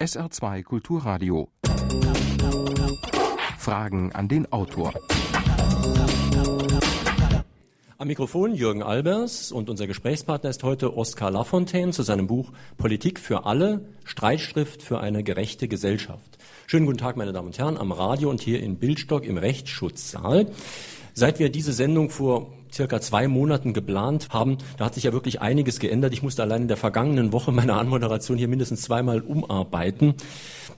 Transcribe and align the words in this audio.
SR2 0.00 0.62
Kulturradio. 0.62 1.48
Fragen 3.58 4.12
an 4.12 4.28
den 4.28 4.52
Autor. 4.52 4.94
Am 7.96 8.06
Mikrofon 8.06 8.54
Jürgen 8.54 8.84
Albers 8.84 9.50
und 9.50 9.68
unser 9.68 9.88
Gesprächspartner 9.88 10.50
ist 10.50 10.62
heute 10.62 10.96
Oskar 10.96 11.32
Lafontaine 11.32 11.90
zu 11.90 12.04
seinem 12.04 12.28
Buch 12.28 12.52
Politik 12.76 13.18
für 13.18 13.44
alle, 13.44 13.88
Streitschrift 14.04 14.82
für 14.82 15.00
eine 15.00 15.24
gerechte 15.24 15.66
Gesellschaft. 15.66 16.38
Schönen 16.68 16.86
guten 16.86 16.98
Tag, 16.98 17.16
meine 17.16 17.32
Damen 17.32 17.48
und 17.48 17.58
Herren, 17.58 17.76
am 17.76 17.90
Radio 17.90 18.30
und 18.30 18.40
hier 18.40 18.62
in 18.62 18.76
Bildstock 18.76 19.24
im 19.24 19.36
Rechtsschutzsaal. 19.36 20.46
Seit 21.18 21.40
wir 21.40 21.50
diese 21.50 21.72
Sendung 21.72 22.10
vor 22.10 22.46
circa 22.72 23.00
zwei 23.00 23.26
Monaten 23.26 23.72
geplant 23.72 24.28
haben, 24.30 24.58
da 24.76 24.84
hat 24.84 24.94
sich 24.94 25.02
ja 25.02 25.12
wirklich 25.12 25.40
einiges 25.40 25.80
geändert. 25.80 26.12
Ich 26.12 26.22
musste 26.22 26.42
allein 26.42 26.62
in 26.62 26.68
der 26.68 26.76
vergangenen 26.76 27.32
Woche 27.32 27.50
meine 27.50 27.74
Anmoderation 27.74 28.38
hier 28.38 28.46
mindestens 28.46 28.82
zweimal 28.82 29.20
umarbeiten. 29.22 30.14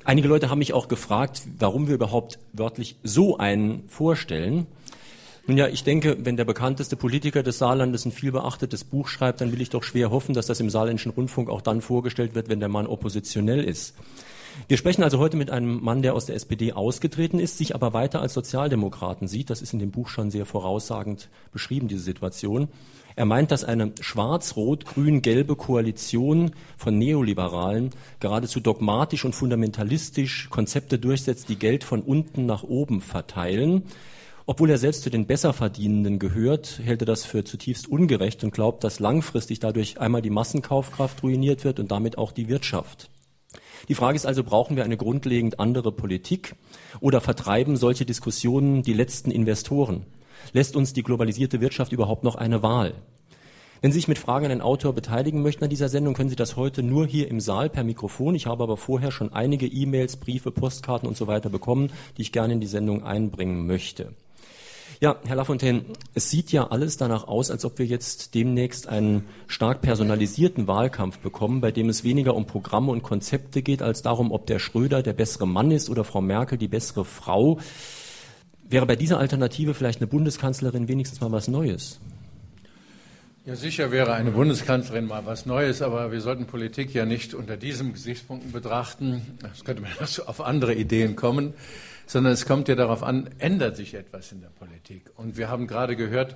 Einige 0.03 0.29
Leute 0.29 0.49
haben 0.49 0.61
mich 0.61 0.73
auch 0.73 0.89
gefragt, 0.89 1.43
warum 1.59 1.89
wir 1.89 1.95
überhaupt 1.95 2.39
wörtlich 2.55 2.97
so 3.03 3.37
einen 3.37 3.87
vorstellen. 3.89 4.67
Nun 5.47 5.59
ja, 5.59 5.69
ich 5.69 5.85
denke, 5.85 6.17
wenn 6.25 6.39
der 6.39 6.47
bekannteste 6.47 6.97
Politiker 6.97 7.43
des 7.43 7.59
Saarlandes 7.59 8.07
ein 8.07 8.13
viel 8.13 8.33
beachtetes 8.33 8.85
Buch 8.85 9.09
schreibt, 9.09 9.43
dann 9.43 9.53
will 9.53 9.61
ich 9.61 9.69
doch 9.69 9.83
schwer 9.83 10.11
hoffen, 10.11 10.35
dass 10.35 10.47
das 10.47 10.59
im 10.61 10.71
saarländischen 10.71 11.13
Rundfunk 11.13 11.51
auch 11.51 11.61
dann 11.61 11.83
vorgestellt 11.83 12.35
wird, 12.35 12.49
wenn 12.49 12.61
der 12.61 12.71
Mann 12.71 12.87
oppositionell 12.87 13.63
ist. 13.63 13.95
Wir 14.69 14.77
sprechen 14.77 15.03
also 15.03 15.19
heute 15.19 15.37
mit 15.37 15.51
einem 15.51 15.83
Mann, 15.83 16.03
der 16.03 16.15
aus 16.15 16.27
der 16.27 16.37
SPD 16.37 16.73
ausgetreten 16.73 17.39
ist, 17.39 17.59
sich 17.59 17.75
aber 17.75 17.93
weiter 17.93 18.21
als 18.21 18.35
Sozialdemokraten 18.35 19.29
sieht. 19.29 19.51
Das 19.51 19.63
ist 19.63 19.73
in 19.73 19.79
dem 19.79 19.91
Buch 19.91 20.09
schon 20.09 20.31
sehr 20.31 20.47
voraussagend 20.47 21.29
beschrieben, 21.53 21.89
diese 21.89 22.03
Situation. 22.03 22.69
Er 23.17 23.27
meint, 23.27 23.51
dass 23.51 23.65
eine 23.65 23.93
schwarz-rot-grün-gelbe 24.01 25.57
Koalition 25.57 26.53
von 26.77 26.97
Neoliberalen 26.97 27.91
geradezu 28.21 28.61
dogmatisch 28.61 29.25
und 29.25 29.35
fundamentalistisch 29.35 30.49
Konzepte 30.51 30.99
durchsetzt, 30.99 31.49
die 31.49 31.59
Geld 31.59 31.85
von 31.85 32.03
unten 32.03 32.47
nach 32.47 32.63
oben 32.63 33.01
verteilen. 33.01 33.83
Obwohl 34.47 34.71
er 34.71 34.79
selbst 34.79 35.03
zu 35.03 35.11
den 35.11 35.27
Besserverdienenden 35.27 36.19
gehört, 36.19 36.81
hält 36.83 37.03
er 37.03 37.07
das 37.07 37.25
für 37.25 37.45
zutiefst 37.45 37.89
ungerecht 37.89 38.43
und 38.43 38.53
glaubt, 38.53 38.85
dass 38.85 39.01
langfristig 39.01 39.61
dadurch 39.61 40.01
einmal 40.01 40.23
die 40.23 40.31
Massenkaufkraft 40.31 41.23
ruiniert 41.23 41.65
wird 41.65 41.79
und 41.79 41.91
damit 41.91 42.19
auch 42.19 42.33
die 42.33 42.49
Wirtschaft. 42.49 43.10
Die 43.89 43.95
Frage 43.95 44.17
ist 44.17 44.27
also, 44.27 44.45
brauchen 44.45 44.77
wir 44.77 44.85
eine 44.85 44.97
grundlegend 44.97 45.59
andere 45.59 45.93
Politik 45.93 46.55
oder 47.01 47.21
vertreiben 47.21 47.77
solche 47.77 48.05
Diskussionen 48.05 48.83
die 48.83 48.93
letzten 48.93 49.31
Investoren? 49.31 50.05
Lässt 50.53 50.77
uns 50.77 50.93
die 50.93 51.03
globalisierte 51.03 51.61
Wirtschaft 51.61 51.93
überhaupt 51.93 52.25
noch 52.25 52.35
eine 52.35 52.63
Wahl? 52.63 52.95
Wenn 53.83 53.93
Sie 53.93 53.99
sich 53.99 54.09
mit 54.09 54.19
Fragen 54.19 54.45
an 54.45 54.51
den 54.51 54.61
Autor 54.61 54.93
beteiligen 54.93 55.41
möchten 55.41 55.65
an 55.65 55.71
dieser 55.71 55.89
Sendung, 55.89 56.13
können 56.13 56.29
Sie 56.29 56.37
das 56.37 56.57
heute 56.57 56.83
nur 56.83 57.07
hier 57.07 57.29
im 57.29 57.41
Saal 57.41 57.71
per 57.71 57.83
Mikrofon. 57.83 58.35
Ich 58.35 58.47
habe 58.47 58.63
aber 58.63 58.77
vorher 58.77 59.11
schon 59.11 59.33
einige 59.33 59.67
E-Mails, 59.67 60.19
Briefe, 60.19 60.51
Postkarten 60.51 61.09
und 61.09 61.17
so 61.17 61.27
weiter 61.27 61.49
bekommen, 61.49 61.91
die 62.19 62.23
ich 62.23 62.33
gerne 62.33 62.53
in 62.53 62.61
die 62.61 62.67
Sendung 62.67 63.05
einbringen 63.05 63.67
möchte. 63.67 64.13
Ja, 65.03 65.17
Herr 65.25 65.37
Lafontaine, 65.37 65.87
es 66.13 66.29
sieht 66.29 66.53
ja 66.53 66.67
alles 66.67 66.99
danach 66.99 67.27
aus, 67.27 67.51
als 67.51 67.65
ob 67.65 67.79
wir 67.79 67.87
jetzt 67.87 68.35
demnächst 68.35 68.87
einen 68.87 69.25
stark 69.47 69.81
personalisierten 69.81 70.67
Wahlkampf 70.67 71.21
bekommen, 71.21 71.63
bei 71.63 71.73
dem 71.73 71.89
es 71.89 72.05
weniger 72.05 72.35
um 72.35 72.45
Programme 72.45 72.93
und 72.93 73.03
Konzepte 73.03 73.63
geht, 73.63 73.81
als 73.81 74.03
darum, 74.03 74.31
ob 74.31 74.47
der 74.47 74.59
Schröder 74.59 75.03
der 75.03 75.15
bessere 75.15 75.49
Mann 75.49 75.71
ist 75.71 75.89
oder 75.89 76.05
Frau 76.05 76.21
Merkel 76.21 76.59
die 76.59 76.69
bessere 76.69 77.07
Frau. 77.07 77.59
Wäre 78.69 78.85
bei 78.85 78.95
dieser 78.95 79.19
Alternative 79.19 79.73
vielleicht 79.73 80.01
eine 80.01 80.07
Bundeskanzlerin 80.07 80.87
wenigstens 80.87 81.23
mal 81.23 81.33
was 81.33 81.49
Neues? 81.49 81.99
Ja, 83.47 83.57
sicher 83.57 83.91
wäre 83.91 84.13
eine 84.13 84.33
Bundeskanzlerin 84.33 85.07
mal 85.07 85.25
was 85.25 85.47
Neues, 85.47 85.81
aber 85.81 86.13
wir 86.13 86.21
sollten 86.21 86.45
Politik 86.45 86.93
ja 86.93 87.07
nicht 87.07 87.33
unter 87.33 87.57
diesen 87.57 87.95
Gesichtspunkten 87.95 88.53
betrachten. 88.53 89.39
Es 89.51 89.65
könnte 89.65 89.81
man 89.81 89.93
auf 90.27 90.43
andere 90.43 90.75
Ideen 90.75 91.17
kommen 91.17 91.55
sondern 92.11 92.33
es 92.33 92.45
kommt 92.45 92.67
ja 92.67 92.75
darauf 92.75 93.05
an, 93.05 93.31
ändert 93.39 93.77
sich 93.77 93.95
etwas 93.95 94.33
in 94.33 94.41
der 94.41 94.49
Politik. 94.49 95.05
Und 95.15 95.37
wir 95.37 95.49
haben 95.49 95.69
gerade 95.69 95.95
gehört 95.95 96.35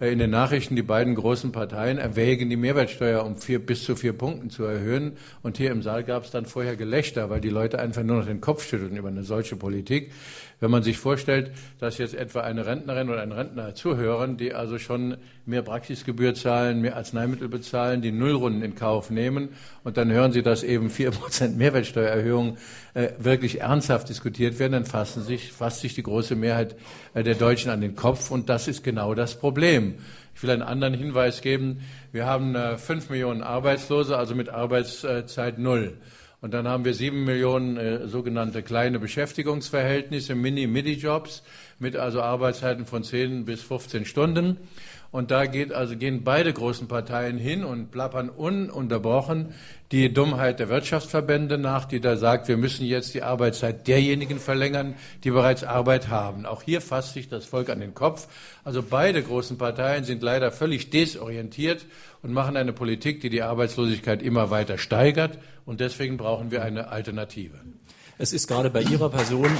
in 0.00 0.18
den 0.18 0.30
Nachrichten, 0.30 0.76
die 0.76 0.82
beiden 0.82 1.14
großen 1.14 1.52
Parteien 1.52 1.98
erwägen, 1.98 2.50
die 2.50 2.56
Mehrwertsteuer 2.56 3.24
um 3.24 3.36
vier, 3.36 3.64
bis 3.64 3.84
zu 3.84 3.94
vier 3.94 4.12
Punkten 4.12 4.50
zu 4.50 4.64
erhöhen. 4.64 5.12
Und 5.42 5.56
hier 5.56 5.70
im 5.70 5.82
Saal 5.82 6.04
gab 6.04 6.24
es 6.24 6.30
dann 6.30 6.46
vorher 6.46 6.76
Gelächter, 6.76 7.30
weil 7.30 7.40
die 7.40 7.50
Leute 7.50 7.78
einfach 7.78 8.02
nur 8.02 8.16
noch 8.18 8.26
den 8.26 8.40
Kopf 8.40 8.66
schütteln 8.66 8.96
über 8.96 9.08
eine 9.08 9.22
solche 9.22 9.56
Politik. 9.56 10.12
Wenn 10.60 10.70
man 10.70 10.82
sich 10.82 10.98
vorstellt, 10.98 11.50
dass 11.78 11.98
jetzt 11.98 12.14
etwa 12.14 12.40
eine 12.40 12.64
Rentnerin 12.64 13.10
oder 13.10 13.20
ein 13.20 13.32
Rentner 13.32 13.74
zuhören, 13.74 14.36
die 14.36 14.54
also 14.54 14.78
schon 14.78 15.16
mehr 15.46 15.62
Praxisgebühr 15.62 16.34
zahlen, 16.34 16.80
mehr 16.80 16.96
Arzneimittel 16.96 17.48
bezahlen, 17.48 18.00
die 18.00 18.12
Nullrunden 18.12 18.62
in 18.62 18.74
Kauf 18.74 19.10
nehmen 19.10 19.50
und 19.82 19.96
dann 19.96 20.10
hören 20.10 20.32
sie, 20.32 20.42
dass 20.42 20.62
eben 20.62 20.90
vier 20.90 21.10
Prozent 21.10 21.58
Mehrwertsteuererhöhung 21.58 22.56
äh, 22.94 23.08
wirklich 23.18 23.60
ernsthaft 23.60 24.08
diskutiert 24.08 24.58
werden, 24.58 24.72
dann 24.72 24.86
fassen 24.86 25.22
sich, 25.22 25.52
fasst 25.52 25.80
sich 25.80 25.94
die 25.94 26.02
große 26.02 26.34
Mehrheit 26.34 26.76
äh, 27.12 27.22
der 27.22 27.34
Deutschen 27.34 27.70
an 27.70 27.80
den 27.80 27.94
Kopf 27.94 28.30
und 28.30 28.48
das 28.48 28.68
ist 28.68 28.82
genau 28.82 29.14
das 29.14 29.38
Problem. 29.38 29.93
Ich 30.34 30.42
will 30.42 30.50
einen 30.50 30.62
anderen 30.62 30.94
Hinweis 30.94 31.40
geben. 31.40 31.80
Wir 32.12 32.26
haben 32.26 32.54
äh, 32.54 32.78
fünf 32.78 33.10
Millionen 33.10 33.42
Arbeitslose, 33.42 34.16
also 34.16 34.34
mit 34.34 34.48
Arbeitszeit 34.48 35.58
null. 35.58 35.96
Und 36.40 36.52
dann 36.52 36.68
haben 36.68 36.84
wir 36.84 36.92
sieben 36.92 37.24
Millionen 37.24 37.78
äh, 37.78 38.06
sogenannte 38.06 38.62
kleine 38.62 38.98
Beschäftigungsverhältnisse, 38.98 40.34
Mini-Midi-Jobs 40.34 41.42
mit 41.78 41.96
also 41.96 42.20
Arbeitszeiten 42.20 42.84
von 42.84 43.02
10 43.02 43.46
bis 43.46 43.62
15 43.62 44.04
Stunden. 44.04 44.58
Und 45.14 45.30
da 45.30 45.46
geht 45.46 45.72
also, 45.72 45.96
gehen 45.96 46.24
beide 46.24 46.52
großen 46.52 46.88
Parteien 46.88 47.38
hin 47.38 47.62
und 47.62 47.92
plappern 47.92 48.28
ununterbrochen 48.28 49.54
die 49.92 50.12
Dummheit 50.12 50.58
der 50.58 50.68
Wirtschaftsverbände 50.68 51.56
nach, 51.56 51.84
die 51.84 52.00
da 52.00 52.16
sagt, 52.16 52.48
wir 52.48 52.56
müssen 52.56 52.84
jetzt 52.84 53.14
die 53.14 53.22
Arbeitszeit 53.22 53.86
derjenigen 53.86 54.40
verlängern, 54.40 54.96
die 55.22 55.30
bereits 55.30 55.62
Arbeit 55.62 56.08
haben. 56.08 56.46
Auch 56.46 56.62
hier 56.62 56.80
fasst 56.80 57.14
sich 57.14 57.28
das 57.28 57.44
Volk 57.44 57.70
an 57.70 57.78
den 57.78 57.94
Kopf. 57.94 58.26
Also 58.64 58.82
beide 58.82 59.22
großen 59.22 59.56
Parteien 59.56 60.02
sind 60.02 60.20
leider 60.20 60.50
völlig 60.50 60.90
desorientiert 60.90 61.86
und 62.22 62.32
machen 62.32 62.56
eine 62.56 62.72
Politik, 62.72 63.20
die 63.20 63.30
die 63.30 63.42
Arbeitslosigkeit 63.42 64.20
immer 64.20 64.50
weiter 64.50 64.78
steigert. 64.78 65.38
Und 65.64 65.78
deswegen 65.78 66.16
brauchen 66.16 66.50
wir 66.50 66.64
eine 66.64 66.88
Alternative. 66.88 67.54
Es 68.18 68.32
ist 68.32 68.48
gerade 68.48 68.68
bei 68.68 68.82
Ihrer 68.82 69.10
Person 69.10 69.50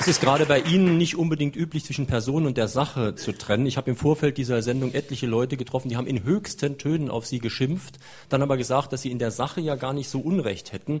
Es 0.00 0.06
ist 0.06 0.20
gerade 0.20 0.46
bei 0.46 0.60
Ihnen 0.60 0.96
nicht 0.96 1.16
unbedingt 1.16 1.56
üblich, 1.56 1.84
zwischen 1.84 2.06
Person 2.06 2.46
und 2.46 2.56
der 2.56 2.68
Sache 2.68 3.16
zu 3.16 3.32
trennen. 3.32 3.66
Ich 3.66 3.76
habe 3.76 3.90
im 3.90 3.96
Vorfeld 3.96 4.38
dieser 4.38 4.62
Sendung 4.62 4.94
etliche 4.94 5.26
Leute 5.26 5.56
getroffen, 5.56 5.88
die 5.88 5.96
haben 5.96 6.06
in 6.06 6.22
höchsten 6.22 6.78
Tönen 6.78 7.10
auf 7.10 7.26
Sie 7.26 7.40
geschimpft, 7.40 7.98
dann 8.28 8.40
aber 8.40 8.56
gesagt, 8.56 8.92
dass 8.92 9.02
Sie 9.02 9.10
in 9.10 9.18
der 9.18 9.32
Sache 9.32 9.60
ja 9.60 9.74
gar 9.74 9.92
nicht 9.92 10.08
so 10.08 10.20
Unrecht 10.20 10.72
hätten. 10.72 11.00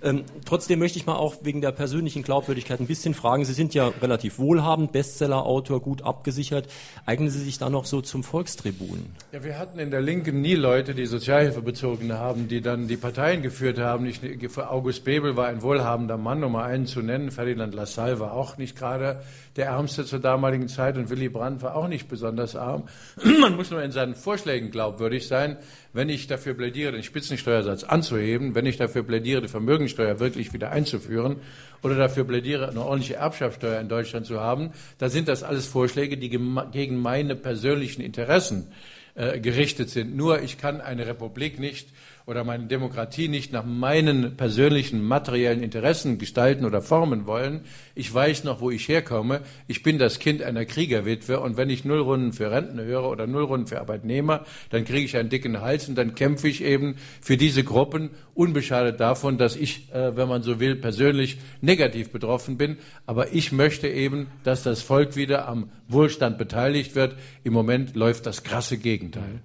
Ähm, 0.00 0.22
trotzdem 0.44 0.78
möchte 0.78 0.96
ich 0.96 1.06
mal 1.06 1.16
auch 1.16 1.34
wegen 1.42 1.60
der 1.60 1.72
persönlichen 1.72 2.22
Glaubwürdigkeit 2.22 2.78
ein 2.78 2.86
bisschen 2.86 3.14
fragen. 3.14 3.44
Sie 3.44 3.52
sind 3.52 3.74
ja 3.74 3.88
relativ 3.88 4.38
wohlhabend, 4.38 4.92
Bestsellerautor, 4.92 5.80
gut 5.80 6.02
abgesichert. 6.02 6.68
Eignen 7.04 7.30
Sie 7.30 7.40
sich 7.40 7.58
da 7.58 7.68
noch 7.68 7.84
so 7.84 8.00
zum 8.00 8.22
Volkstribun? 8.22 9.06
Ja, 9.32 9.42
wir 9.42 9.58
hatten 9.58 9.80
in 9.80 9.90
der 9.90 10.00
Linken 10.00 10.40
nie 10.40 10.54
Leute, 10.54 10.94
die 10.94 11.06
Sozialhilfe 11.06 11.62
bezogen 11.62 12.12
haben, 12.12 12.46
die 12.46 12.60
dann 12.60 12.86
die 12.86 12.96
Parteien 12.96 13.42
geführt 13.42 13.80
haben. 13.80 14.06
Ich, 14.06 14.20
August 14.56 15.02
Bebel 15.02 15.36
war 15.36 15.48
ein 15.48 15.62
wohlhabender 15.62 16.16
Mann, 16.16 16.44
um 16.44 16.52
mal 16.52 16.64
einen 16.64 16.86
zu 16.86 17.02
nennen. 17.02 17.32
Ferdinand 17.32 17.74
Lassalle 17.74 18.20
war 18.20 18.35
auch 18.36 18.58
nicht 18.58 18.76
gerade 18.76 19.22
der 19.56 19.66
Ärmste 19.66 20.04
zur 20.04 20.20
damaligen 20.20 20.68
Zeit 20.68 20.96
und 20.96 21.10
Willy 21.10 21.28
Brandt 21.28 21.62
war 21.62 21.74
auch 21.74 21.88
nicht 21.88 22.08
besonders 22.08 22.54
arm. 22.54 22.84
Man 23.40 23.56
muss 23.56 23.70
nur 23.70 23.82
in 23.82 23.90
seinen 23.90 24.14
Vorschlägen 24.14 24.70
glaubwürdig 24.70 25.26
sein. 25.26 25.56
Wenn 25.92 26.08
ich 26.08 26.26
dafür 26.26 26.54
plädiere, 26.54 26.92
den 26.92 27.02
Spitzensteuersatz 27.02 27.84
anzuheben, 27.84 28.54
wenn 28.54 28.66
ich 28.66 28.76
dafür 28.76 29.02
plädiere, 29.02 29.42
die 29.42 29.48
Vermögensteuer 29.48 30.20
wirklich 30.20 30.52
wieder 30.52 30.70
einzuführen 30.70 31.36
oder 31.82 31.96
dafür 31.96 32.24
plädiere, 32.24 32.68
eine 32.68 32.82
ordentliche 32.82 33.16
Erbschaftssteuer 33.16 33.80
in 33.80 33.88
Deutschland 33.88 34.26
zu 34.26 34.40
haben, 34.40 34.72
dann 34.98 35.10
sind 35.10 35.28
das 35.28 35.42
alles 35.42 35.66
Vorschläge, 35.66 36.18
die 36.18 36.28
gegen 36.28 36.96
meine 36.96 37.36
persönlichen 37.36 38.02
Interessen 38.02 38.68
äh, 39.14 39.40
gerichtet 39.40 39.88
sind. 39.88 40.14
Nur 40.14 40.42
ich 40.42 40.58
kann 40.58 40.82
eine 40.82 41.06
Republik 41.06 41.58
nicht 41.58 41.88
oder 42.26 42.42
meine 42.42 42.66
Demokratie 42.66 43.28
nicht 43.28 43.52
nach 43.52 43.64
meinen 43.64 44.36
persönlichen 44.36 45.02
materiellen 45.02 45.62
Interessen 45.62 46.18
gestalten 46.18 46.64
oder 46.64 46.82
formen 46.82 47.24
wollen. 47.24 47.60
Ich 47.94 48.12
weiß 48.12 48.42
noch, 48.42 48.60
wo 48.60 48.72
ich 48.72 48.88
herkomme. 48.88 49.42
Ich 49.68 49.84
bin 49.84 49.98
das 49.98 50.18
Kind 50.18 50.42
einer 50.42 50.64
Kriegerwitwe 50.64 51.38
und 51.38 51.56
wenn 51.56 51.70
ich 51.70 51.84
Nullrunden 51.84 52.32
für 52.32 52.50
Renten 52.50 52.80
höre 52.80 53.08
oder 53.08 53.28
Nullrunden 53.28 53.68
für 53.68 53.80
Arbeitnehmer, 53.80 54.44
dann 54.70 54.84
kriege 54.84 55.04
ich 55.04 55.16
einen 55.16 55.28
dicken 55.28 55.60
Hals 55.60 55.88
und 55.88 55.94
dann 55.96 56.16
kämpfe 56.16 56.48
ich 56.48 56.64
eben 56.64 56.96
für 57.20 57.36
diese 57.36 57.62
Gruppen, 57.62 58.10
unbeschadet 58.34 58.98
davon, 58.98 59.38
dass 59.38 59.54
ich, 59.54 59.92
äh, 59.94 60.16
wenn 60.16 60.28
man 60.28 60.42
so 60.42 60.58
will, 60.58 60.74
persönlich 60.74 61.38
negativ 61.60 62.10
betroffen 62.10 62.58
bin. 62.58 62.76
Aber 63.06 63.32
ich 63.34 63.52
möchte 63.52 63.86
eben, 63.86 64.26
dass 64.42 64.64
das 64.64 64.82
Volk 64.82 65.14
wieder 65.14 65.46
am 65.46 65.70
Wohlstand 65.86 66.38
beteiligt 66.38 66.96
wird. 66.96 67.14
Im 67.44 67.52
Moment 67.52 67.94
läuft 67.94 68.26
das 68.26 68.42
krasse 68.42 68.78
Gegenteil. 68.78 69.42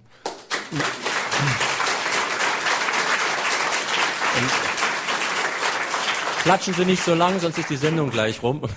Klatschen 6.44 6.74
Sie 6.74 6.86
nicht 6.86 7.04
so 7.04 7.14
lang, 7.14 7.40
sonst 7.40 7.60
ist 7.60 7.70
die 7.70 7.78
Sendung 7.78 8.10
gleich 8.10 8.42
rum. 8.42 8.62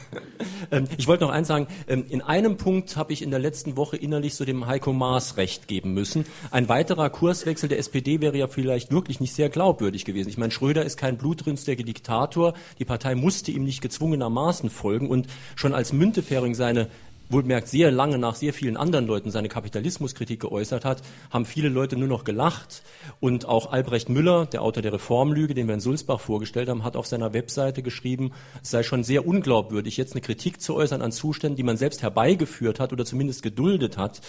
Ähm, 0.71 0.89
ich 0.97 1.07
wollte 1.07 1.25
noch 1.25 1.31
eins 1.31 1.49
sagen. 1.49 1.67
Ähm, 1.87 2.07
in 2.09 2.23
einem 2.23 2.57
Punkt 2.57 2.97
habe 2.97 3.13
ich 3.13 3.21
in 3.21 3.31
der 3.31 3.39
letzten 3.39 3.77
Woche 3.77 3.99
innerlich 3.99 4.35
so 4.35 4.47
dem 4.47 4.67
Heiko 4.67 4.95
Maas 4.95 5.37
recht 5.37 5.69
geben 5.69 5.93
müssen. 5.93 6.25
Ein 6.51 6.71
weiterer 6.71 7.11
Kurswechsel 7.11 7.69
der 7.69 7.79
SPD 7.79 8.23
wäre 8.23 8.39
ja 8.39 8.49
vielleicht 8.49 8.91
wirklich 8.91 9.21
nicht 9.21 9.35
sehr 9.35 9.51
glaubwürdig 9.51 10.07
gewesen. 10.07 10.31
Ich 10.31 10.39
meine, 10.39 10.53
Schröder 10.53 10.83
ist 10.83 10.97
kein 10.97 11.19
blutrünstiger 11.19 11.85
Diktator. 11.85 12.55
Die 12.79 12.87
Partei 12.87 13.15
musste 13.15 13.51
ihm 13.51 13.65
nicht 13.65 13.83
gezwungenermaßen 13.83 14.71
folgen. 14.71 15.11
Und 15.11 15.27
schon 15.55 15.75
als 15.75 15.93
Müntefering 15.93 16.55
seine 16.55 16.89
wohlmerkt 17.35 17.67
sehr 17.69 17.91
lange 17.91 18.17
nach 18.17 18.37
sehr 18.37 18.53
vielen 18.53 18.77
anderen 18.77 19.07
Leuten 19.07 19.33
seine 19.33 19.49
Kapitalismuskritik 19.49 20.41
geäußert 20.41 20.85
hat, 20.85 21.03
haben 21.31 21.45
viele 21.45 21.69
Leute 21.69 21.97
nur 21.97 22.07
noch 22.07 22.23
gelacht. 22.23 22.83
Und 23.19 23.47
auch 23.47 23.73
Albrecht 23.73 24.09
Müller, 24.09 24.47
der 24.47 24.63
Autor 24.63 24.83
der 24.83 24.93
Reformlüge, 24.93 25.53
den 25.53 25.67
wir 25.67 25.75
in 25.75 25.81
Sulzbach 25.81 26.21
vorgestellt 26.21 26.69
haben, 26.69 26.85
hat 26.85 26.97
auf 26.97 27.07
seiner 27.07 27.35
Webseite 27.35 27.83
geschrieben, 27.83 28.33
es 28.63 28.71
sei 28.71 28.85
schon 28.85 29.03
sehr 29.03 29.27
unglaubwürdig, 29.27 29.97
jetzt 29.97 30.13
eine 30.13 30.21
Kritik 30.21 30.61
zu 30.61 30.77
äußern 30.77 31.03
an 31.03 31.11
Zuständen, 31.11 31.57
die 31.57 31.65
man 31.65 31.77
selbst 31.77 32.03
herbeigeführt 32.03 32.79
hat 32.79 32.93
oder 32.93 33.05
zumindest 33.05 33.43
geduldet 33.43 33.99
hat. 33.99 34.21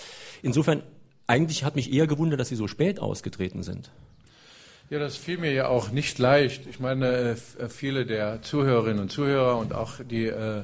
Insofern, 0.42 0.82
eigentlich 1.28 1.64
hat 1.64 1.76
mich 1.76 1.94
eher 1.94 2.08
gewundert, 2.08 2.40
dass 2.40 2.50
Sie 2.50 2.56
so 2.56 2.68
spät 2.68 3.00
ausgetreten 3.00 3.62
sind. 3.62 3.92
Ja, 4.90 5.00
das 5.00 5.16
fiel 5.16 5.38
mir 5.38 5.52
ja 5.52 5.68
auch 5.68 5.92
nicht 5.92 6.20
leicht. 6.20 6.68
Ich 6.68 6.80
meine, 6.80 7.36
äh, 7.60 7.70
viele 7.70 8.06
der 8.06 8.42
Zuhörerinnen 8.44 9.00
und 9.00 9.12
Zuhörer 9.12 9.58
und 9.58 9.74
auch 9.74 9.94
die 10.04 10.26
äh, 10.26 10.62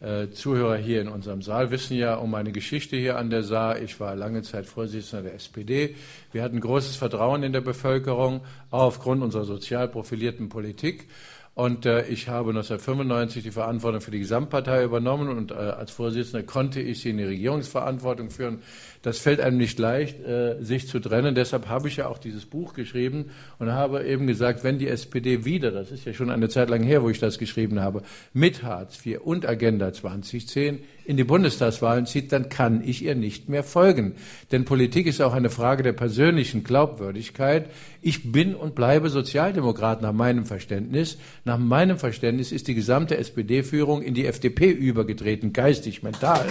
äh, 0.00 0.30
Zuhörer 0.30 0.76
hier 0.76 1.02
in 1.02 1.08
unserem 1.08 1.42
Saal 1.42 1.70
wissen 1.70 1.96
ja 1.96 2.14
um 2.14 2.30
meine 2.30 2.52
Geschichte 2.52 2.96
hier 2.96 3.18
an 3.18 3.28
der 3.30 3.42
Saar. 3.42 3.80
Ich 3.80 4.00
war 4.00 4.16
lange 4.16 4.42
Zeit 4.42 4.66
Vorsitzender 4.66 5.24
der 5.24 5.34
SPD. 5.34 5.94
Wir 6.32 6.42
hatten 6.42 6.60
großes 6.60 6.96
Vertrauen 6.96 7.42
in 7.42 7.52
der 7.52 7.60
Bevölkerung, 7.60 8.40
auch 8.70 8.84
aufgrund 8.84 9.22
unserer 9.22 9.44
sozial 9.44 9.88
profilierten 9.88 10.48
Politik. 10.48 11.08
Und 11.54 11.84
äh, 11.84 12.06
ich 12.06 12.28
habe 12.28 12.50
1995 12.50 13.42
die 13.42 13.50
Verantwortung 13.50 14.00
für 14.00 14.10
die 14.10 14.20
Gesamtpartei 14.20 14.84
übernommen 14.84 15.28
und 15.28 15.50
äh, 15.50 15.54
als 15.54 15.90
Vorsitzender 15.90 16.46
konnte 16.46 16.80
ich 16.80 17.00
sie 17.00 17.10
in 17.10 17.18
die 17.18 17.24
Regierungsverantwortung 17.24 18.30
führen. 18.30 18.62
Das 19.02 19.18
fällt 19.18 19.40
einem 19.40 19.56
nicht 19.56 19.78
leicht, 19.78 20.20
äh, 20.26 20.62
sich 20.62 20.86
zu 20.86 21.00
trennen. 21.00 21.34
Deshalb 21.34 21.68
habe 21.68 21.88
ich 21.88 21.96
ja 21.96 22.08
auch 22.08 22.18
dieses 22.18 22.44
Buch 22.44 22.74
geschrieben 22.74 23.30
und 23.58 23.72
habe 23.72 24.04
eben 24.04 24.26
gesagt, 24.26 24.62
wenn 24.62 24.78
die 24.78 24.88
SPD 24.88 25.46
wieder, 25.46 25.70
das 25.70 25.90
ist 25.90 26.04
ja 26.04 26.12
schon 26.12 26.30
eine 26.30 26.50
Zeit 26.50 26.68
lang 26.68 26.82
her, 26.82 27.02
wo 27.02 27.08
ich 27.08 27.18
das 27.18 27.38
geschrieben 27.38 27.80
habe, 27.80 28.02
mit 28.34 28.62
Hartz 28.62 29.04
IV 29.04 29.20
und 29.24 29.48
Agenda 29.48 29.92
2010 29.92 30.80
in 31.06 31.16
die 31.16 31.24
Bundestagswahlen 31.24 32.04
zieht, 32.04 32.30
dann 32.30 32.50
kann 32.50 32.82
ich 32.84 33.02
ihr 33.02 33.14
nicht 33.14 33.48
mehr 33.48 33.64
folgen. 33.64 34.14
Denn 34.52 34.66
Politik 34.66 35.06
ist 35.06 35.22
auch 35.22 35.32
eine 35.32 35.50
Frage 35.50 35.82
der 35.82 35.94
persönlichen 35.94 36.62
Glaubwürdigkeit. 36.62 37.70
Ich 38.02 38.30
bin 38.30 38.54
und 38.54 38.74
bleibe 38.74 39.08
Sozialdemokrat 39.08 40.02
nach 40.02 40.12
meinem 40.12 40.44
Verständnis. 40.44 41.16
Nach 41.46 41.58
meinem 41.58 41.98
Verständnis 41.98 42.52
ist 42.52 42.68
die 42.68 42.74
gesamte 42.74 43.16
SPD-Führung 43.16 44.02
in 44.02 44.12
die 44.12 44.26
FDP 44.26 44.70
übergetreten, 44.70 45.54
geistig, 45.54 46.02
mental. 46.02 46.46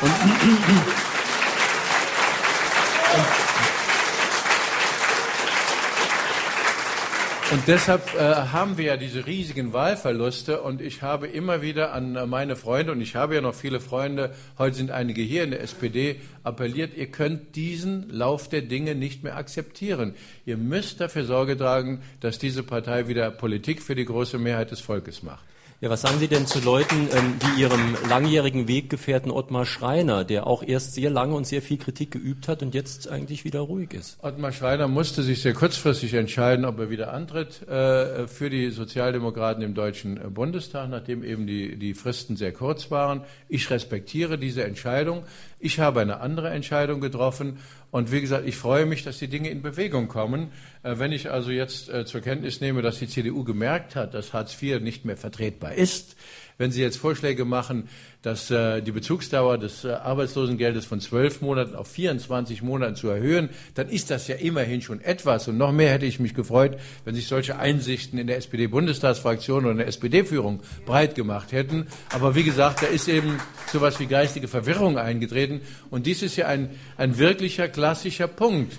Und 0.00 1.11
Und 7.52 7.68
deshalb 7.68 8.14
äh, 8.14 8.18
haben 8.18 8.78
wir 8.78 8.86
ja 8.86 8.96
diese 8.96 9.26
riesigen 9.26 9.74
Wahlverluste 9.74 10.62
und 10.62 10.80
ich 10.80 11.02
habe 11.02 11.26
immer 11.26 11.60
wieder 11.60 11.92
an 11.92 12.16
äh, 12.16 12.24
meine 12.24 12.56
Freunde, 12.56 12.92
und 12.92 13.02
ich 13.02 13.14
habe 13.14 13.34
ja 13.34 13.42
noch 13.42 13.54
viele 13.54 13.78
Freunde, 13.78 14.34
heute 14.58 14.74
sind 14.74 14.90
einige 14.90 15.20
hier 15.20 15.44
in 15.44 15.50
der 15.50 15.60
SPD, 15.60 16.16
appelliert, 16.44 16.96
ihr 16.96 17.08
könnt 17.08 17.54
diesen 17.54 18.08
Lauf 18.08 18.48
der 18.48 18.62
Dinge 18.62 18.94
nicht 18.94 19.22
mehr 19.22 19.36
akzeptieren. 19.36 20.14
Ihr 20.46 20.56
müsst 20.56 21.02
dafür 21.02 21.26
Sorge 21.26 21.58
tragen, 21.58 22.00
dass 22.20 22.38
diese 22.38 22.62
Partei 22.62 23.06
wieder 23.06 23.30
Politik 23.30 23.82
für 23.82 23.94
die 23.94 24.06
große 24.06 24.38
Mehrheit 24.38 24.70
des 24.70 24.80
Volkes 24.80 25.22
macht. 25.22 25.44
Ja, 25.82 25.90
was 25.90 26.02
sagen 26.02 26.20
Sie 26.20 26.28
denn 26.28 26.46
zu 26.46 26.60
Leuten 26.60 27.08
ähm, 27.12 27.34
wie 27.40 27.62
Ihrem 27.62 27.96
langjährigen 28.08 28.68
Weggefährten 28.68 29.32
Ottmar 29.32 29.66
Schreiner, 29.66 30.22
der 30.22 30.46
auch 30.46 30.62
erst 30.62 30.94
sehr 30.94 31.10
lange 31.10 31.34
und 31.34 31.44
sehr 31.44 31.60
viel 31.60 31.76
Kritik 31.76 32.12
geübt 32.12 32.46
hat 32.46 32.62
und 32.62 32.72
jetzt 32.72 33.08
eigentlich 33.08 33.44
wieder 33.44 33.58
ruhig 33.58 33.92
ist? 33.92 34.16
Ottmar 34.22 34.52
Schreiner 34.52 34.86
musste 34.86 35.24
sich 35.24 35.42
sehr 35.42 35.54
kurzfristig 35.54 36.14
entscheiden, 36.14 36.66
ob 36.66 36.78
er 36.78 36.88
wieder 36.88 37.12
antritt 37.12 37.66
äh, 37.66 38.28
für 38.28 38.48
die 38.48 38.70
Sozialdemokraten 38.70 39.60
im 39.64 39.74
Deutschen 39.74 40.20
Bundestag, 40.32 40.88
nachdem 40.88 41.24
eben 41.24 41.48
die, 41.48 41.76
die 41.76 41.94
Fristen 41.94 42.36
sehr 42.36 42.52
kurz 42.52 42.92
waren. 42.92 43.22
Ich 43.48 43.68
respektiere 43.68 44.38
diese 44.38 44.62
Entscheidung. 44.62 45.24
Ich 45.64 45.78
habe 45.78 46.00
eine 46.00 46.18
andere 46.18 46.50
Entscheidung 46.50 47.00
getroffen 47.00 47.58
und 47.92 48.10
wie 48.10 48.20
gesagt, 48.20 48.48
ich 48.48 48.56
freue 48.56 48.84
mich, 48.84 49.04
dass 49.04 49.18
die 49.18 49.28
Dinge 49.28 49.48
in 49.48 49.62
Bewegung 49.62 50.08
kommen. 50.08 50.50
Äh, 50.82 50.98
wenn 50.98 51.12
ich 51.12 51.30
also 51.30 51.52
jetzt 51.52 51.88
äh, 51.88 52.04
zur 52.04 52.20
Kenntnis 52.20 52.60
nehme, 52.60 52.82
dass 52.82 52.98
die 52.98 53.06
CDU 53.06 53.44
gemerkt 53.44 53.94
hat, 53.94 54.12
dass 54.12 54.32
Hartz 54.32 54.60
IV 54.60 54.80
nicht 54.80 55.04
mehr 55.04 55.16
vertretbar 55.16 55.74
ist, 55.74 56.16
wenn 56.62 56.70
Sie 56.70 56.80
jetzt 56.80 56.96
Vorschläge 56.96 57.44
machen, 57.44 57.88
dass 58.22 58.48
äh, 58.52 58.82
die 58.82 58.92
Bezugsdauer 58.92 59.58
des 59.58 59.84
Arbeitslosengeldes 59.84 60.84
von 60.84 61.00
zwölf 61.00 61.40
Monaten 61.40 61.74
auf 61.74 61.88
24 61.88 62.62
Monaten 62.62 62.94
zu 62.94 63.08
erhöhen, 63.08 63.48
dann 63.74 63.88
ist 63.88 64.12
das 64.12 64.28
ja 64.28 64.36
immerhin 64.36 64.80
schon 64.80 65.00
etwas. 65.00 65.48
Und 65.48 65.58
noch 65.58 65.72
mehr 65.72 65.90
hätte 65.90 66.06
ich 66.06 66.20
mich 66.20 66.34
gefreut, 66.34 66.78
wenn 67.04 67.16
sich 67.16 67.26
solche 67.26 67.58
Einsichten 67.58 68.16
in 68.16 68.28
der 68.28 68.36
SPD-Bundestagsfraktion 68.36 69.64
oder 69.64 69.72
in 69.72 69.78
der 69.78 69.88
SPD-Führung 69.88 70.60
breit 70.86 71.16
gemacht 71.16 71.50
hätten. 71.50 71.88
Aber 72.10 72.36
wie 72.36 72.44
gesagt, 72.44 72.84
da 72.84 72.86
ist 72.86 73.08
eben 73.08 73.40
so 73.66 73.78
etwas 73.78 73.98
wie 73.98 74.06
geistige 74.06 74.46
Verwirrung 74.46 74.98
eingetreten. 74.98 75.62
Und 75.90 76.06
dies 76.06 76.22
ist 76.22 76.36
ja 76.36 76.46
ein, 76.46 76.70
ein 76.96 77.18
wirklicher 77.18 77.66
klassischer 77.66 78.28
Punkt. 78.28 78.72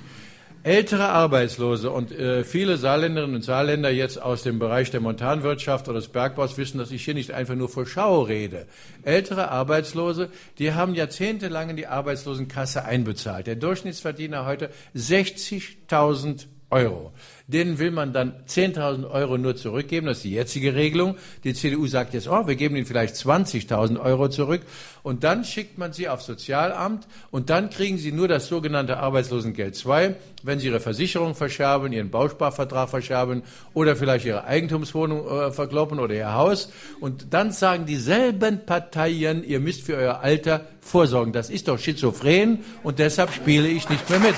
Ältere 0.65 1.10
Arbeitslose 1.10 1.92
und 1.92 2.13
äh, 2.13 2.45
viele 2.45 2.77
Saarländerinnen 2.77 3.36
und 3.36 3.42
Saarländer 3.42 3.89
jetzt 3.89 4.21
aus 4.21 4.44
dem 4.44 4.60
Bereich 4.60 4.92
der 4.92 5.01
Montanwirtschaft 5.01 5.89
oder 5.89 6.00
des 6.00 6.07
Bergbaus 6.07 6.57
wissen, 6.57 6.77
dass 6.77 6.92
ich 6.92 7.04
hier 7.04 7.13
nicht 7.13 7.31
einfach 7.31 7.56
nur 7.56 7.68
vor 7.68 7.86
Schau 7.86 8.21
rede. 8.21 8.65
Ältere 9.04 9.51
Arbeitslose, 9.51 10.30
die 10.60 10.74
haben 10.74 10.95
jahrzehntelang 10.95 11.69
in 11.69 11.75
die 11.75 11.88
Arbeitslosenkasse 11.88 12.86
einbezahlt. 12.86 13.48
Der 13.48 13.57
Durchschnittsverdiener 13.57 14.45
heute 14.45 14.69
60.000 14.95 16.45
Euro. 16.69 17.12
Denen 17.45 17.78
will 17.78 17.92
man 17.92 18.13
dann 18.13 18.34
10.000 18.48 19.10
Euro 19.10 19.38
nur 19.38 19.57
zurückgeben. 19.57 20.07
Das 20.07 20.18
ist 20.18 20.24
die 20.24 20.31
jetzige 20.31 20.75
Regelung. 20.75 21.18
Die 21.44 21.54
CDU 21.54 21.86
sagt 21.88 22.13
jetzt, 22.13 22.30
oh, 22.30 22.48
wir 22.48 22.56
geben 22.56 22.78
ihnen 22.78 22.86
vielleicht 22.86 23.16
20.000 23.16 24.00
Euro 24.00 24.30
zurück. 24.30 24.62
Und 25.04 25.25
dann 25.25 25.44
schickt 25.44 25.78
man 25.78 25.92
sie 25.92 26.07
aufs 26.07 26.25
Sozialamt 26.25 27.06
und 27.31 27.50
dann 27.50 27.69
kriegen 27.69 27.98
sie 27.98 28.13
nur 28.13 28.30
das 28.30 28.48
sogenannte 28.48 28.98
Arbeitslosengeld 28.98 29.75
2, 29.75 30.16
wenn 30.44 30.60
sie 30.60 30.68
ihre 30.68 30.80
Versicherung 30.80 31.36
verscherben, 31.36 31.92
ihren 31.92 32.10
Bausparvertrag 32.10 32.90
verscherben 32.90 33.44
oder 33.74 33.98
vielleicht 33.98 34.25
ihre 34.25 34.45
Eigentumswohnung 34.45 35.28
äh, 35.28 35.51
verkloppen 35.51 36.00
oder 36.00 36.16
ihr 36.16 36.34
Haus. 36.34 36.72
Und 37.01 37.34
dann 37.34 37.51
sagen 37.51 37.86
dieselben 37.86 38.66
Parteien, 38.66 39.44
ihr 39.44 39.60
müsst 39.60 39.81
für 39.81 39.98
euer 39.98 40.22
Alter 40.22 40.62
vorsorgen. 40.80 41.34
Das 41.34 41.50
ist 41.50 41.68
doch 41.68 41.78
schizophren 41.78 42.60
und 42.84 43.00
deshalb 43.00 43.34
spiele 43.34 43.68
ich 43.68 43.90
nicht 43.90 44.10
mehr 44.10 44.19
mit. 44.19 44.36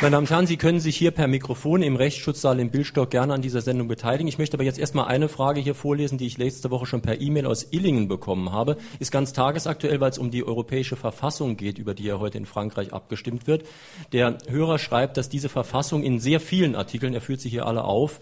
Meine 0.00 0.12
Damen 0.12 0.26
und 0.26 0.30
Herren, 0.30 0.46
Sie 0.46 0.56
können 0.56 0.78
sich 0.78 0.96
hier 0.96 1.10
per 1.10 1.26
Mikrofon 1.26 1.82
im 1.82 1.96
Rechtsschutzsaal 1.96 2.60
im 2.60 2.70
Bildstock 2.70 3.10
gerne 3.10 3.34
an 3.34 3.42
dieser 3.42 3.62
Sendung 3.62 3.88
beteiligen. 3.88 4.28
Ich 4.28 4.38
möchte 4.38 4.54
aber 4.54 4.62
jetzt 4.62 4.78
erstmal 4.78 5.08
eine 5.08 5.28
Frage 5.28 5.60
hier 5.60 5.74
vorlesen, 5.74 6.18
die 6.18 6.26
ich 6.28 6.38
letzte 6.38 6.70
Woche 6.70 6.86
schon 6.86 7.02
per 7.02 7.20
E-Mail 7.20 7.46
aus 7.46 7.66
Illingen 7.72 8.06
bekommen 8.06 8.52
habe. 8.52 8.76
Ist 9.00 9.10
ganz 9.10 9.32
tagesaktuell, 9.32 10.00
weil 10.00 10.10
es 10.10 10.18
um 10.18 10.30
die 10.30 10.44
europäische 10.44 10.94
Verfassung 10.94 11.56
geht, 11.56 11.78
über 11.78 11.94
die 11.94 12.04
ja 12.04 12.20
heute 12.20 12.38
in 12.38 12.46
Frankreich 12.46 12.92
abgestimmt 12.92 13.48
wird. 13.48 13.64
Der 14.12 14.38
Hörer 14.48 14.78
schreibt, 14.78 15.16
dass 15.16 15.30
diese 15.30 15.48
Verfassung 15.48 16.04
in 16.04 16.20
sehr 16.20 16.38
vielen 16.38 16.76
Artikeln, 16.76 17.12
er 17.12 17.20
führt 17.20 17.40
sie 17.40 17.48
hier 17.48 17.66
alle 17.66 17.82
auf, 17.82 18.20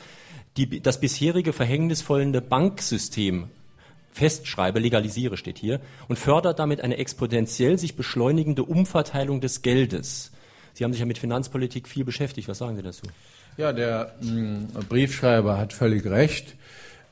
die, 0.57 0.81
das 0.81 0.99
bisherige 0.99 1.53
verhängnisvollende 1.53 2.41
Banksystem 2.41 3.51
festschreibe, 4.13 4.79
legalisiere 4.79 5.37
steht 5.37 5.59
hier, 5.59 5.81
und 6.09 6.19
fördert 6.19 6.59
damit 6.59 6.81
eine 6.81 6.97
exponentiell 6.97 7.79
sich 7.79 7.97
beschleunigende 7.97 8.63
Umverteilung 8.63 9.43
des 9.43 9.61
Geldes. 9.61 10.33
Sie 10.77 10.85
haben 10.85 10.93
sich 10.93 11.01
ja 11.01 11.07
mit 11.07 11.17
Finanzpolitik 11.17 11.89
viel 11.89 12.05
beschäftigt. 12.05 12.49
Was 12.49 12.59
sagen 12.59 12.77
Sie 12.77 12.83
dazu? 12.83 13.07
Ja, 13.57 13.73
der 13.73 14.15
mh, 14.21 14.29
hm, 14.31 14.69
Briefschreiber 14.91 15.57
hat 15.57 15.73
völlig 15.73 16.05
recht. 16.05 16.55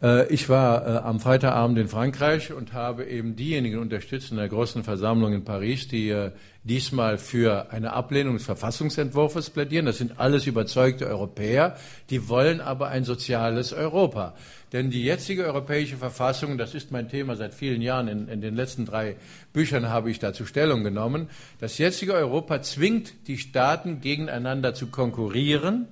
Äh, 0.05 0.27
ich 0.29 0.51
war 0.51 0.87
äh, 0.87 0.99
am 0.99 1.19
Freitagabend 1.19 1.79
in 1.79 1.89
Frankreich 1.89 2.53
und 2.53 2.75
habe 2.75 3.07
eben 3.07 3.37
diejenigen 3.37 3.79
unterstützt 3.79 4.31
in 4.31 4.37
der 4.37 4.49
großen 4.49 4.85
Versammlung 4.85 5.33
in 5.33 5.45
Paris, 5.45 5.89
die 5.89 6.11
äh, 6.11 6.31
diesmal 6.63 7.17
für 7.17 7.73
eine 7.73 7.95
Ablehnung 7.95 8.35
des 8.35 8.45
Verfassungsentwurfs 8.45 9.49
plädieren. 9.49 9.87
Das 9.87 9.99
sind 9.99 10.21
alles 10.21 10.47
überzeugte 10.47 11.07
Europäer, 11.07 11.77
die 12.11 12.29
wollen 12.29 12.61
aber 12.61 12.89
ein 12.89 13.05
soziales 13.05 13.73
Europa. 13.73 14.35
Denn 14.75 14.91
die 14.91 15.05
jetzige 15.05 15.45
europäische 15.45 15.97
Verfassung, 15.97 16.59
das 16.59 16.75
ist 16.75 16.91
mein 16.91 17.09
Thema 17.09 17.37
seit 17.37 17.55
vielen 17.55 17.81
Jahren, 17.81 18.09
in, 18.09 18.29
in, 18.29 18.41
den 18.43 18.57
letzten 18.57 18.85
drei 18.85 19.17
Büchern 19.55 19.89
habe 19.89 20.11
ich 20.11 20.19
dazu 20.19 20.45
Stellung 20.45 20.85
genommen, 20.85 21.29
das 21.61 21.79
jetzige 21.79 22.13
Europa 22.13 22.61
zwingt 22.61 23.15
die 23.27 23.39
Staaten 23.39 24.01
gegeneinander 24.01 24.75
zu 24.75 24.89
konkurrieren. 24.89 25.87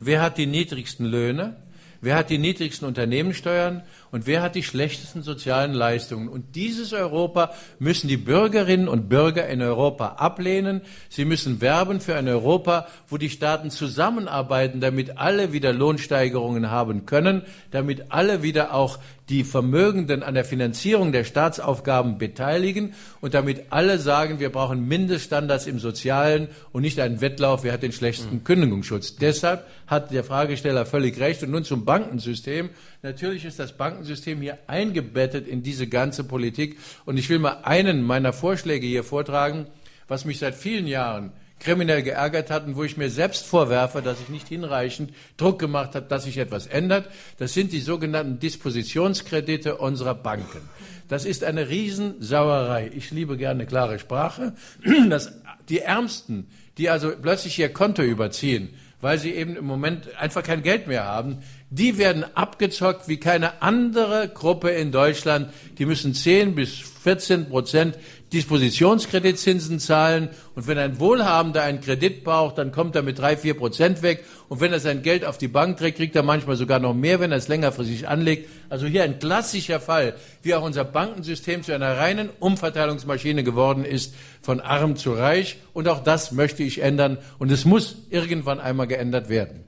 Wer 0.00 0.22
hat 0.22 0.38
die 0.38 0.46
niedrigsten 0.46 1.04
Löhne? 1.04 1.56
Wer 2.00 2.16
hat 2.16 2.30
die 2.30 2.38
niedrigsten 2.38 2.86
Unternehmenssteuern 2.86 3.82
und 4.10 4.26
wer 4.26 4.42
hat 4.42 4.54
die 4.54 4.62
schlechtesten 4.62 5.22
sozialen 5.22 5.72
Leistungen. 5.72 6.28
Und 6.28 6.54
dieses 6.54 6.92
Europa 6.92 7.52
müssen 7.78 8.08
die 8.08 8.16
Bürgerinnen 8.16 8.88
und 8.88 9.08
Bürger 9.08 9.48
in 9.48 9.60
Europa 9.60 10.16
ablehnen. 10.18 10.82
Sie 11.08 11.24
müssen 11.24 11.60
werben 11.60 12.00
für 12.00 12.16
ein 12.16 12.28
Europa, 12.28 12.86
wo 13.08 13.16
die 13.16 13.30
Staaten 13.30 13.70
zusammenarbeiten, 13.70 14.80
damit 14.80 15.18
alle 15.18 15.52
wieder 15.52 15.72
Lohnsteigerungen 15.72 16.70
haben 16.70 17.06
können, 17.06 17.42
damit 17.70 18.10
alle 18.10 18.42
wieder 18.42 18.74
auch 18.74 18.98
die 19.28 19.44
Vermögenden 19.44 20.22
an 20.22 20.34
der 20.34 20.44
Finanzierung 20.44 21.12
der 21.12 21.24
Staatsaufgaben 21.24 22.18
beteiligen 22.18 22.94
und 23.20 23.34
damit 23.34 23.66
alle 23.70 23.98
sagen, 23.98 24.40
wir 24.40 24.50
brauchen 24.50 24.88
Mindeststandards 24.88 25.66
im 25.66 25.78
Sozialen 25.78 26.48
und 26.72 26.82
nicht 26.82 26.98
einen 26.98 27.20
Wettlauf, 27.20 27.62
wer 27.62 27.72
hat 27.72 27.82
den 27.82 27.92
schlechtesten 27.92 28.36
mhm. 28.36 28.44
Kündigungsschutz. 28.44 29.16
Deshalb 29.16 29.66
hat 29.86 30.12
der 30.12 30.24
Fragesteller 30.24 30.86
völlig 30.86 31.18
recht. 31.20 31.42
Und 31.42 31.50
nun 31.50 31.64
zum 31.64 31.84
Bankensystem. 31.84 32.70
Natürlich 33.02 33.44
ist 33.44 33.58
das 33.58 33.76
Bankensystem 33.76 34.40
hier 34.40 34.58
eingebettet 34.66 35.46
in 35.46 35.62
diese 35.62 35.86
ganze 35.86 36.24
Politik. 36.24 36.78
Und 37.04 37.18
ich 37.18 37.28
will 37.28 37.38
mal 37.38 37.58
einen 37.64 38.02
meiner 38.02 38.32
Vorschläge 38.32 38.86
hier 38.86 39.04
vortragen, 39.04 39.66
was 40.06 40.24
mich 40.24 40.38
seit 40.38 40.54
vielen 40.54 40.86
Jahren 40.86 41.32
kriminell 41.60 42.02
geärgert 42.02 42.50
hat 42.50 42.66
und 42.66 42.76
wo 42.76 42.84
ich 42.84 42.96
mir 42.96 43.10
selbst 43.10 43.46
vorwerfe, 43.46 44.02
dass 44.02 44.20
ich 44.20 44.28
nicht 44.28 44.48
hinreichend 44.48 45.12
Druck 45.36 45.58
gemacht 45.58 45.94
habe, 45.94 46.06
dass 46.06 46.24
sich 46.24 46.38
etwas 46.38 46.66
ändert. 46.66 47.08
Das 47.38 47.54
sind 47.54 47.72
die 47.72 47.80
sogenannten 47.80 48.38
Dispositionskredite 48.38 49.76
unserer 49.76 50.14
Banken. 50.14 50.60
Das 51.08 51.24
ist 51.24 51.42
eine 51.42 51.68
Riesensauerei. 51.68 52.90
Ich 52.94 53.10
liebe 53.10 53.36
gerne 53.36 53.66
klare 53.66 53.98
Sprache. 53.98 54.54
Dass 55.08 55.32
die 55.68 55.80
Ärmsten, 55.80 56.46
die 56.76 56.90
also 56.90 57.12
plötzlich 57.20 57.58
ihr 57.58 57.72
Konto 57.72 58.02
überziehen, 58.02 58.68
weil 59.00 59.18
sie 59.18 59.32
eben 59.32 59.56
im 59.56 59.64
Moment 59.64 60.16
einfach 60.16 60.42
kein 60.42 60.62
Geld 60.62 60.86
mehr 60.86 61.04
haben, 61.04 61.38
die 61.70 61.98
werden 61.98 62.24
abgezockt 62.34 63.08
wie 63.08 63.18
keine 63.18 63.62
andere 63.62 64.28
Gruppe 64.28 64.70
in 64.70 64.90
Deutschland. 64.90 65.52
Die 65.78 65.86
müssen 65.86 66.14
10 66.14 66.54
bis 66.54 66.74
14 66.74 67.48
Prozent 67.48 67.96
Dispositionskreditzinsen 68.32 69.80
zahlen. 69.80 70.28
Und 70.54 70.66
wenn 70.66 70.78
ein 70.78 71.00
Wohlhabender 71.00 71.62
einen 71.62 71.80
Kredit 71.80 72.24
braucht, 72.24 72.58
dann 72.58 72.72
kommt 72.72 72.94
er 72.94 73.02
mit 73.02 73.18
drei, 73.18 73.36
vier 73.36 73.54
Prozent 73.54 74.02
weg. 74.02 74.24
Und 74.48 74.60
wenn 74.60 74.72
er 74.72 74.80
sein 74.80 75.02
Geld 75.02 75.24
auf 75.24 75.38
die 75.38 75.48
Bank 75.48 75.78
trägt, 75.78 75.98
kriegt 75.98 76.16
er 76.16 76.22
manchmal 76.22 76.56
sogar 76.56 76.78
noch 76.78 76.94
mehr, 76.94 77.20
wenn 77.20 77.32
er 77.32 77.38
es 77.38 77.48
längerfristig 77.48 78.08
anlegt. 78.08 78.48
Also 78.68 78.86
hier 78.86 79.02
ein 79.02 79.18
klassischer 79.18 79.80
Fall, 79.80 80.14
wie 80.42 80.54
auch 80.54 80.62
unser 80.62 80.84
Bankensystem 80.84 81.62
zu 81.62 81.74
einer 81.74 81.96
reinen 81.96 82.28
Umverteilungsmaschine 82.38 83.44
geworden 83.44 83.84
ist, 83.84 84.14
von 84.42 84.60
arm 84.60 84.96
zu 84.96 85.12
reich. 85.12 85.58
Und 85.72 85.88
auch 85.88 86.02
das 86.02 86.32
möchte 86.32 86.62
ich 86.62 86.80
ändern. 86.80 87.18
Und 87.38 87.50
es 87.50 87.64
muss 87.64 87.96
irgendwann 88.10 88.60
einmal 88.60 88.86
geändert 88.86 89.28
werden. 89.28 89.64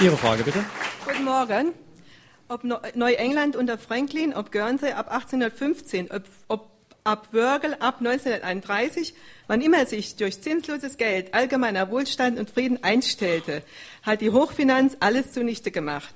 Ihre 0.00 0.16
Frage 0.16 0.44
bitte. 0.44 0.64
Guten 1.04 1.24
Morgen. 1.24 1.87
Ob 2.48 2.64
Neuengland 2.64 3.56
unter 3.56 3.76
Franklin, 3.76 4.34
ob 4.34 4.50
Guernsey 4.50 4.92
ab 4.92 5.10
1815, 5.10 6.10
ob, 6.10 6.22
ob 6.48 6.70
ab 7.04 7.28
Wörgl 7.32 7.74
ab 7.74 7.96
1931, 7.98 9.12
wann 9.46 9.60
immer 9.60 9.84
sich 9.84 10.16
durch 10.16 10.40
zinsloses 10.40 10.96
Geld 10.96 11.34
allgemeiner 11.34 11.90
Wohlstand 11.90 12.38
und 12.38 12.50
Frieden 12.50 12.82
einstellte, 12.82 13.62
hat 14.02 14.22
die 14.22 14.30
Hochfinanz 14.30 14.96
alles 15.00 15.32
zunichte 15.32 15.70
gemacht. 15.70 16.14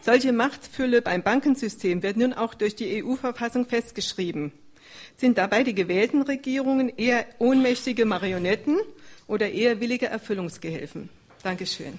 Solche 0.00 0.32
Machtfülle 0.32 1.02
beim 1.02 1.22
Bankensystem 1.22 2.02
wird 2.02 2.16
nun 2.16 2.32
auch 2.32 2.54
durch 2.54 2.76
die 2.76 3.04
EU-Verfassung 3.04 3.66
festgeschrieben. 3.66 4.52
Sind 5.16 5.36
dabei 5.38 5.64
die 5.64 5.74
gewählten 5.74 6.22
Regierungen 6.22 6.90
eher 6.96 7.26
ohnmächtige 7.38 8.06
Marionetten 8.06 8.78
oder 9.26 9.50
eher 9.50 9.80
willige 9.80 10.06
Erfüllungsgehilfen? 10.06 11.10
Dankeschön. 11.42 11.98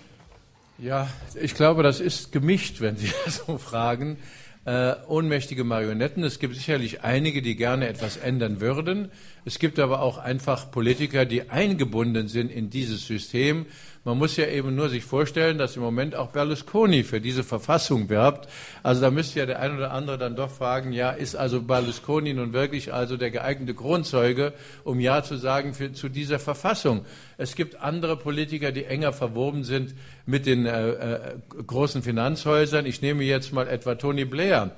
Ja, 0.78 1.08
ich 1.42 1.56
glaube, 1.56 1.84
das 1.84 2.02
ist 2.02 2.34
gemischt, 2.34 2.82
wenn 2.82 2.98
Sie 2.98 3.12
so 3.28 3.58
fragen. 3.58 4.18
Äh, 4.66 4.96
ohnmächtige 5.08 5.64
Marionetten. 5.64 6.24
Es 6.24 6.40
gibt 6.40 6.56
sicherlich 6.56 7.04
einige, 7.04 7.42
die 7.42 7.56
gerne 7.56 7.88
etwas 7.88 8.18
ändern 8.18 8.60
würden. 8.60 9.12
Es 9.46 9.60
gibt 9.60 9.78
aber 9.80 10.02
auch 10.02 10.18
einfach 10.18 10.72
Politiker, 10.72 11.26
die 11.26 11.52
eingebunden 11.52 12.28
sind 12.28 12.52
in 12.52 12.72
dieses 12.72 13.06
System 13.06 13.68
man 14.06 14.20
muss 14.20 14.38
ja 14.38 14.46
eben 14.46 14.76
nur 14.76 14.90
sich 14.90 15.04
vorstellen, 15.04 15.58
dass 15.58 15.76
im 15.76 15.82
Moment 15.82 16.16
auch 16.16 16.30
Berlusconi 16.30 17.04
für 17.04 17.20
diese 17.20 17.44
Verfassung 17.44 18.08
werbt. 18.08 18.48
Also 18.84 19.02
da 19.02 19.10
müsste 19.10 19.40
ja 19.40 19.48
der 19.48 19.60
ein 19.60 19.76
oder 19.76 19.92
andere 19.92 20.20
dann 20.20 20.36
doch 20.36 20.52
fragen, 20.52 20.94
ja, 20.94 21.10
ist 21.10 21.36
also 21.36 21.60
Berlusconi 21.60 22.36
nun 22.36 22.54
wirklich 22.54 22.94
also 22.94 23.18
der 23.18 23.32
geeignete 23.32 23.74
Grundzeuge, 23.74 24.54
um 24.84 25.00
Ja 25.00 25.24
zu 25.24 25.38
sagen 25.38 25.74
für, 25.74 25.92
zu 25.92 26.08
dieser 26.08 26.38
Verfassung? 26.38 27.04
Es 27.40 27.56
gibt 27.56 27.82
andere 27.82 28.16
Politiker, 28.16 28.72
die 28.72 28.86
enger 28.86 29.12
verwoben 29.12 29.64
sind 29.64 29.96
mit 30.28 30.46
den 30.46 30.68
äh, 30.68 30.90
äh, 30.90 31.20
großen 31.66 32.04
Finanzhäusern. 32.04 32.86
Ich 32.86 33.02
nehme 33.02 33.24
jetzt 33.24 33.54
mal 33.54 33.68
etwa 33.68 33.96
Tony 33.96 34.26
Blair, 34.26 34.76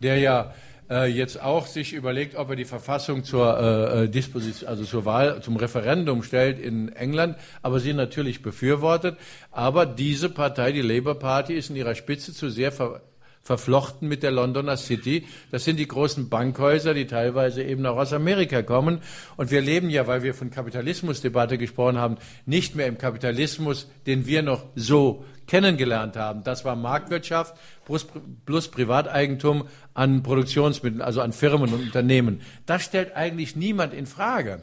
der 0.00 0.18
ja 0.18 0.54
jetzt 0.90 1.42
auch 1.42 1.66
sich 1.66 1.92
überlegt, 1.92 2.34
ob 2.36 2.50
er 2.50 2.56
die 2.56 2.64
Verfassung 2.64 3.24
zur 3.24 3.58
äh, 3.58 4.04
äh, 4.04 4.08
Disposition, 4.08 4.68
also 4.68 4.84
zur 4.84 5.04
Wahl, 5.04 5.42
zum 5.42 5.56
Referendum 5.56 6.22
stellt 6.22 6.58
in 6.58 6.88
England, 6.90 7.36
aber 7.62 7.78
sie 7.80 7.92
natürlich 7.92 8.42
befürwortet. 8.42 9.18
Aber 9.50 9.84
diese 9.84 10.30
Partei, 10.30 10.72
die 10.72 10.82
Labour 10.82 11.18
Party, 11.18 11.54
ist 11.54 11.70
in 11.70 11.76
ihrer 11.76 11.94
Spitze 11.94 12.32
zu 12.32 12.48
sehr 12.48 12.72
ver 12.72 13.02
verflochten 13.48 14.08
mit 14.08 14.22
der 14.22 14.30
Londoner 14.30 14.76
City. 14.76 15.26
Das 15.50 15.64
sind 15.64 15.78
die 15.78 15.88
großen 15.88 16.28
Bankhäuser, 16.28 16.92
die 16.92 17.06
teilweise 17.06 17.62
eben 17.62 17.86
auch 17.86 17.96
aus 17.96 18.12
Amerika 18.12 18.60
kommen. 18.60 19.00
Und 19.38 19.50
wir 19.50 19.62
leben 19.62 19.88
ja, 19.88 20.06
weil 20.06 20.22
wir 20.22 20.34
von 20.34 20.50
Kapitalismusdebatte 20.50 21.56
gesprochen 21.56 21.96
haben, 21.96 22.18
nicht 22.44 22.76
mehr 22.76 22.86
im 22.86 22.98
Kapitalismus, 22.98 23.88
den 24.06 24.26
wir 24.26 24.42
noch 24.42 24.66
so 24.74 25.24
kennengelernt 25.46 26.14
haben. 26.18 26.44
Das 26.44 26.66
war 26.66 26.76
Marktwirtschaft 26.76 27.56
plus, 27.86 28.06
plus 28.44 28.68
Privateigentum 28.68 29.66
an 29.94 30.22
Produktionsmitteln, 30.22 31.00
also 31.00 31.22
an 31.22 31.32
Firmen 31.32 31.72
und 31.72 31.80
Unternehmen. 31.80 32.42
Das 32.66 32.84
stellt 32.84 33.16
eigentlich 33.16 33.56
niemand 33.56 33.94
in 33.94 34.04
Frage. 34.04 34.60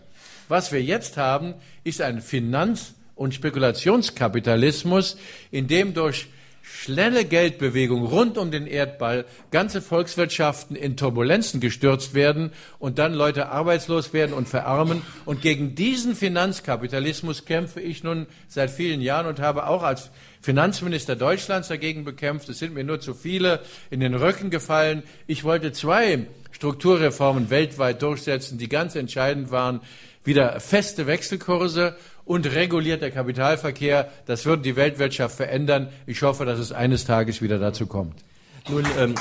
Was 0.47 0.71
wir 0.71 0.83
jetzt 0.83 1.17
haben, 1.17 1.55
ist 1.83 2.03
ein 2.03 2.21
Finanz- 2.21 2.93
und 3.15 3.33
Spekulationskapitalismus, 3.33 5.17
in 5.49 5.65
dem 5.67 5.95
durch 5.95 6.27
schnelle 6.67 7.25
Geldbewegung 7.25 8.05
rund 8.05 8.37
um 8.37 8.49
den 8.49 8.65
Erdball 8.65 9.25
ganze 9.51 9.81
Volkswirtschaften 9.81 10.75
in 10.75 10.97
Turbulenzen 10.97 11.59
gestürzt 11.59 12.15
werden 12.15 12.51
und 12.79 12.97
dann 12.97 13.13
Leute 13.13 13.49
arbeitslos 13.49 14.13
werden 14.13 14.33
und 14.33 14.49
verarmen. 14.49 15.03
Und 15.25 15.41
gegen 15.41 15.75
diesen 15.75 16.15
Finanzkapitalismus 16.15 17.45
kämpfe 17.45 17.81
ich 17.81 18.03
nun 18.03 18.25
seit 18.47 18.71
vielen 18.71 19.01
Jahren 19.01 19.27
und 19.27 19.39
habe 19.39 19.67
auch 19.67 19.83
als 19.83 20.09
Finanzminister 20.41 21.15
Deutschlands 21.15 21.67
dagegen 21.67 22.03
bekämpft. 22.03 22.49
Es 22.49 22.59
sind 22.59 22.73
mir 22.73 22.83
nur 22.83 22.99
zu 22.99 23.13
viele 23.13 23.61
in 23.91 23.99
den 23.99 24.15
Rücken 24.15 24.49
gefallen. 24.49 25.03
Ich 25.27 25.43
wollte 25.43 25.71
zwei 25.71 26.27
Strukturreformen 26.51 27.49
weltweit 27.49 28.01
durchsetzen, 28.01 28.57
die 28.57 28.69
ganz 28.69 28.95
entscheidend 28.95 29.51
waren. 29.51 29.81
Wieder 30.23 30.59
feste 30.59 31.05
Wechselkurse 31.05 31.95
und 32.25 32.51
regulierter 32.53 33.11
Kapitalverkehr. 33.11 34.09
Das 34.25 34.45
würde 34.45 34.63
die 34.63 34.75
Weltwirtschaft 34.75 35.37
verändern. 35.37 35.89
Ich 36.05 36.21
hoffe, 36.21 36.45
dass 36.45 36.59
es 36.59 36.71
eines 36.71 37.05
Tages 37.05 37.41
wieder 37.41 37.59
dazu 37.59 37.85
kommt. 37.85 38.15
Nun, 38.67 38.85
ähm 38.99 39.15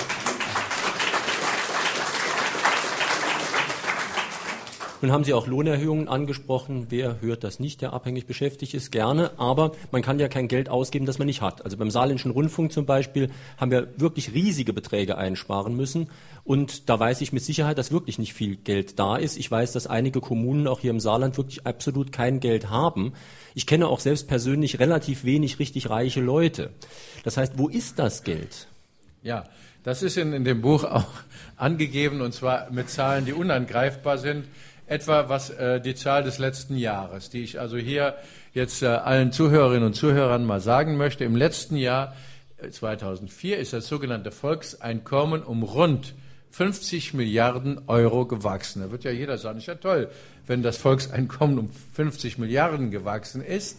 Nun 5.05 5.13
haben 5.13 5.25
Sie 5.25 5.35
auch 5.35 5.47
Lohnerhöhungen 5.47 6.09
angesprochen. 6.09 6.87
Wer 6.89 7.21
hört 7.21 7.45
das 7.45 7.61
nicht, 7.61 7.83
der 7.83 7.93
abhängig 7.93 8.25
beschäftigt 8.25 8.73
ist? 8.73 8.91
Gerne. 8.91 9.33
Aber 9.37 9.73
man 9.93 10.01
kann 10.01 10.19
ja 10.19 10.29
kein 10.29 10.49
Geld 10.49 10.71
ausgeben, 10.71 11.05
das 11.05 11.19
man 11.19 11.27
nicht 11.27 11.43
hat. 11.43 11.63
Also 11.63 11.77
beim 11.77 11.91
Saarländischen 11.91 12.31
Rundfunk 12.31 12.73
zum 12.73 12.87
Beispiel 12.87 13.29
haben 13.59 13.71
wir 13.71 13.89
wirklich 13.99 14.33
riesige 14.33 14.73
Beträge 14.73 15.19
einsparen 15.19 15.77
müssen. 15.77 16.09
Und 16.43 16.89
da 16.89 16.99
weiß 16.99 17.21
ich 17.21 17.35
mit 17.35 17.43
Sicherheit, 17.43 17.77
dass 17.77 17.93
wirklich 17.93 18.19
nicht 18.19 18.33
viel 18.33 18.57
Geld 18.57 18.99
da 18.99 19.17
ist. 19.17 19.37
Ich 19.37 19.51
weiß, 19.51 19.73
dass 19.73 19.87
einige 19.87 20.23
Kommunen 20.23 20.67
auch 20.67 20.81
hier 20.81 20.91
im 20.91 21.01
Saarland 21.01 21.37
wirklich 21.37 21.67
absolut 21.67 22.11
kein 22.11 22.41
Geld 22.41 22.71
haben. 22.71 23.13
Ich 23.55 23.67
kenne 23.67 23.89
auch 23.89 24.01
selbst 24.01 24.27
persönlich 24.27 24.79
relativ 24.81 25.25
wenig 25.25 25.59
richtig 25.59 25.91
reiche 25.91 26.23
Leute. 26.23 26.71
Das 27.25 27.37
heißt, 27.37 27.59
wo 27.59 27.69
ist 27.69 27.99
das 27.99 28.25
Geld? 28.25 28.69
Ja, 29.23 29.45
das 29.83 30.03
ist 30.03 30.17
in, 30.17 30.33
in 30.33 30.45
dem 30.45 30.63
Buch 30.63 30.85
auch 30.85 31.05
angegeben, 31.57 32.23
und 32.23 32.33
zwar 32.33 32.71
mit 32.71 32.89
Zahlen, 32.89 33.27
die 33.27 33.35
unangreifbar 33.35 34.17
sind 34.17 34.47
etwa 34.87 35.29
was 35.29 35.51
äh, 35.51 35.81
die 35.81 35.95
Zahl 35.95 36.23
des 36.23 36.39
letzten 36.39 36.77
Jahres, 36.77 37.31
die 37.31 37.43
ich 37.43 37.61
also 37.61 37.77
hier 37.77 38.17
jetzt 38.53 38.83
äh, 38.83 38.87
allen 38.87 39.33
Zuhörerinnen 39.33 39.85
und 39.85 39.95
Zuhörern 39.95 40.45
mal 40.45 40.61
sagen 40.61 40.97
möchte. 40.97 41.25
Im 41.25 41.37
letzten 41.37 41.77
Jahr 41.77 42.15
2004 42.71 43.59
äh, 43.59 43.61
ist 43.61 43.73
das 43.73 43.89
sogenannte 43.89 44.31
Volkseinkommen 44.31 45.43
um 45.43 45.63
rund 45.63 46.15
50 46.51 47.15
Milliarden 47.15 47.81
Euro 47.89 48.27
gewachsen. 48.27 48.83
Da 48.83 48.91
wird 48.91 49.05
ja 49.05 49.11
jeder 49.11 49.39
sagen, 49.39 49.59
ist 49.59 49.67
ja 49.67 49.75
toll, 49.75 50.09
wenn 50.47 50.63
das 50.63 50.77
Volkseinkommen 50.77 51.59
um 51.59 51.71
50 51.95 52.39
Milliarden 52.39 52.91
gewachsen 52.91 53.43
ist. 53.43 53.79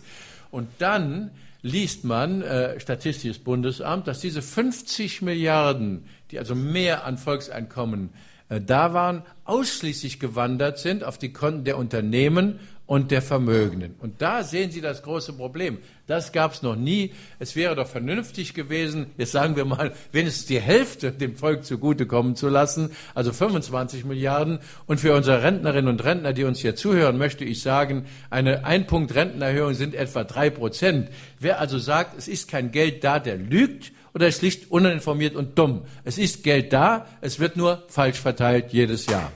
Und 0.51 0.67
dann 0.79 1.31
liest 1.61 2.03
man, 2.03 2.41
äh, 2.41 2.79
Statistisches 2.79 3.39
Bundesamt, 3.39 4.07
dass 4.07 4.19
diese 4.19 4.41
50 4.41 5.21
Milliarden, 5.21 6.05
die 6.31 6.39
also 6.39 6.53
mehr 6.53 7.05
an 7.05 7.17
Volkseinkommen 7.17 8.09
äh, 8.09 8.34
da 8.49 8.93
waren, 8.93 9.23
ausschließlich 9.45 10.19
gewandert 10.19 10.79
sind 10.79 11.03
auf 11.03 11.17
die 11.17 11.33
Konten 11.33 11.63
der 11.63 11.77
Unternehmen 11.77 12.59
und 12.87 13.09
der 13.09 13.23
Vermögenden. 13.23 13.95
Und 13.99 14.21
da 14.21 14.43
sehen 14.43 14.69
Sie 14.69 14.81
das 14.81 15.01
große 15.01 15.33
Problem. 15.33 15.79
Das 16.05 16.31
gab 16.31 16.53
es 16.53 16.61
noch 16.61 16.75
nie. 16.75 17.13
Es 17.39 17.55
wäre 17.55 17.75
doch 17.75 17.87
vernünftig 17.87 18.53
gewesen, 18.53 19.07
jetzt 19.17 19.31
sagen 19.31 19.55
wir 19.55 19.65
mal, 19.65 19.93
wenigstens 20.11 20.45
die 20.45 20.59
Hälfte 20.59 21.11
dem 21.11 21.35
Volk 21.35 21.65
zugutekommen 21.65 22.35
zu 22.35 22.47
lassen, 22.47 22.91
also 23.15 23.33
25 23.33 24.05
Milliarden. 24.05 24.59
Und 24.85 24.99
für 24.99 25.15
unsere 25.15 25.41
Rentnerinnen 25.41 25.89
und 25.89 26.03
Rentner, 26.03 26.33
die 26.33 26.43
uns 26.43 26.59
hier 26.59 26.75
zuhören, 26.75 27.17
möchte 27.17 27.43
ich 27.43 27.63
sagen, 27.63 28.05
eine 28.29 28.65
Ein-Punkt-Rentenerhöhung 28.65 29.73
sind 29.73 29.95
etwa 29.95 30.23
drei 30.23 30.51
Prozent. 30.51 31.09
Wer 31.39 31.59
also 31.59 31.79
sagt, 31.79 32.15
es 32.17 32.27
ist 32.27 32.47
kein 32.47 32.71
Geld 32.71 33.03
da, 33.03 33.19
der 33.19 33.37
lügt 33.37 33.93
oder 34.15 34.31
schlicht 34.31 34.71
uninformiert 34.71 35.35
und 35.35 35.59
dumm. 35.59 35.81
Es 36.05 36.17
ist 36.17 36.43
Geld 36.43 36.73
da, 36.73 37.05
es 37.21 37.39
wird 37.39 37.57
nur 37.57 37.83
falsch 37.89 38.19
verteilt 38.19 38.71
jedes 38.71 39.05
Jahr. 39.05 39.31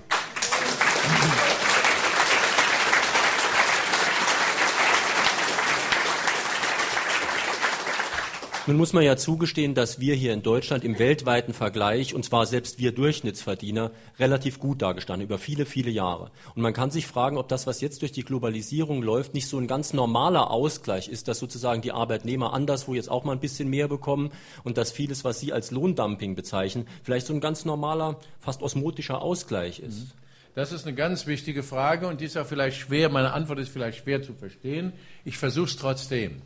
Nun 8.69 8.77
muss 8.77 8.93
man 8.93 9.03
ja 9.03 9.17
zugestehen, 9.17 9.73
dass 9.73 9.99
wir 9.99 10.13
hier 10.13 10.31
in 10.31 10.43
Deutschland 10.43 10.83
im 10.83 10.99
weltweiten 10.99 11.55
Vergleich, 11.55 12.13
und 12.13 12.23
zwar 12.23 12.45
selbst 12.45 12.77
wir 12.77 12.91
Durchschnittsverdiener, 12.91 13.89
relativ 14.19 14.59
gut 14.59 14.83
dargestanden 14.83 15.25
über 15.25 15.39
viele, 15.39 15.65
viele 15.65 15.89
Jahre. 15.89 16.29
Und 16.53 16.61
man 16.61 16.73
kann 16.73 16.91
sich 16.91 17.07
fragen, 17.07 17.39
ob 17.39 17.47
das, 17.47 17.65
was 17.65 17.81
jetzt 17.81 18.03
durch 18.03 18.11
die 18.11 18.23
Globalisierung 18.23 19.01
läuft, 19.01 19.33
nicht 19.33 19.47
so 19.47 19.57
ein 19.57 19.65
ganz 19.65 19.93
normaler 19.93 20.51
Ausgleich 20.51 21.07
ist, 21.07 21.27
dass 21.27 21.39
sozusagen 21.39 21.81
die 21.81 21.93
Arbeitnehmer 21.93 22.53
anderswo 22.53 22.93
jetzt 22.93 23.09
auch 23.09 23.23
mal 23.23 23.31
ein 23.31 23.39
bisschen 23.39 23.71
mehr 23.71 23.87
bekommen 23.87 24.29
und 24.63 24.77
dass 24.77 24.91
vieles, 24.91 25.23
was 25.23 25.39
Sie 25.39 25.51
als 25.51 25.71
Lohndumping 25.71 26.35
bezeichnen, 26.35 26.85
vielleicht 27.01 27.25
so 27.25 27.33
ein 27.33 27.41
ganz 27.41 27.65
normaler, 27.65 28.19
fast 28.39 28.61
osmotischer 28.61 29.19
Ausgleich 29.19 29.79
ist. 29.79 29.97
Mhm. 29.97 30.11
Das 30.53 30.71
ist 30.71 30.85
eine 30.85 30.95
ganz 30.95 31.25
wichtige 31.25 31.63
Frage 31.63 32.05
und 32.05 32.21
die 32.21 32.25
ist 32.25 32.37
auch 32.37 32.45
vielleicht 32.45 32.77
schwer, 32.77 33.09
meine 33.09 33.33
Antwort 33.33 33.57
ist 33.57 33.69
vielleicht 33.69 34.03
schwer 34.03 34.21
zu 34.21 34.35
verstehen. 34.35 34.93
Ich 35.25 35.39
versuche 35.39 35.69
es 35.69 35.75
trotzdem. 35.75 36.43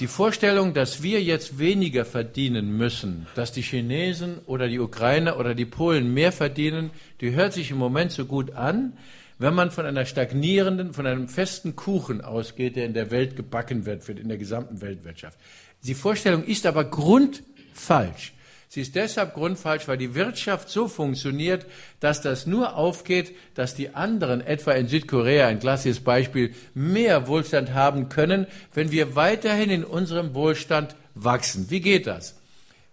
Die 0.00 0.08
Vorstellung, 0.08 0.74
dass 0.74 1.04
wir 1.04 1.22
jetzt 1.22 1.60
weniger 1.60 2.04
verdienen 2.04 2.76
müssen, 2.76 3.28
dass 3.36 3.52
die 3.52 3.62
Chinesen 3.62 4.40
oder 4.46 4.66
die 4.66 4.80
Ukrainer 4.80 5.38
oder 5.38 5.54
die 5.54 5.66
Polen 5.66 6.12
mehr 6.12 6.32
verdienen, 6.32 6.90
die 7.20 7.30
hört 7.30 7.52
sich 7.52 7.70
im 7.70 7.76
Moment 7.76 8.10
so 8.10 8.24
gut 8.24 8.54
an, 8.54 8.94
wenn 9.38 9.54
man 9.54 9.70
von 9.70 9.86
einer 9.86 10.04
stagnierenden, 10.04 10.94
von 10.94 11.06
einem 11.06 11.28
festen 11.28 11.76
Kuchen 11.76 12.22
ausgeht, 12.22 12.74
der 12.74 12.86
in 12.86 12.94
der 12.94 13.12
Welt 13.12 13.36
gebacken 13.36 13.86
wird, 13.86 14.08
in 14.08 14.26
der 14.26 14.36
gesamten 14.36 14.80
Weltwirtschaft. 14.80 15.38
Die 15.84 15.94
Vorstellung 15.94 16.42
ist 16.42 16.66
aber 16.66 16.82
grundfalsch. 16.82 18.32
Sie 18.74 18.80
ist 18.80 18.96
deshalb 18.96 19.34
grundfalsch, 19.34 19.86
weil 19.86 19.98
die 19.98 20.16
Wirtschaft 20.16 20.68
so 20.68 20.88
funktioniert, 20.88 21.64
dass 22.00 22.22
das 22.22 22.44
nur 22.44 22.74
aufgeht, 22.74 23.32
dass 23.54 23.76
die 23.76 23.94
anderen, 23.94 24.40
etwa 24.40 24.72
in 24.72 24.88
Südkorea, 24.88 25.46
ein 25.46 25.60
klassisches 25.60 26.02
Beispiel, 26.02 26.52
mehr 26.74 27.28
Wohlstand 27.28 27.72
haben 27.72 28.08
können, 28.08 28.48
wenn 28.74 28.90
wir 28.90 29.14
weiterhin 29.14 29.70
in 29.70 29.84
unserem 29.84 30.34
Wohlstand 30.34 30.96
wachsen. 31.14 31.70
Wie 31.70 31.80
geht 31.80 32.08
das? 32.08 32.34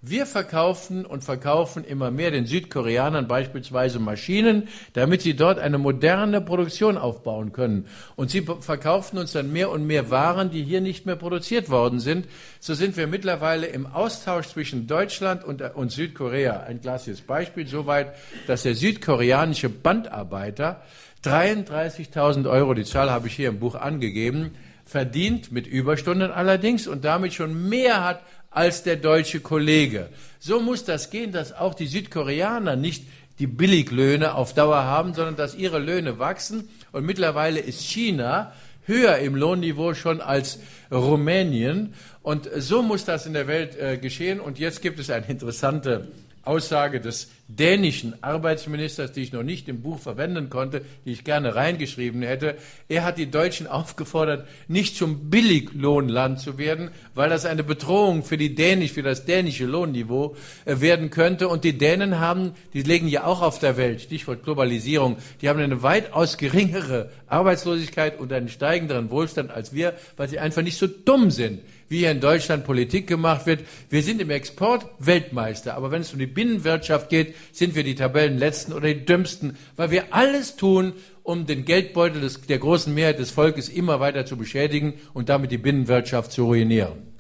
Wir 0.04 0.26
verkaufen 0.26 1.06
und 1.06 1.24
verkaufen 1.24 1.84
immer 1.84 2.10
mehr 2.10 2.32
den 2.32 2.48
Südkoreanern 2.48 3.28
beispielsweise 3.28 4.00
Maschinen, 4.00 4.68
damit 4.94 5.22
sie 5.22 5.36
dort 5.36 5.60
eine 5.60 5.78
moderne 5.78 6.42
Produktion 6.42 6.98
aufbauen 6.98 7.54
können. 7.54 7.86
Und 8.16 8.32
sie 8.32 8.42
verkaufen 8.42 9.20
uns 9.20 9.34
dann 9.34 9.54
mehr 9.54 9.70
und 9.70 9.86
mehr 9.86 10.10
Waren, 10.10 10.50
die 10.50 10.64
hier 10.64 10.82
nicht 10.82 11.06
mehr 11.06 11.18
produziert 11.18 11.70
worden 11.70 12.00
sind. 12.00 12.26
So 12.60 12.74
sind 12.74 12.98
wir 12.98 13.06
mittlerweile 13.06 13.68
im 13.68 13.86
Austausch 13.86 14.48
zwischen 14.48 14.88
Deutschland 14.88 15.44
und, 15.44 15.62
und 15.76 15.92
Südkorea. 15.92 16.62
Ein 16.62 16.82
klassisches 16.82 17.22
Beispiel 17.22 17.68
soweit, 17.68 18.16
dass 18.48 18.64
der 18.64 18.74
südkoreanische 18.74 19.70
Bandarbeiter 19.70 20.82
33.000 21.24 22.50
Euro, 22.50 22.74
die 22.74 22.86
Zahl 22.86 23.12
habe 23.12 23.28
ich 23.28 23.36
hier 23.36 23.50
im 23.50 23.60
Buch 23.60 23.76
angegeben, 23.76 24.56
verdient 24.84 25.52
mit 25.52 25.68
Überstunden 25.68 26.32
allerdings 26.32 26.88
und 26.88 27.06
damit 27.06 27.36
schon 27.36 27.70
mehr 27.70 28.04
hat 28.04 28.24
als 28.52 28.84
der 28.84 28.98
deutsche 28.98 29.40
Kollege. 29.40 30.10
So 30.40 30.60
muss 30.60 30.84
das 30.84 31.10
gehen, 31.10 31.32
dass 31.32 31.54
auch 31.54 31.74
die 31.74 31.88
Südkoreaner 31.88 32.76
nicht 32.76 33.06
die 33.40 33.48
Billiglöhne 33.48 34.36
auf 34.36 34.54
Dauer 34.54 34.84
haben, 34.84 35.14
sondern 35.14 35.36
dass 35.36 35.56
ihre 35.56 35.80
Löhne 35.80 36.20
wachsen. 36.20 36.70
Und 36.92 37.06
mittlerweile 37.06 37.60
ist 37.60 37.82
China 37.82 38.54
höher 38.86 39.18
im 39.18 39.36
Lohnniveau 39.36 39.94
schon 39.94 40.22
als 40.22 40.60
Rumänien. 40.92 41.94
Und 42.22 42.50
so 42.58 42.84
muss 42.84 43.06
das 43.06 43.26
in 43.26 43.34
der 43.34 43.48
Welt 43.48 43.76
äh, 43.80 43.98
geschehen. 43.98 44.40
Und 44.40 44.60
jetzt 44.60 44.82
gibt 44.82 45.00
es 45.00 45.10
eine 45.10 45.26
interessante 45.28 46.10
Aussage 46.44 47.00
des 47.00 47.30
dänischen 47.56 48.22
Arbeitsministers, 48.24 49.12
die 49.12 49.22
ich 49.22 49.34
noch 49.34 49.44
nicht 49.44 49.68
im 49.68 49.82
Buch 49.82 50.00
verwenden 50.00 50.50
konnte, 50.50 50.82
die 51.06 51.12
ich 51.12 51.24
gerne 51.24 51.56
reingeschrieben 51.56 52.22
hätte. 52.22 52.56
Er 52.88 53.04
hat 53.04 53.18
die 53.18 53.30
Deutschen 53.30 53.68
aufgefordert, 53.82 54.48
nicht 54.68 54.96
zum 54.96 55.30
Billiglohnland 55.30 56.40
zu 56.40 56.58
werden, 56.58 56.92
weil 57.14 57.30
das 57.30 57.46
eine 57.46 57.64
Bedrohung 57.64 58.24
für 58.24 58.38
die 58.38 58.56
dänisch, 58.56 58.94
für 58.94 59.04
das 59.04 59.26
dänische 59.26 59.66
Lohnniveau 59.66 60.36
äh, 60.66 60.80
werden 60.80 61.10
könnte. 61.10 61.48
Und 61.48 61.64
die 61.64 61.78
Dänen 61.78 62.20
haben, 62.20 62.52
die 62.74 62.84
legen 62.84 63.08
ja 63.08 63.26
auch 63.26 63.42
auf 63.42 63.60
der 63.60 63.78
Welt, 63.78 64.02
Stichwort 64.02 64.44
Globalisierung, 64.44 65.18
die 65.42 65.50
haben 65.50 65.60
eine 65.60 65.84
weitaus 65.84 66.38
geringere 66.38 67.10
Arbeitslosigkeit 67.28 68.20
und 68.20 68.32
einen 68.34 68.50
steigenderen 68.50 69.10
Wohlstand 69.10 69.52
als 69.52 69.74
wir, 69.74 69.94
weil 70.18 70.30
sie 70.30 70.40
einfach 70.40 70.62
nicht 70.62 70.78
so 70.78 70.88
dumm 70.88 71.32
sind 71.32 71.60
wie 71.92 71.98
hier 71.98 72.12
in 72.12 72.22
Deutschland 72.22 72.64
Politik 72.64 73.06
gemacht 73.06 73.46
wird. 73.46 73.66
Wir 73.90 74.02
sind 74.02 74.22
im 74.22 74.30
Export 74.30 74.86
Weltmeister, 75.00 75.76
aber 75.76 75.92
wenn 75.92 76.02
es 76.02 76.14
um 76.14 76.20
die 76.20 76.26
Binnenwirtschaft 76.26 77.10
geht, 77.10 77.36
sind 77.52 77.76
wir 77.76 77.84
die 77.84 77.96
Tabellenletzten 77.96 78.74
oder 78.74 78.88
die 78.88 79.06
dümmsten, 79.06 79.58
weil 79.76 79.92
wir 79.92 80.14
alles 80.14 80.56
tun, 80.56 80.94
um 81.24 81.46
den 81.46 81.66
Geldbeutel 81.66 82.22
des, 82.22 82.42
der 82.42 82.60
großen 82.60 82.94
Mehrheit 82.94 83.20
des 83.20 83.32
Volkes 83.32 83.70
immer 83.70 84.00
weiter 84.00 84.26
zu 84.26 84.38
beschädigen 84.38 84.94
und 85.14 85.30
damit 85.30 85.52
die 85.52 85.58
Binnenwirtschaft 85.58 86.32
zu 86.32 86.46
ruinieren. 86.46 87.14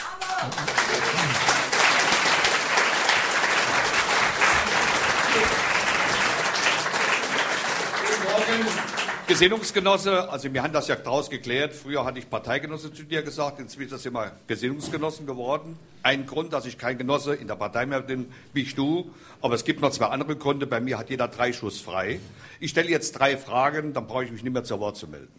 Gesinnungsgenosse, 9.31 10.29
also 10.29 10.53
wir 10.53 10.61
haben 10.61 10.73
das 10.73 10.89
ja 10.89 10.97
draus 10.97 11.29
geklärt. 11.29 11.73
Früher 11.73 12.03
hatte 12.03 12.19
ich 12.19 12.29
Parteigenosse 12.29 12.91
zu 12.91 13.03
dir 13.03 13.23
gesagt, 13.23 13.61
inzwischen 13.61 13.97
sind 13.97 14.13
wir 14.13 14.33
Gesinnungsgenossen 14.47 15.25
geworden. 15.25 15.79
Ein 16.03 16.25
Grund, 16.25 16.51
dass 16.51 16.65
ich 16.65 16.77
kein 16.77 16.97
Genosse 16.97 17.35
in 17.35 17.47
der 17.47 17.55
Partei 17.55 17.85
mehr 17.85 18.01
bin, 18.01 18.29
bist 18.51 18.77
du. 18.77 19.09
Aber 19.41 19.55
es 19.55 19.63
gibt 19.63 19.79
noch 19.79 19.91
zwei 19.91 20.07
andere 20.07 20.35
Gründe. 20.35 20.67
Bei 20.67 20.81
mir 20.81 20.97
hat 20.97 21.09
jeder 21.09 21.29
drei 21.29 21.53
Schuss 21.53 21.79
frei. 21.79 22.19
Ich 22.59 22.71
stelle 22.71 22.89
jetzt 22.89 23.13
drei 23.13 23.37
Fragen, 23.37 23.93
dann 23.93 24.05
brauche 24.05 24.25
ich 24.25 24.33
mich 24.33 24.43
nicht 24.43 24.51
mehr 24.51 24.65
zu 24.65 24.77
Wort 24.81 24.97
zu 24.97 25.07
melden. 25.07 25.31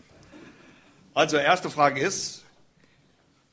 Also, 1.12 1.36
erste 1.36 1.68
Frage 1.68 2.00
ist, 2.00 2.44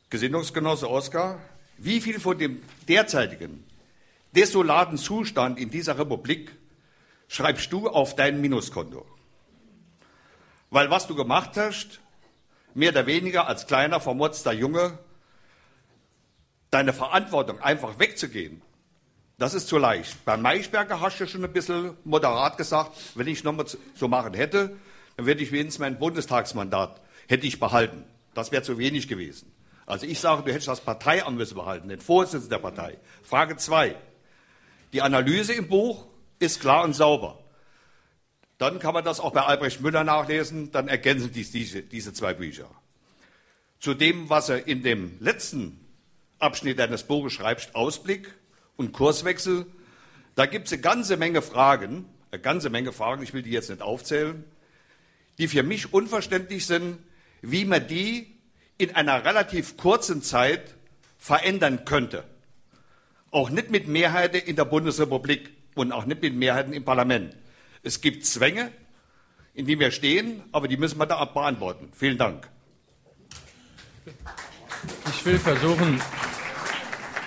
Gesinnungsgenosse 0.09 0.89
Oskar, 0.89 1.39
wie 1.77 1.99
viel 1.99 2.17
von 2.17 2.37
dem 2.37 2.61
derzeitigen 2.87 3.65
desolaten 4.33 4.97
Zustand 4.97 5.59
in 5.59 5.69
dieser 5.69 5.99
Republik 5.99 6.55
schreibst 7.27 7.73
du 7.73 7.89
auf 7.89 8.15
dein 8.15 8.39
Minuskonto? 8.39 9.05
Weil 10.69 10.89
was 10.89 11.07
du 11.07 11.15
gemacht 11.15 11.51
hast, 11.55 11.99
mehr 12.73 12.91
oder 12.91 13.05
weniger 13.05 13.47
als 13.47 13.67
kleiner, 13.67 13.99
vermotzter 13.99 14.51
Junge, 14.53 14.99
deine 16.69 16.93
Verantwortung 16.93 17.59
einfach 17.61 17.99
wegzugehen, 17.99 18.61
das 19.39 19.53
ist 19.53 19.67
zu 19.67 19.77
leicht. 19.77 20.25
Beim 20.25 20.41
Maischberger 20.41 20.99
hast 20.99 21.19
du 21.19 21.27
schon 21.27 21.45
ein 21.45 21.53
bisschen 21.53 21.95
moderat 22.03 22.57
gesagt, 22.57 22.97
wenn 23.15 23.27
ich 23.27 23.43
nochmal 23.43 23.65
so 23.95 24.07
machen 24.07 24.33
hätte, 24.33 24.75
dann 25.15 25.25
würde 25.25 25.41
ich 25.41 25.51
wenigstens 25.51 25.79
mein 25.79 25.97
Bundestagsmandat 25.97 27.01
hätte 27.27 27.47
ich 27.47 27.59
behalten. 27.59 28.03
Das 28.33 28.51
wäre 28.51 28.63
zu 28.63 28.77
wenig 28.77 29.07
gewesen. 29.07 29.51
Also 29.85 30.05
ich 30.05 30.19
sage, 30.19 30.43
du 30.43 30.51
hättest 30.51 30.67
das 30.67 30.81
Parteiamt 30.81 31.37
müssen 31.37 31.55
behalten, 31.55 31.89
den 31.89 31.99
Vorsitzenden 31.99 32.49
der 32.49 32.59
Partei. 32.59 32.97
Frage 33.23 33.57
zwei: 33.57 33.95
Die 34.93 35.01
Analyse 35.01 35.53
im 35.53 35.67
Buch 35.67 36.05
ist 36.37 36.59
klar 36.59 36.83
und 36.83 36.93
sauber. 36.93 37.39
Dann 38.59 38.77
kann 38.79 38.93
man 38.93 39.05
das 39.05 39.21
auch 39.21 39.31
bei 39.31 39.41
Albrecht 39.41 39.79
Müller 39.79 40.03
nachlesen, 40.03 40.71
dann 40.71 40.89
ergänzen 40.89 41.31
dies 41.31 41.49
diese, 41.51 41.81
diese 41.81 42.13
zwei 42.13 42.33
Bücher. 42.33 42.69
Zu 43.79 43.93
dem, 43.93 44.29
was 44.29 44.49
er 44.49 44.67
in 44.67 44.83
dem 44.83 45.15
letzten 45.21 45.79
Abschnitt 46.39 46.77
deines 46.77 47.03
Buches 47.03 47.31
schreibt, 47.31 47.73
Ausblick 47.73 48.35
und 48.75 48.91
Kurswechsel, 48.91 49.65
da 50.35 50.45
gibt 50.45 50.67
es 50.67 50.73
eine 50.73 50.81
ganze 50.81 51.15
Menge 51.15 51.41
Fragen, 51.41 52.05
eine 52.31 52.41
ganze 52.41 52.69
Menge 52.69 52.91
Fragen, 52.91 53.23
ich 53.23 53.33
will 53.33 53.43
die 53.43 53.51
jetzt 53.51 53.69
nicht 53.69 53.81
aufzählen, 53.81 54.43
die 55.37 55.47
für 55.47 55.63
mich 55.63 55.93
unverständlich 55.93 56.65
sind, 56.65 56.97
wie 57.41 57.63
man 57.63 57.87
die 57.87 58.35
in 58.77 58.93
einer 58.93 59.23
relativ 59.23 59.77
kurzen 59.77 60.21
Zeit 60.21 60.75
verändern 61.17 61.85
könnte. 61.85 62.25
Auch 63.31 63.49
nicht 63.49 63.71
mit 63.71 63.87
Mehrheiten 63.87 64.41
in 64.41 64.57
der 64.57 64.65
Bundesrepublik 64.65 65.49
und 65.75 65.93
auch 65.93 66.05
nicht 66.05 66.21
mit 66.21 66.35
Mehrheiten 66.35 66.73
im 66.73 66.83
Parlament. 66.83 67.37
Es 67.81 68.01
gibt 68.01 68.25
Zwänge, 68.25 68.71
in 69.53 69.65
denen 69.65 69.79
wir 69.79 69.91
stehen, 69.91 70.43
aber 70.51 70.67
die 70.67 70.77
müssen 70.77 70.97
wir 70.99 71.05
da 71.05 71.23
beantworten. 71.25 71.89
Vielen 71.93 72.17
Dank. 72.17 72.49
Ich 75.09 75.25
will 75.25 75.37
versuchen, 75.37 76.01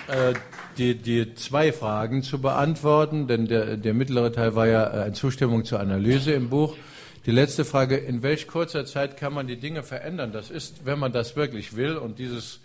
äh, 0.07 0.33
die, 0.77 0.95
die 0.95 1.35
zwei 1.35 1.71
Fragen 1.71 2.23
zu 2.23 2.41
beantworten, 2.41 3.27
denn 3.27 3.47
der, 3.47 3.77
der 3.77 3.93
mittlere 3.93 4.31
Teil 4.31 4.55
war 4.55 4.67
ja 4.67 4.85
äh, 4.85 5.03
eine 5.03 5.13
Zustimmung 5.13 5.65
zur 5.65 5.79
Analyse 5.79 6.33
im 6.33 6.49
Buch. 6.49 6.75
Die 7.25 7.31
letzte 7.31 7.63
Frage, 7.63 7.97
in 7.97 8.21
welch 8.21 8.47
kurzer 8.47 8.85
Zeit 8.85 9.17
kann 9.17 9.33
man 9.33 9.47
die 9.47 9.57
Dinge 9.57 9.83
verändern? 9.83 10.31
Das 10.33 10.49
ist, 10.49 10.85
wenn 10.85 10.99
man 10.99 11.13
das 11.13 11.35
wirklich 11.35 11.75
will, 11.75 11.95
und 11.97 12.19
dieses 12.19 12.59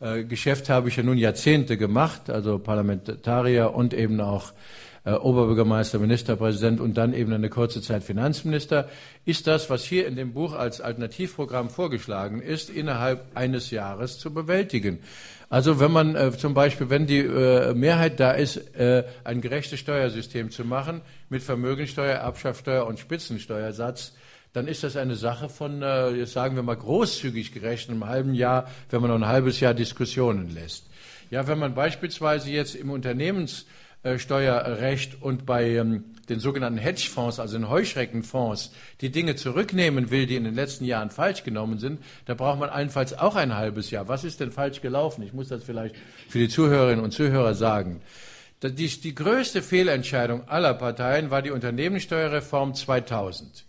äh, 0.00 0.24
Geschäft 0.24 0.68
habe 0.68 0.88
ich 0.88 0.96
ja 0.96 1.02
nun 1.02 1.18
Jahrzehnte 1.18 1.76
gemacht, 1.76 2.30
also 2.30 2.58
Parlamentarier 2.58 3.74
und 3.74 3.92
eben 3.94 4.20
auch 4.20 4.52
äh, 5.04 5.12
Oberbürgermeister, 5.12 5.98
Ministerpräsident 5.98 6.80
und 6.80 6.96
dann 6.96 7.12
eben 7.12 7.32
eine 7.32 7.50
kurze 7.50 7.82
Zeit 7.82 8.02
Finanzminister, 8.04 8.88
ist 9.24 9.46
das, 9.46 9.70
was 9.70 9.84
hier 9.84 10.06
in 10.06 10.16
dem 10.16 10.32
Buch 10.32 10.54
als 10.54 10.80
Alternativprogramm 10.80 11.70
vorgeschlagen 11.70 12.40
ist, 12.40 12.70
innerhalb 12.70 13.24
eines 13.36 13.70
Jahres 13.70 14.18
zu 14.18 14.32
bewältigen. 14.32 15.00
Also 15.50 15.78
wenn 15.78 15.92
man 15.92 16.16
äh, 16.16 16.32
zum 16.32 16.54
Beispiel, 16.54 16.90
wenn 16.90 17.06
die 17.06 17.18
äh, 17.18 17.74
Mehrheit 17.74 18.18
da 18.18 18.32
ist, 18.32 18.56
äh, 18.76 19.04
ein 19.24 19.40
gerechtes 19.40 19.78
Steuersystem 19.78 20.50
zu 20.50 20.64
machen 20.64 21.00
mit 21.28 21.42
Vermögensteuer, 21.42 22.16
Erbschaftssteuer 22.16 22.86
und 22.86 22.98
Spitzensteuersatz, 22.98 24.12
dann 24.54 24.68
ist 24.68 24.84
das 24.84 24.96
eine 24.96 25.16
Sache 25.16 25.48
von, 25.48 25.82
äh, 25.82 26.10
jetzt 26.10 26.32
sagen 26.32 26.56
wir 26.56 26.62
mal 26.62 26.76
großzügig 26.76 27.52
gerechnet, 27.52 27.90
einem 27.90 28.06
halben 28.06 28.34
Jahr, 28.34 28.70
wenn 28.88 29.00
man 29.00 29.10
noch 29.10 29.16
ein 29.16 29.26
halbes 29.26 29.60
Jahr 29.60 29.74
Diskussionen 29.74 30.54
lässt. 30.54 30.86
Ja, 31.30 31.46
wenn 31.48 31.58
man 31.58 31.74
beispielsweise 31.74 32.50
jetzt 32.50 32.74
im 32.74 32.90
Unternehmens 32.90 33.66
Steuerrecht 34.18 35.22
und 35.22 35.46
bei 35.46 35.70
ähm, 35.70 36.04
den 36.28 36.40
sogenannten 36.40 36.78
Hedgefonds, 36.78 37.38
also 37.38 37.56
den 37.56 37.68
Heuschreckenfonds, 37.68 38.72
die 39.00 39.10
Dinge 39.10 39.36
zurücknehmen 39.36 40.10
will, 40.10 40.26
die 40.26 40.36
in 40.36 40.44
den 40.44 40.54
letzten 40.54 40.84
Jahren 40.84 41.10
falsch 41.10 41.44
genommen 41.44 41.78
sind, 41.78 42.00
da 42.26 42.34
braucht 42.34 42.58
man 42.58 42.70
allenfalls 42.70 43.16
auch 43.16 43.36
ein 43.36 43.54
halbes 43.54 43.90
Jahr. 43.90 44.08
Was 44.08 44.24
ist 44.24 44.40
denn 44.40 44.50
falsch 44.50 44.80
gelaufen? 44.80 45.22
Ich 45.22 45.32
muss 45.32 45.48
das 45.48 45.64
vielleicht 45.64 45.94
für 46.28 46.38
die 46.38 46.48
Zuhörerinnen 46.48 47.04
und 47.04 47.12
Zuhörer 47.12 47.54
sagen. 47.54 48.00
Die, 48.62 48.88
die 48.88 49.14
größte 49.14 49.62
Fehlentscheidung 49.62 50.48
aller 50.48 50.74
Parteien 50.74 51.30
war 51.30 51.42
die 51.42 51.50
Unternehmenssteuerreform 51.50 52.74
2000. 52.74 53.64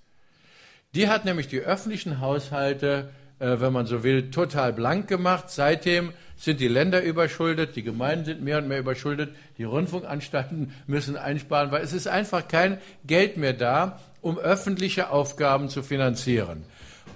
Die 0.93 1.09
hat 1.09 1.25
nämlich 1.25 1.49
die 1.49 1.59
öffentlichen 1.59 2.21
Haushalte, 2.21 3.09
äh, 3.39 3.59
wenn 3.59 3.73
man 3.73 3.85
so 3.85 4.03
will, 4.03 4.31
total 4.31 4.71
blank 4.71 5.09
gemacht. 5.09 5.49
Seitdem 5.49 6.13
sind 6.37 6.59
die 6.59 6.67
Länder 6.67 7.01
überschuldet, 7.01 7.75
die 7.75 7.83
Gemeinden 7.83 8.25
sind 8.25 8.41
mehr 8.41 8.57
und 8.57 8.67
mehr 8.67 8.79
überschuldet, 8.79 9.35
die 9.57 9.63
Rundfunkanstalten 9.63 10.73
müssen 10.87 11.17
einsparen, 11.17 11.71
weil 11.71 11.83
es 11.83 11.93
ist 11.93 12.07
einfach 12.07 12.47
kein 12.47 12.79
Geld 13.05 13.37
mehr 13.37 13.53
da, 13.53 13.99
um 14.21 14.37
öffentliche 14.37 15.11
Aufgaben 15.11 15.69
zu 15.69 15.83
finanzieren. 15.83 16.63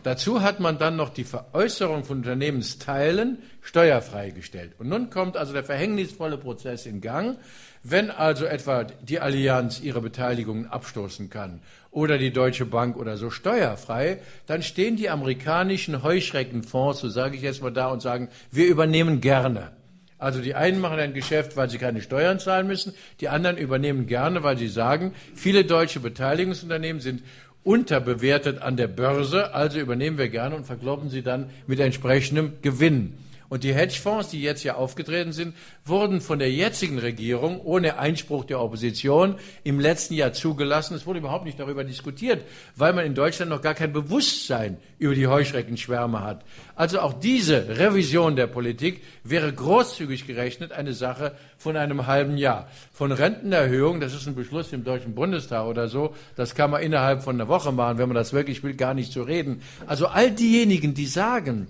Dazu 0.03 0.41
hat 0.41 0.59
man 0.59 0.77
dann 0.77 0.95
noch 0.95 1.09
die 1.09 1.23
Veräußerung 1.23 2.03
von 2.03 2.17
Unternehmensteilen 2.17 3.39
steuerfrei 3.61 4.31
gestellt. 4.31 4.73
Und 4.77 4.89
nun 4.89 5.09
kommt 5.09 5.35
also 5.35 5.53
der 5.53 5.63
verhängnisvolle 5.63 6.37
Prozess 6.37 6.85
in 6.85 7.01
Gang. 7.01 7.37
Wenn 7.83 8.11
also 8.11 8.45
etwa 8.45 8.83
die 8.83 9.19
Allianz 9.19 9.79
ihre 9.79 10.01
Beteiligungen 10.01 10.67
abstoßen 10.67 11.29
kann 11.29 11.61
oder 11.91 12.17
die 12.17 12.31
Deutsche 12.31 12.65
Bank 12.65 12.97
oder 12.97 13.15
so 13.17 13.29
steuerfrei, 13.29 14.19
dann 14.47 14.63
stehen 14.63 14.97
die 14.97 15.09
amerikanischen 15.09 16.03
Heuschreckenfonds, 16.03 16.99
so 16.99 17.09
sage 17.09 17.37
ich 17.37 17.41
jetzt 17.41 17.61
mal 17.61 17.71
da, 17.71 17.87
und 17.87 18.01
sagen, 18.01 18.29
wir 18.51 18.67
übernehmen 18.67 19.21
gerne. 19.21 19.71
Also 20.17 20.41
die 20.41 20.53
einen 20.53 20.81
machen 20.81 20.99
ein 20.99 21.13
Geschäft, 21.13 21.55
weil 21.55 21.69
sie 21.69 21.77
keine 21.77 22.01
Steuern 22.01 22.39
zahlen 22.39 22.67
müssen, 22.67 22.93
die 23.21 23.29
anderen 23.29 23.57
übernehmen 23.57 24.05
gerne, 24.05 24.43
weil 24.43 24.57
sie 24.57 24.67
sagen, 24.67 25.13
viele 25.33 25.63
deutsche 25.63 26.01
Beteiligungsunternehmen 26.01 27.01
sind 27.01 27.23
unterbewertet 27.69 28.63
an 28.63 28.77
der 28.77 28.87
Börse, 28.87 29.53
also 29.53 29.79
übernehmen 29.79 30.17
wir 30.17 30.29
gerne 30.29 30.55
und 30.55 30.65
verkloppen 30.65 31.11
sie 31.11 31.21
dann 31.21 31.51
mit 31.67 31.79
entsprechendem 31.79 32.53
Gewinn. 32.63 33.13
Und 33.49 33.63
die 33.63 33.73
Hedgefonds, 33.73 34.29
die 34.29 34.41
jetzt 34.41 34.63
ja 34.63 34.75
aufgetreten 34.75 35.31
sind, 35.31 35.55
wurden 35.83 36.21
von 36.21 36.37
der 36.37 36.51
jetzigen 36.51 36.99
Regierung 36.99 37.59
ohne 37.59 37.97
Einspruch 37.97 38.45
der 38.45 38.61
Opposition 38.61 39.35
im 39.63 39.79
letzten 39.79 40.13
Jahr 40.13 40.33
zugelassen. 40.33 40.93
Es 40.93 41.07
wurde 41.07 41.19
überhaupt 41.19 41.45
nicht 41.45 41.59
darüber 41.59 41.83
diskutiert, 41.83 42.45
weil 42.75 42.93
man 42.93 43.05
in 43.05 43.15
Deutschland 43.15 43.49
noch 43.49 43.61
gar 43.61 43.73
kein 43.73 43.91
Bewusstsein 43.91 44.77
über 44.99 45.15
die 45.15 45.25
Heuschreckenschwärme 45.25 46.21
hat. 46.21 46.45
Also 46.75 46.99
auch 46.99 47.13
diese 47.13 47.79
Revision 47.79 48.35
der 48.35 48.47
Politik 48.47 49.01
wäre 49.23 49.51
großzügig 49.51 50.27
gerechnet 50.27 50.71
eine 50.71 50.93
Sache 50.93 51.33
von 51.57 51.75
einem 51.75 52.05
halben 52.05 52.37
Jahr. 52.37 52.69
Von 52.93 53.11
Rentenerhöhung, 53.11 53.99
das 53.99 54.13
ist 54.13 54.27
ein 54.27 54.35
Beschluss 54.35 54.71
im 54.73 54.83
Deutschen 54.83 55.15
Bundestag 55.15 55.65
oder 55.65 55.87
so, 55.87 56.13
das 56.35 56.53
kann 56.53 56.69
man 56.69 56.83
innerhalb 56.83 57.23
von 57.23 57.35
einer 57.35 57.47
Woche 57.47 57.71
machen, 57.71 57.97
wenn 57.97 58.09
man 58.09 58.15
das 58.15 58.31
wirklich 58.31 58.61
will, 58.63 58.75
gar 58.75 58.93
nicht 58.93 59.11
zu 59.11 59.23
reden. 59.23 59.63
Also 59.87 60.05
all 60.07 60.29
diejenigen, 60.29 60.93
die 60.93 61.07
sagen, 61.07 61.67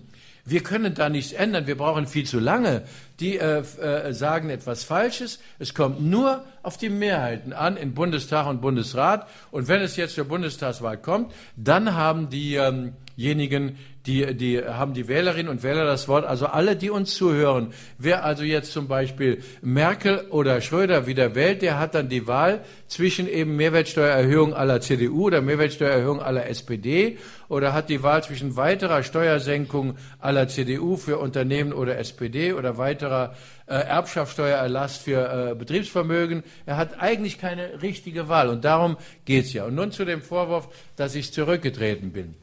wir 0.49 0.63
können 0.63 0.93
da 0.93 1.09
nichts 1.09 1.33
ändern, 1.33 1.67
wir 1.67 1.77
brauchen 1.77 2.07
viel 2.07 2.25
zu 2.25 2.39
lange. 2.39 2.83
Die 3.19 3.37
äh, 3.37 3.59
äh, 3.59 4.13
sagen 4.13 4.49
etwas 4.49 4.83
Falsches. 4.83 5.39
Es 5.59 5.73
kommt 5.73 6.01
nur 6.01 6.43
auf 6.63 6.77
die 6.77 6.89
Mehrheiten 6.89 7.53
an 7.53 7.77
in 7.77 7.93
Bundestag 7.93 8.47
und 8.47 8.61
Bundesrat. 8.61 9.27
Und 9.51 9.67
wenn 9.67 9.81
es 9.81 9.95
jetzt 9.95 10.15
zur 10.15 10.25
Bundestagswahl 10.25 10.97
kommt, 10.97 11.33
dann 11.55 11.95
haben 11.95 12.29
diejenigen, 12.29 13.77
die, 14.05 14.33
die 14.35 14.63
haben 14.63 14.93
die 14.93 15.07
Wählerinnen 15.07 15.49
und 15.49 15.61
Wähler 15.61 15.85
das 15.85 16.07
Wort. 16.07 16.25
Also 16.25 16.47
alle, 16.47 16.75
die 16.75 16.89
uns 16.89 17.15
zuhören. 17.15 17.73
Wer 17.97 18.23
also 18.23 18.43
jetzt 18.43 18.71
zum 18.71 18.87
Beispiel 18.87 19.43
Merkel 19.61 20.25
oder 20.29 20.61
Schröder 20.61 21.05
wieder 21.05 21.35
wählt, 21.35 21.61
der 21.61 21.79
hat 21.79 21.95
dann 21.95 22.09
die 22.09 22.25
Wahl 22.25 22.63
zwischen 22.87 23.27
eben 23.27 23.55
Mehrwertsteuererhöhung 23.57 24.53
aller 24.53 24.79
CDU 24.81 25.27
oder 25.27 25.41
Mehrwertsteuererhöhung 25.41 26.21
aller 26.21 26.47
SPD 26.47 27.17
oder 27.49 27.73
hat 27.73 27.89
die 27.89 28.01
Wahl 28.01 28.23
zwischen 28.23 28.55
weiterer 28.55 29.03
Steuersenkung 29.03 29.97
aller 30.19 30.47
CDU 30.47 30.95
für 30.95 31.17
Unternehmen 31.17 31.73
oder 31.73 31.97
SPD 31.97 32.53
oder 32.53 32.77
weiterer 32.77 33.35
äh, 33.67 33.73
Erbschaftssteuererlass 33.73 34.97
für 34.97 35.51
äh, 35.51 35.55
Betriebsvermögen. 35.55 36.43
Er 36.65 36.77
hat 36.77 37.01
eigentlich 37.01 37.37
keine 37.37 37.81
richtige 37.81 38.29
Wahl 38.29 38.49
und 38.49 38.63
darum 38.63 38.97
geht's 39.25 39.51
ja. 39.53 39.65
Und 39.65 39.75
nun 39.75 39.91
zu 39.91 40.05
dem 40.05 40.21
Vorwurf, 40.21 40.69
dass 40.95 41.15
ich 41.15 41.33
zurückgetreten 41.33 42.11
bin. 42.11 42.35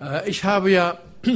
Äh, 0.00 0.28
ich 0.28 0.44
habe 0.44 0.70
ja 0.70 0.98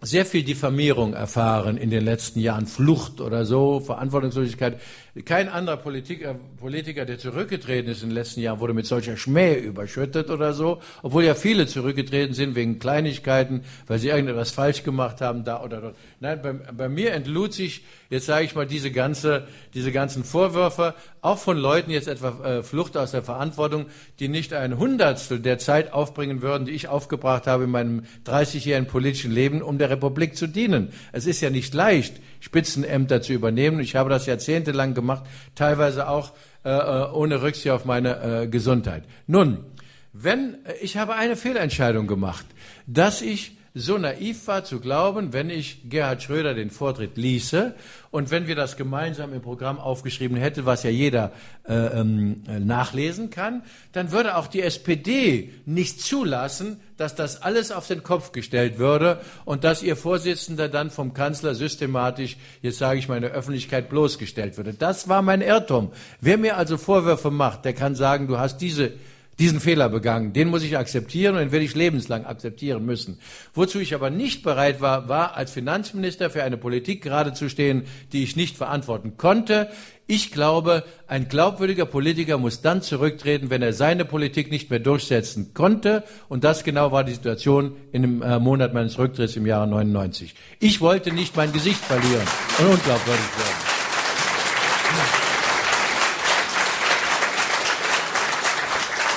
sehr 0.00 0.26
viel 0.26 0.42
Diffamierung 0.42 1.14
erfahren 1.14 1.76
in 1.76 1.90
den 1.90 2.04
letzten 2.04 2.40
Jahren, 2.40 2.66
Flucht 2.66 3.20
oder 3.20 3.44
so, 3.46 3.80
Verantwortungslosigkeit. 3.80 4.80
Kein 5.22 5.48
anderer 5.48 5.76
Politiker, 5.76 6.34
Politiker, 6.58 7.04
der 7.04 7.20
zurückgetreten 7.20 7.88
ist 7.88 8.02
in 8.02 8.08
den 8.08 8.16
letzten 8.16 8.40
Jahren, 8.40 8.58
wurde 8.58 8.74
mit 8.74 8.84
solcher 8.84 9.16
Schmäh 9.16 9.54
überschüttet 9.54 10.28
oder 10.28 10.52
so, 10.52 10.80
obwohl 11.04 11.22
ja 11.22 11.36
viele 11.36 11.68
zurückgetreten 11.68 12.34
sind 12.34 12.56
wegen 12.56 12.80
Kleinigkeiten, 12.80 13.62
weil 13.86 14.00
sie 14.00 14.08
irgendetwas 14.08 14.50
falsch 14.50 14.82
gemacht 14.82 15.20
haben, 15.20 15.44
da 15.44 15.62
oder 15.62 15.80
dort. 15.80 15.96
Nein, 16.18 16.42
bei, 16.42 16.52
bei 16.52 16.88
mir 16.88 17.12
entlud 17.12 17.52
sich, 17.52 17.84
jetzt 18.10 18.26
sage 18.26 18.44
ich 18.44 18.56
mal, 18.56 18.66
diese, 18.66 18.90
ganze, 18.90 19.46
diese 19.72 19.92
ganzen 19.92 20.24
Vorwürfe, 20.24 20.94
auch 21.20 21.38
von 21.38 21.58
Leuten 21.58 21.92
jetzt 21.92 22.08
etwa 22.08 22.44
äh, 22.44 22.62
Flucht 22.64 22.96
aus 22.96 23.12
der 23.12 23.22
Verantwortung, 23.22 23.86
die 24.18 24.26
nicht 24.26 24.52
ein 24.52 24.78
Hundertstel 24.78 25.38
der 25.38 25.58
Zeit 25.58 25.92
aufbringen 25.92 26.42
würden, 26.42 26.64
die 26.66 26.72
ich 26.72 26.88
aufgebracht 26.88 27.46
habe 27.46 27.64
in 27.64 27.70
meinem 27.70 28.02
30-jährigen 28.26 28.88
politischen 28.88 29.30
Leben, 29.30 29.62
um 29.62 29.78
der 29.78 29.90
Republik 29.90 30.36
zu 30.36 30.48
dienen. 30.48 30.92
Es 31.12 31.26
ist 31.26 31.40
ja 31.40 31.50
nicht 31.50 31.72
leicht, 31.72 32.16
Spitzenämter 32.44 33.22
zu 33.22 33.32
übernehmen. 33.32 33.80
Ich 33.80 33.96
habe 33.96 34.10
das 34.10 34.26
jahrzehntelang 34.26 34.92
gemacht, 34.92 35.24
teilweise 35.54 36.08
auch 36.08 36.32
äh, 36.62 36.68
äh, 36.68 37.10
ohne 37.10 37.40
Rücksicht 37.40 37.70
auf 37.70 37.86
meine 37.86 38.42
äh, 38.42 38.46
Gesundheit. 38.48 39.04
Nun, 39.26 39.64
wenn 40.12 40.58
äh, 40.66 40.74
ich 40.82 40.98
habe 40.98 41.14
eine 41.14 41.36
Fehlentscheidung 41.36 42.06
gemacht, 42.06 42.44
dass 42.86 43.22
ich 43.22 43.56
so 43.76 43.98
naiv 43.98 44.46
war 44.46 44.62
zu 44.62 44.78
glauben, 44.78 45.32
wenn 45.32 45.50
ich 45.50 45.90
Gerhard 45.90 46.22
Schröder 46.22 46.54
den 46.54 46.70
Vortritt 46.70 47.16
ließe 47.16 47.74
und 48.12 48.30
wenn 48.30 48.46
wir 48.46 48.54
das 48.54 48.76
gemeinsam 48.76 49.32
im 49.32 49.42
Programm 49.42 49.80
aufgeschrieben 49.80 50.36
hätten, 50.36 50.64
was 50.64 50.84
ja 50.84 50.90
jeder 50.90 51.32
äh, 51.66 51.74
ähm, 51.74 52.44
nachlesen 52.46 53.30
kann, 53.30 53.64
dann 53.90 54.12
würde 54.12 54.36
auch 54.36 54.46
die 54.46 54.62
SPD 54.62 55.50
nicht 55.66 56.00
zulassen, 56.00 56.78
dass 56.98 57.16
das 57.16 57.42
alles 57.42 57.72
auf 57.72 57.88
den 57.88 58.04
Kopf 58.04 58.30
gestellt 58.30 58.78
würde 58.78 59.20
und 59.44 59.64
dass 59.64 59.82
ihr 59.82 59.96
Vorsitzender 59.96 60.68
dann 60.68 60.90
vom 60.90 61.12
Kanzler 61.12 61.56
systematisch, 61.56 62.36
jetzt 62.62 62.78
sage 62.78 63.00
ich 63.00 63.08
mal 63.08 63.16
in 63.16 63.22
der 63.22 63.32
Öffentlichkeit, 63.32 63.88
bloßgestellt 63.88 64.56
würde. 64.56 64.72
Das 64.72 65.08
war 65.08 65.20
mein 65.20 65.40
Irrtum. 65.40 65.90
Wer 66.20 66.38
mir 66.38 66.56
also 66.58 66.78
Vorwürfe 66.78 67.32
macht, 67.32 67.64
der 67.64 67.72
kann 67.72 67.96
sagen, 67.96 68.28
du 68.28 68.38
hast 68.38 68.58
diese 68.58 68.92
diesen 69.38 69.60
Fehler 69.60 69.88
begangen. 69.88 70.32
Den 70.32 70.48
muss 70.48 70.62
ich 70.62 70.78
akzeptieren 70.78 71.34
und 71.34 71.40
den 71.40 71.52
werde 71.52 71.64
ich 71.64 71.74
lebenslang 71.74 72.24
akzeptieren 72.24 72.84
müssen. 72.84 73.18
Wozu 73.52 73.80
ich 73.80 73.94
aber 73.94 74.10
nicht 74.10 74.42
bereit 74.42 74.80
war, 74.80 75.08
war 75.08 75.36
als 75.36 75.52
Finanzminister 75.52 76.30
für 76.30 76.44
eine 76.44 76.56
Politik 76.56 77.02
gerade 77.02 77.32
zu 77.32 77.48
stehen, 77.48 77.84
die 78.12 78.22
ich 78.22 78.36
nicht 78.36 78.56
verantworten 78.56 79.16
konnte. 79.16 79.68
Ich 80.06 80.32
glaube, 80.32 80.84
ein 81.06 81.28
glaubwürdiger 81.28 81.86
Politiker 81.86 82.36
muss 82.36 82.60
dann 82.60 82.82
zurücktreten, 82.82 83.48
wenn 83.48 83.62
er 83.62 83.72
seine 83.72 84.04
Politik 84.04 84.50
nicht 84.50 84.68
mehr 84.68 84.78
durchsetzen 84.78 85.54
konnte. 85.54 86.04
Und 86.28 86.44
das 86.44 86.62
genau 86.62 86.92
war 86.92 87.04
die 87.04 87.14
Situation 87.14 87.74
in 87.90 88.02
dem 88.02 88.22
äh, 88.22 88.38
Monat 88.38 88.74
meines 88.74 88.98
Rücktritts 88.98 89.36
im 89.36 89.46
Jahre 89.46 89.66
99. 89.66 90.34
Ich 90.60 90.82
wollte 90.82 91.10
nicht 91.12 91.36
mein 91.36 91.52
Gesicht 91.52 91.80
verlieren 91.80 92.26
und 92.58 92.66
unglaubwürdig 92.66 93.38
werden. 93.38 93.73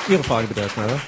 Ihre 0.09 0.23
Frage 0.23 0.47
bitte, 0.47 0.61
Herr 0.61 0.69
Schneider. 0.69 1.01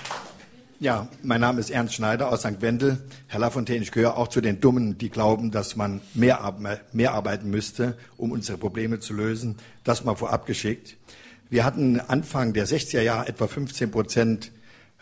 Ja, 0.82 1.08
mein 1.24 1.40
Name 1.40 1.62
ist 1.62 1.70
Ernst 1.70 1.94
Schneider 1.94 2.30
aus 2.30 2.42
St. 2.42 2.62
Wendel. 2.62 2.98
Herr 3.28 3.40
Lafontaine, 3.40 3.82
ich 3.82 3.94
gehöre 3.94 4.18
auch 4.18 4.28
zu 4.28 4.42
den 4.42 4.60
Dummen, 4.60 4.98
die 4.98 5.10
glauben, 5.10 5.52
dass 5.52 5.78
man 5.78 6.02
mehr, 6.16 6.54
mehr 6.92 7.14
arbeiten 7.14 7.50
müsste, 7.50 7.98
um 8.18 8.34
unsere 8.34 8.58
Probleme 8.58 9.00
zu 9.00 9.14
lösen. 9.14 9.56
Das 9.86 10.04
mal 10.04 10.16
vorab 10.16 10.46
geschickt. 10.46 10.98
Wir 11.50 11.64
hatten 11.64 12.02
Anfang 12.02 12.52
der 12.52 12.68
60er 12.68 13.00
Jahre 13.00 13.30
etwa 13.30 13.48
15 13.48 13.90
Prozent 13.90 14.52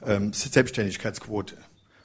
ähm, 0.06 0.32
Selbstständigkeitsquote. 0.32 1.56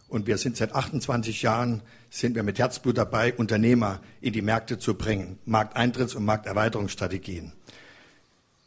Und 0.09 0.26
wir 0.26 0.38
sind 0.38 0.57
seit 0.57 0.74
28 0.74 1.42
Jahren, 1.42 1.83
sind 2.09 2.35
wir 2.37 2.42
mit 2.42 2.59
Herzblut 2.59 2.96
dabei, 2.96 3.35
Unternehmer 3.35 4.00
in 4.22 4.33
die 4.33 4.40
Märkte 4.40 4.78
zu 4.78 4.94
bringen. 4.94 5.38
Markteintritts- 5.46 6.16
und 6.16 6.24
Markterweiterungsstrategien. 6.24 7.52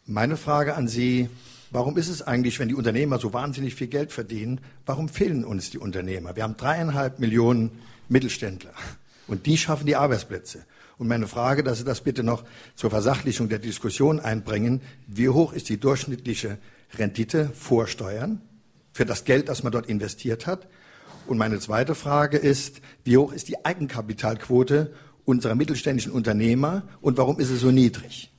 Meine 0.05 0.37
Frage 0.37 0.75
an 0.75 0.87
Sie, 0.87 1.27
warum 1.75 1.97
ist 1.97 2.07
es 2.07 2.21
eigentlich, 2.21 2.57
wenn 2.59 2.69
die 2.69 2.75
Unternehmer 2.75 3.19
so 3.19 3.33
wahnsinnig 3.33 3.75
viel 3.75 3.87
Geld 3.87 4.13
verdienen, 4.13 4.61
warum 4.85 5.09
fehlen 5.09 5.43
uns 5.43 5.69
die 5.69 5.77
Unternehmer? 5.77 6.35
Wir 6.35 6.43
haben 6.43 6.55
dreieinhalb 6.55 7.19
Millionen 7.19 7.69
Mittelständler 8.07 8.71
und 9.27 9.45
die 9.45 9.57
schaffen 9.57 9.85
die 9.85 9.97
Arbeitsplätze. 9.97 10.63
Und 10.97 11.09
meine 11.09 11.27
Frage, 11.27 11.63
dass 11.63 11.79
Sie 11.79 11.83
das 11.83 11.99
bitte 11.99 12.23
noch 12.23 12.45
zur 12.75 12.89
Versachlichung 12.89 13.49
der 13.49 13.59
Diskussion 13.59 14.21
einbringen, 14.21 14.81
wie 15.07 15.27
hoch 15.27 15.51
ist 15.51 15.67
die 15.67 15.77
durchschnittliche 15.77 16.57
Rendite 16.97 17.49
vor 17.53 17.87
Steuern 17.87 18.41
für 18.93 19.05
das 19.05 19.25
Geld, 19.25 19.49
das 19.49 19.63
man 19.63 19.73
dort 19.73 19.87
investiert 19.87 20.47
hat? 20.47 20.69
Und 21.27 21.37
meine 21.37 21.59
zweite 21.59 21.93
Frage 21.93 22.37
ist, 22.37 22.79
wie 23.03 23.17
hoch 23.17 23.33
ist 23.33 23.49
die 23.49 23.65
Eigenkapitalquote 23.65 24.93
unserer 25.25 25.55
mittelständischen 25.55 26.13
Unternehmer 26.13 26.83
und 27.01 27.17
warum 27.17 27.37
ist 27.39 27.49
sie 27.49 27.57
so 27.57 27.71
niedrig? 27.71 28.31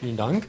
Vielen 0.00 0.18
Dank. 0.18 0.46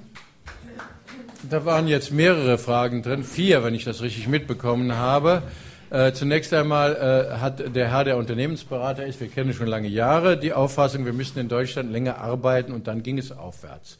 Da 1.47 1.63
waren 1.63 1.87
jetzt 1.87 2.11
mehrere 2.11 2.57
Fragen 2.57 3.01
drin, 3.01 3.23
vier, 3.23 3.63
wenn 3.63 3.73
ich 3.73 3.85
das 3.85 4.01
richtig 4.01 4.27
mitbekommen 4.27 4.97
habe. 4.97 5.41
Äh, 5.89 6.11
zunächst 6.11 6.53
einmal 6.53 6.95
äh, 6.95 7.37
hat 7.37 7.75
der 7.75 7.89
Herr, 7.89 8.03
der 8.03 8.17
Unternehmensberater 8.17 9.05
ist, 9.05 9.21
wir 9.21 9.29
kennen 9.29 9.53
schon 9.53 9.67
lange 9.67 9.87
Jahre, 9.87 10.37
die 10.37 10.51
Auffassung, 10.51 11.05
wir 11.05 11.13
müssten 11.13 11.39
in 11.39 11.47
Deutschland 11.47 11.93
länger 11.93 12.17
arbeiten 12.17 12.73
und 12.73 12.87
dann 12.87 13.03
ging 13.03 13.17
es 13.17 13.31
aufwärts. 13.31 13.97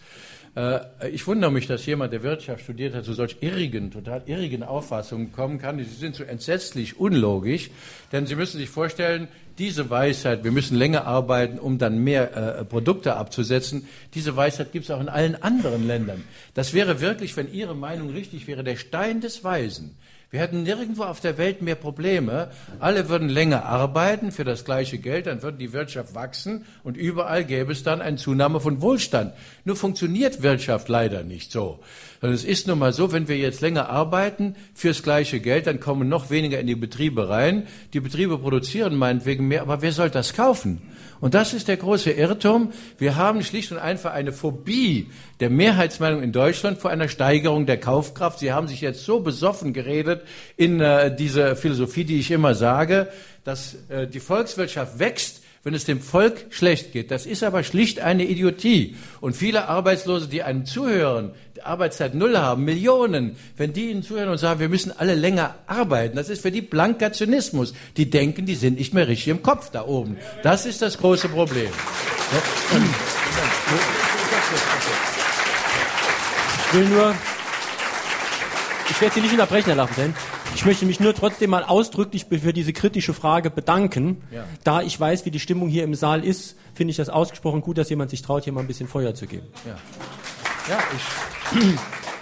Äh, 0.55 0.79
ich 1.11 1.25
wundere 1.27 1.51
mich, 1.51 1.67
dass 1.67 1.85
jemand, 1.85 2.13
der 2.13 2.23
Wirtschaft 2.23 2.63
studiert 2.63 2.95
hat, 2.95 3.05
zu 3.05 3.13
solch 3.13 3.37
irrigen, 3.41 3.91
total 3.91 4.23
irrigen 4.25 4.63
Auffassungen 4.63 5.31
kommen 5.31 5.59
kann. 5.59 5.77
Sie 5.77 5.83
sind 5.85 6.15
so 6.15 6.23
entsetzlich 6.23 6.99
unlogisch, 6.99 7.69
denn 8.11 8.25
Sie 8.25 8.35
müssen 8.35 8.57
sich 8.57 8.69
vorstellen, 8.69 9.27
diese 9.57 9.89
Weisheit, 9.89 10.43
wir 10.43 10.51
müssen 10.51 10.77
länger 10.77 11.05
arbeiten, 11.05 11.59
um 11.59 11.77
dann 11.77 12.03
mehr 12.03 12.35
äh, 12.35 12.65
Produkte 12.65 13.17
abzusetzen, 13.17 13.87
diese 14.13 14.35
Weisheit 14.35 14.71
gibt 14.71 14.85
es 14.85 14.91
auch 14.91 15.01
in 15.01 15.09
allen 15.09 15.41
anderen 15.41 15.85
Ländern. 15.85 16.23
Das 16.53 16.73
wäre 16.73 17.01
wirklich, 17.01 17.35
wenn 17.35 17.51
Ihre 17.51 17.75
Meinung 17.75 18.09
richtig 18.09 18.47
wäre, 18.47 18.63
der 18.63 18.77
Stein 18.77 19.19
des 19.19 19.43
Weisen. 19.43 19.97
Wir 20.31 20.41
hätten 20.41 20.61
nirgendwo 20.61 21.05
auf 21.05 21.19
der 21.19 21.39
Welt 21.39 21.63
mehr 21.63 21.73
Probleme. 21.73 22.51
Alle 22.79 23.09
würden 23.09 23.29
länger 23.29 23.65
arbeiten 23.65 24.31
für 24.31 24.43
das 24.43 24.63
gleiche 24.63 24.99
Geld, 24.99 25.25
dann 25.25 25.41
würde 25.41 25.57
die 25.57 25.73
Wirtschaft 25.73 26.13
wachsen 26.13 26.65
und 26.83 26.97
überall 26.97 27.43
gäbe 27.43 27.71
es 27.71 27.81
dann 27.81 27.99
eine 27.99 28.17
Zunahme 28.17 28.59
von 28.59 28.79
Wohlstand. 28.79 29.33
Nur 29.65 29.75
funktioniert 29.75 30.43
Wirtschaft 30.43 30.87
leider 30.87 31.23
nicht 31.23 31.51
so. 31.51 31.79
Sondern 32.21 32.35
es 32.35 32.43
ist 32.43 32.67
nun 32.67 32.79
mal 32.79 32.91
so, 32.91 33.13
wenn 33.13 33.27
wir 33.27 33.37
jetzt 33.37 33.61
länger 33.61 33.89
arbeiten 33.89 34.55
fürs 34.73 35.03
gleiche 35.03 35.39
Geld, 35.39 35.67
dann 35.67 35.79
kommen 35.79 36.09
noch 36.09 36.29
weniger 36.29 36.59
in 36.59 36.67
die 36.67 36.75
Betriebe 36.75 37.29
rein. 37.29 37.67
Die 37.93 38.01
Betriebe 38.01 38.37
produzieren 38.37 38.95
meinetwegen 38.95 39.47
mehr, 39.47 39.61
aber 39.61 39.81
wer 39.81 39.93
soll 39.93 40.09
das 40.09 40.33
kaufen? 40.33 40.81
Und 41.21 41.33
das 41.33 41.53
ist 41.53 41.67
der 41.67 41.77
große 41.77 42.11
Irrtum. 42.11 42.71
Wir 42.97 43.15
haben 43.15 43.43
schlicht 43.43 43.71
und 43.71 43.77
einfach 43.77 44.13
eine 44.13 44.31
Phobie 44.31 45.07
der 45.39 45.49
Mehrheitsmeinung 45.49 46.23
in 46.23 46.31
Deutschland 46.31 46.77
vor 46.79 46.91
einer 46.91 47.09
Steigerung 47.09 47.65
der 47.65 47.79
Kaufkraft. 47.79 48.39
Sie 48.39 48.51
haben 48.51 48.67
sich 48.67 48.81
jetzt 48.81 49.03
so 49.03 49.19
besoffen 49.19 49.73
geredet 49.73 50.23
in 50.55 50.79
äh, 50.79 51.13
diese 51.13 51.55
Philosophie, 51.55 52.05
die 52.05 52.19
ich 52.19 52.31
immer 52.31 52.55
sage, 52.55 53.09
dass 53.43 53.75
äh, 53.89 54.07
die 54.07 54.19
Volkswirtschaft 54.19 54.99
wächst, 54.99 55.38
wenn 55.69 55.75
es 55.75 55.85
dem 55.85 56.01
Volk 56.01 56.47
schlecht 56.49 56.93
geht. 56.93 57.11
Das 57.11 57.27
ist 57.27 57.43
aber 57.43 57.63
schlicht 57.63 57.99
eine 57.99 58.25
Idiotie. 58.25 58.95
Und 59.21 59.35
viele 59.35 59.67
Arbeitslose, 59.67 60.27
die 60.27 60.41
einem 60.41 60.65
zuhören, 60.65 61.33
die 61.55 61.61
Arbeitszeit 61.61 62.15
null 62.15 62.35
haben, 62.39 62.65
Millionen, 62.65 63.35
wenn 63.55 63.71
die 63.71 63.91
ihnen 63.91 64.01
zuhören 64.01 64.29
und 64.29 64.39
sagen, 64.39 64.59
wir 64.59 64.67
müssen 64.67 64.91
alle 64.97 65.13
länger 65.13 65.53
arbeiten, 65.67 66.15
das 66.15 66.29
ist 66.29 66.41
für 66.41 66.49
die 66.49 66.63
blanker 66.63 67.13
Zynismus. 67.13 67.75
Die 67.97 68.09
denken, 68.09 68.47
die 68.47 68.55
sind 68.55 68.79
nicht 68.79 68.95
mehr 68.95 69.07
richtig 69.07 69.27
im 69.27 69.43
Kopf 69.43 69.69
da 69.69 69.85
oben. 69.85 70.17
Das 70.41 70.65
ist 70.65 70.81
das 70.81 70.97
große 70.97 71.29
Problem. 71.29 71.69
Ich 76.65 76.73
will 76.73 76.85
nur, 76.85 77.13
ich 78.89 79.01
werde 79.01 79.13
Sie 79.13 79.21
nicht 79.21 79.33
unterbrechen, 79.33 79.67
Herr 79.67 79.75
Lafontaine. 79.75 80.15
Ich 80.55 80.65
möchte 80.65 80.85
mich 80.85 80.99
nur 80.99 81.13
trotzdem 81.13 81.51
mal 81.51 81.63
ausdrücklich 81.63 82.25
für 82.29 82.53
diese 82.53 82.73
kritische 82.73 83.13
Frage 83.13 83.49
bedanken. 83.49 84.21
Ja. 84.31 84.45
Da 84.63 84.81
ich 84.81 84.99
weiß, 84.99 85.25
wie 85.25 85.31
die 85.31 85.39
Stimmung 85.39 85.69
hier 85.69 85.83
im 85.83 85.95
Saal 85.95 86.23
ist, 86.23 86.57
finde 86.73 86.91
ich 86.91 86.97
das 86.97 87.09
ausgesprochen 87.09 87.61
gut, 87.61 87.77
dass 87.77 87.89
jemand 87.89 88.09
sich 88.09 88.21
traut, 88.21 88.43
hier 88.43 88.53
mal 88.53 88.61
ein 88.61 88.67
bisschen 88.67 88.87
Feuer 88.87 89.13
zu 89.13 89.25
geben. 89.25 89.47
Ja, 89.65 90.75
ja 90.75 90.79
ich, 90.95 91.61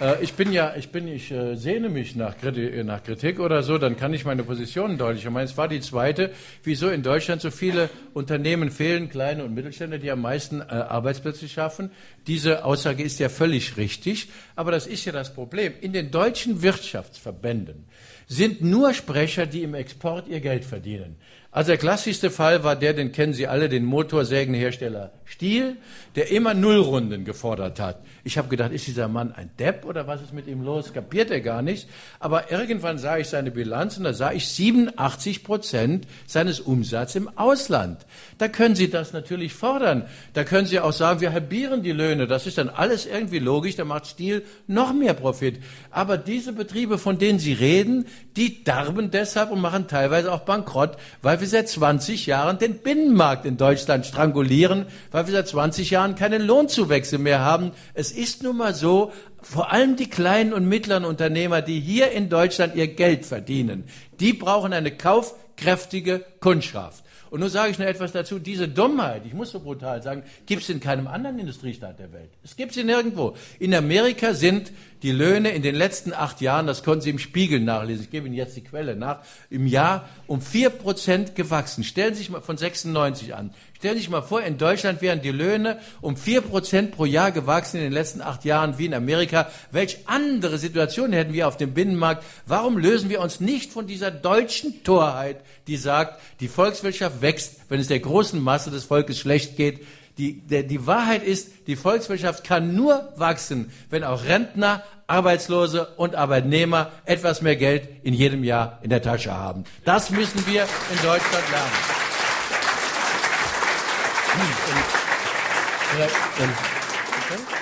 äh, 0.00 0.22
ich 0.22 0.34
bin 0.34 0.52
ja, 0.52 0.74
ich 0.76 0.90
bin, 0.90 1.08
ich 1.08 1.32
äh, 1.32 1.56
sehne 1.56 1.88
mich 1.88 2.14
nach 2.14 2.38
Kritik, 2.38 2.84
nach 2.84 3.02
Kritik 3.02 3.40
oder 3.40 3.64
so, 3.64 3.76
dann 3.76 3.96
kann 3.96 4.14
ich 4.14 4.24
meine 4.24 4.44
Position 4.44 4.98
deutlich 4.98 5.28
machen. 5.28 5.44
Es 5.44 5.56
war 5.56 5.66
die 5.66 5.80
zweite, 5.80 6.30
wieso 6.62 6.90
in 6.90 7.02
Deutschland 7.02 7.42
so 7.42 7.50
viele 7.50 7.90
Unternehmen 8.14 8.70
fehlen, 8.70 9.08
kleine 9.10 9.44
und 9.44 9.54
Mittelständler, 9.54 9.98
die 9.98 10.10
am 10.12 10.20
meisten 10.20 10.60
äh, 10.60 10.64
Arbeitsplätze 10.64 11.48
schaffen. 11.48 11.90
Diese 12.26 12.64
Aussage 12.64 13.02
ist 13.02 13.18
ja 13.18 13.28
völlig 13.28 13.76
richtig, 13.76 14.28
aber 14.54 14.70
das 14.70 14.86
ist 14.86 15.04
ja 15.04 15.12
das 15.12 15.34
Problem. 15.34 15.72
In 15.80 15.92
den 15.92 16.10
deutschen 16.12 16.62
Wirtschaftsverbänden 16.62 17.87
sind 18.28 18.62
nur 18.62 18.92
Sprecher, 18.92 19.46
die 19.46 19.62
im 19.62 19.74
Export 19.74 20.28
ihr 20.28 20.40
Geld 20.40 20.64
verdienen. 20.64 21.16
Also 21.50 21.68
der 21.68 21.78
klassischste 21.78 22.30
Fall 22.30 22.62
war 22.62 22.76
der, 22.76 22.92
den 22.92 23.10
kennen 23.10 23.32
Sie 23.32 23.46
alle, 23.46 23.70
den 23.70 23.84
Motorsägenhersteller 23.84 25.12
Stiel, 25.24 25.78
der 26.14 26.30
immer 26.30 26.52
Nullrunden 26.52 27.24
gefordert 27.24 27.80
hat. 27.80 28.04
Ich 28.28 28.36
habe 28.36 28.48
gedacht, 28.48 28.72
ist 28.72 28.86
dieser 28.86 29.08
Mann 29.08 29.32
ein 29.32 29.48
Depp 29.58 29.86
oder 29.86 30.06
was 30.06 30.20
ist 30.20 30.34
mit 30.34 30.48
ihm 30.48 30.62
los? 30.62 30.92
Kapiert 30.92 31.30
er 31.30 31.40
gar 31.40 31.62
nicht. 31.62 31.88
Aber 32.20 32.52
irgendwann 32.52 32.98
sah 32.98 33.16
ich 33.16 33.28
seine 33.28 33.50
Bilanz 33.50 33.96
und 33.96 34.04
da 34.04 34.12
sah 34.12 34.32
ich 34.32 34.46
87 34.48 35.42
Prozent 35.42 36.06
seines 36.26 36.60
Umsatzes 36.60 37.16
im 37.16 37.38
Ausland. 37.38 38.04
Da 38.36 38.48
können 38.48 38.74
Sie 38.74 38.90
das 38.90 39.14
natürlich 39.14 39.54
fordern. 39.54 40.04
Da 40.34 40.44
können 40.44 40.66
Sie 40.66 40.78
auch 40.78 40.92
sagen, 40.92 41.22
wir 41.22 41.32
halbieren 41.32 41.82
die 41.82 41.92
Löhne. 41.92 42.26
Das 42.26 42.46
ist 42.46 42.58
dann 42.58 42.68
alles 42.68 43.06
irgendwie 43.06 43.38
logisch. 43.38 43.76
Da 43.76 43.86
macht 43.86 44.06
Stiel 44.06 44.44
noch 44.66 44.92
mehr 44.92 45.14
Profit. 45.14 45.62
Aber 45.90 46.18
diese 46.18 46.52
Betriebe, 46.52 46.98
von 46.98 47.18
denen 47.18 47.38
Sie 47.38 47.54
reden, 47.54 48.04
die 48.36 48.62
darben 48.62 49.10
deshalb 49.10 49.50
und 49.50 49.62
machen 49.62 49.88
teilweise 49.88 50.30
auch 50.30 50.40
bankrott, 50.40 50.98
weil 51.22 51.40
wir 51.40 51.48
seit 51.48 51.70
20 51.70 52.26
Jahren 52.26 52.58
den 52.58 52.76
Binnenmarkt 52.76 53.46
in 53.46 53.56
Deutschland 53.56 54.04
strangulieren, 54.04 54.84
weil 55.12 55.26
wir 55.26 55.32
seit 55.32 55.48
20 55.48 55.88
Jahren 55.88 56.14
keine 56.14 56.36
Lohnzuwächse 56.36 57.16
mehr 57.16 57.40
haben. 57.40 57.72
Es 57.94 58.17
ist 58.18 58.42
nun 58.42 58.56
mal 58.56 58.74
so, 58.74 59.12
vor 59.40 59.72
allem 59.72 59.96
die 59.96 60.10
kleinen 60.10 60.52
und 60.52 60.66
mittleren 60.66 61.04
Unternehmer, 61.04 61.62
die 61.62 61.80
hier 61.80 62.10
in 62.10 62.28
Deutschland 62.28 62.74
ihr 62.74 62.88
Geld 62.88 63.24
verdienen, 63.24 63.84
die 64.18 64.32
brauchen 64.32 64.72
eine 64.72 64.90
kaufkräftige 64.90 66.24
Kundschaft. 66.40 67.04
Und 67.30 67.40
nun 67.40 67.50
sage 67.50 67.70
ich 67.70 67.78
noch 67.78 67.86
etwas 67.86 68.12
dazu, 68.12 68.38
diese 68.38 68.68
Dummheit, 68.68 69.22
ich 69.26 69.34
muss 69.34 69.50
so 69.50 69.60
brutal 69.60 70.02
sagen, 70.02 70.22
gibt 70.46 70.62
es 70.62 70.70
in 70.70 70.80
keinem 70.80 71.06
anderen 71.06 71.38
Industriestaat 71.38 71.98
der 71.98 72.12
Welt. 72.12 72.30
Es 72.42 72.56
gibt 72.56 72.72
sie 72.72 72.84
nirgendwo. 72.84 73.36
In 73.58 73.74
Amerika 73.74 74.32
sind 74.32 74.72
die 75.02 75.12
Löhne 75.12 75.50
in 75.50 75.62
den 75.62 75.74
letzten 75.74 76.12
acht 76.12 76.40
Jahren, 76.40 76.66
das 76.66 76.82
konnten 76.82 77.02
Sie 77.02 77.10
im 77.10 77.18
Spiegel 77.18 77.60
nachlesen, 77.60 78.04
ich 78.04 78.10
gebe 78.10 78.26
Ihnen 78.26 78.34
jetzt 78.34 78.56
die 78.56 78.64
Quelle 78.64 78.96
nach, 78.96 79.20
im 79.50 79.66
Jahr 79.66 80.08
um 80.26 80.40
vier 80.40 80.70
Prozent 80.70 81.34
gewachsen. 81.34 81.84
Stellen 81.84 82.14
Sie 82.14 82.18
sich 82.18 82.30
mal 82.30 82.40
von 82.40 82.56
96 82.56 83.34
an. 83.34 83.54
Stellen 83.76 83.94
Sie 83.94 84.00
sich 84.00 84.10
mal 84.10 84.22
vor, 84.22 84.42
in 84.42 84.58
Deutschland 84.58 85.00
wären 85.02 85.22
die 85.22 85.30
Löhne 85.30 85.78
um 86.00 86.16
vier 86.16 86.40
Prozent 86.40 86.90
pro 86.90 87.04
Jahr 87.04 87.30
gewachsen 87.30 87.76
in 87.76 87.84
den 87.84 87.92
letzten 87.92 88.20
acht 88.20 88.44
Jahren 88.44 88.78
wie 88.78 88.86
in 88.86 88.94
Amerika. 88.94 89.48
Welch 89.70 89.98
andere 90.06 90.58
Situation 90.58 91.12
hätten 91.12 91.32
wir 91.32 91.46
auf 91.46 91.56
dem 91.56 91.74
Binnenmarkt? 91.74 92.24
Warum 92.46 92.76
lösen 92.76 93.08
wir 93.08 93.20
uns 93.20 93.38
nicht 93.38 93.72
von 93.72 93.86
dieser 93.86 94.10
deutschen 94.10 94.82
Torheit, 94.82 95.42
die 95.68 95.76
sagt, 95.76 96.20
die 96.40 96.48
Volkswirtschaft 96.48 97.22
wächst, 97.22 97.60
wenn 97.68 97.78
es 97.78 97.86
der 97.86 98.00
großen 98.00 98.42
Masse 98.42 98.70
des 98.72 98.84
Volkes 98.84 99.18
schlecht 99.18 99.56
geht? 99.56 99.80
Die, 100.18 100.40
der, 100.40 100.64
die 100.64 100.84
Wahrheit 100.84 101.22
ist, 101.22 101.68
die 101.68 101.76
Volkswirtschaft 101.76 102.42
kann 102.42 102.74
nur 102.74 103.12
wachsen, 103.14 103.70
wenn 103.88 104.02
auch 104.02 104.24
Rentner, 104.24 104.82
Arbeitslose 105.06 105.86
und 105.96 106.16
Arbeitnehmer 106.16 106.90
etwas 107.04 107.40
mehr 107.40 107.54
Geld 107.54 107.88
in 108.02 108.12
jedem 108.12 108.42
Jahr 108.42 108.80
in 108.82 108.90
der 108.90 109.00
Tasche 109.00 109.32
haben. 109.32 109.64
Das 109.84 110.10
müssen 110.10 110.44
wir 110.46 110.62
in 110.62 111.02
Deutschland 111.02 111.44
lernen. 111.50 111.72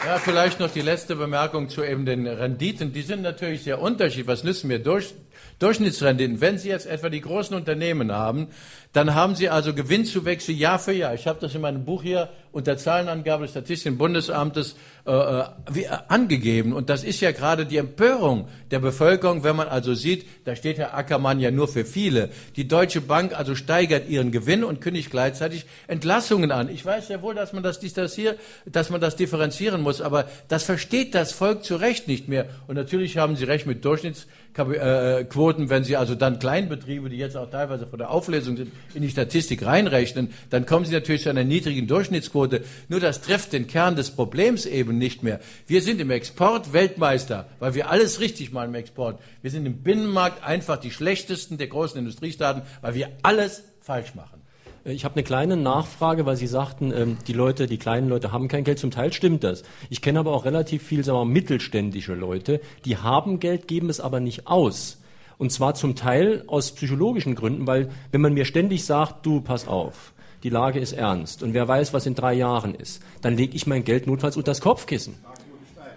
Ja, 0.07 0.19
vielleicht 0.19 0.59
noch 0.59 0.71
die 0.71 0.81
letzte 0.81 1.15
Bemerkung 1.15 1.69
zu 1.69 1.85
eben 1.85 2.07
den 2.07 2.27
Renditen. 2.27 2.93
Die 2.93 3.03
sind 3.03 3.23
natürlich 3.23 3.65
sehr 3.65 3.81
unterschiedlich. 3.81 4.27
Was 4.27 4.45
nützen 4.45 4.69
mir 4.69 4.79
durch, 4.79 5.15
Durchschnittsrenditen? 5.59 6.41
Wenn 6.41 6.59
Sie 6.59 6.69
jetzt 6.69 6.87
etwa 6.87 7.09
die 7.09 7.21
großen 7.21 7.57
Unternehmen 7.57 8.13
haben, 8.13 8.49
dann 8.93 9.15
haben 9.15 9.35
Sie 9.35 9.49
also 9.49 9.75
Gewinnzuwächse 9.75 10.53
Jahr 10.53 10.79
für 10.79 10.93
Jahr. 10.93 11.15
Ich 11.15 11.27
habe 11.27 11.39
das 11.41 11.55
in 11.55 11.61
meinem 11.61 11.85
Buch 11.85 12.03
hier 12.03 12.31
unter 12.57 12.79
Zahlenangabe 12.79 13.43
des 13.43 13.51
Statistischen 13.51 13.99
Bundesamtes 13.99 14.77
äh, 15.05 15.13
äh, 15.13 15.45
wie, 15.71 15.85
äh, 15.85 15.91
angegeben. 16.09 16.73
Und 16.73 16.89
das 16.89 17.05
ist 17.05 17.21
ja 17.21 17.33
gerade 17.33 17.67
die 17.67 17.77
Empörung 17.77 18.49
der 18.71 18.79
Bevölkerung, 18.79 19.45
wenn 19.45 19.55
man 19.55 19.69
also 19.69 19.93
sieht, 19.93 20.27
da 20.47 20.57
steht 20.57 20.79
Herr 20.79 20.97
Ackermann 20.97 21.39
ja 21.39 21.51
nur 21.51 21.69
für 21.69 21.85
viele. 21.85 22.31
Die 22.57 22.67
Deutsche 22.67 23.03
Bank 23.03 23.39
also 23.39 23.55
steigert 23.55 24.09
ihren 24.09 24.33
Gewinn 24.33 24.65
und 24.65 24.81
kündigt 24.81 25.11
gleichzeitig 25.11 25.67
Entlassungen 25.87 26.51
an. 26.51 26.71
Ich 26.71 26.85
weiß 26.85 27.09
sehr 27.09 27.21
wohl, 27.21 27.35
dass 27.35 27.53
man 27.53 27.63
das, 27.63 27.81
das 27.81 28.15
hier, 28.15 28.37
dass 28.65 28.89
man 28.89 29.03
das 29.03 29.17
differenzieren 29.17 29.83
muss, 29.83 30.01
aber 30.01 30.27
das 30.49 30.65
versteht 30.65 31.15
das 31.15 31.33
Volk 31.33 31.63
zu 31.65 31.77
Recht 31.77 32.09
nicht 32.09 32.27
mehr. 32.29 32.47
Und 32.67 32.77
natürlich 32.77 33.19
haben 33.19 33.37
Sie 33.37 33.45
recht 33.45 33.67
mit 33.67 33.85
Durchschnitts 33.85 34.27
äh, 34.57 35.25
Quoten, 35.47 35.71
wenn 35.71 35.85
Sie 35.85 35.97
also 35.97 36.17
dann 36.17 36.41
Kleinbetriebe, 36.41 37.09
die 37.09 37.19
jetzt 37.19 37.37
auch 37.37 37.49
teilweise 37.49 37.87
von 37.87 38.01
der 38.01 38.11
Auflösung 38.11 38.57
sind, 38.57 38.73
in 38.95 39.03
die 39.03 39.11
Statistik 39.11 39.65
reinrechnen, 39.65 40.33
dann 40.51 40.67
kommen 40.67 40.85
Sie 40.85 40.93
natürlich 40.93 41.23
zu 41.23 41.31
einer 41.31 41.45
niedrigen 41.45 41.87
Durchschnittsquote. 41.87 42.65
Nur 42.89 42.99
das 42.99 43.21
trifft 43.21 43.53
den 43.53 43.69
Kern 43.69 43.95
des 43.95 44.11
Problems 44.11 44.67
eben 44.67 44.99
nicht 44.99 45.23
mehr. 45.23 45.39
Wir 45.69 45.83
sind 45.83 46.01
im 46.01 46.11
Export 46.11 46.73
Weltmeister, 46.73 47.47
weil 47.61 47.75
wir 47.75 47.91
alles 47.91 48.19
richtig 48.19 48.51
machen 48.51 48.71
im 48.71 48.75
Export. 48.75 49.21
Wir 49.41 49.53
sind 49.53 49.67
im 49.67 49.85
Binnenmarkt 49.85 50.43
einfach 50.43 50.79
die 50.79 50.91
schlechtesten 50.91 51.59
der 51.59 51.69
großen 51.69 51.97
Industriestaaten, 51.97 52.63
weil 52.81 52.97
wir 52.97 53.11
alles 53.23 53.63
falsch 53.81 54.17
machen. 54.17 54.41
Ich 54.85 55.05
habe 55.05 55.15
eine 55.15 55.23
kleine 55.23 55.57
Nachfrage, 55.57 56.27
weil 56.27 56.37
Sie 56.37 56.49
sagten, 56.49 56.93
ähm, 56.93 57.19
die 57.29 57.33
Leute, 57.35 57.69
die 57.69 57.79
kleinen 57.79 58.09
Leute 58.09 58.33
haben 58.33 58.49
kein 58.49 58.65
Geld. 58.65 58.81
Zum 58.81 58.91
Teil 58.91 59.13
stimmt 59.13 59.45
das. 59.45 59.63
Ich 59.91 60.03
kenne 60.03 60.19
aber 60.19 60.33
auch 60.33 60.45
relativ 60.45 60.83
viel, 60.83 61.05
sagen 61.05 61.19
wir 61.19 61.25
mal, 61.25 61.31
mittelständische 61.31 62.15
Leute, 62.15 62.61
die 62.85 62.97
haben 62.97 63.39
Geld, 63.39 63.69
geben 63.69 63.91
es 63.91 64.01
aber 64.01 64.19
nicht 64.19 64.49
aus. 64.49 64.99
Und 65.39 65.53
zwar 65.53 65.75
zum 65.75 65.97
Teil 65.97 66.45
aus 66.47 66.73
psychologischen 66.75 67.35
Gründen, 67.35 67.67
weil 67.67 67.91
wenn 68.11 68.21
man 68.21 68.35
mir 68.35 68.45
ständig 68.45 68.85
sagt, 68.85 69.27
du, 69.27 69.41
pass 69.41 69.69
auf, 69.69 70.13
die 70.43 70.51
Lage 70.51 70.81
ist 70.81 70.93
ernst 70.93 71.43
und 71.43 71.55
wer 71.55 71.69
weiß, 71.69 71.93
was 71.93 72.07
in 72.07 72.15
drei 72.15 72.35
Jahren 72.35 72.75
ist, 72.75 73.03
dann 73.21 73.37
lege 73.37 73.57
ich 73.57 73.67
mein 73.67 73.85
Geld 73.85 74.07
notfalls 74.07 74.37
unter 74.37 74.51
das 74.51 74.61
Kopfkissen. 74.61 75.15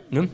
Ne? 0.09 0.29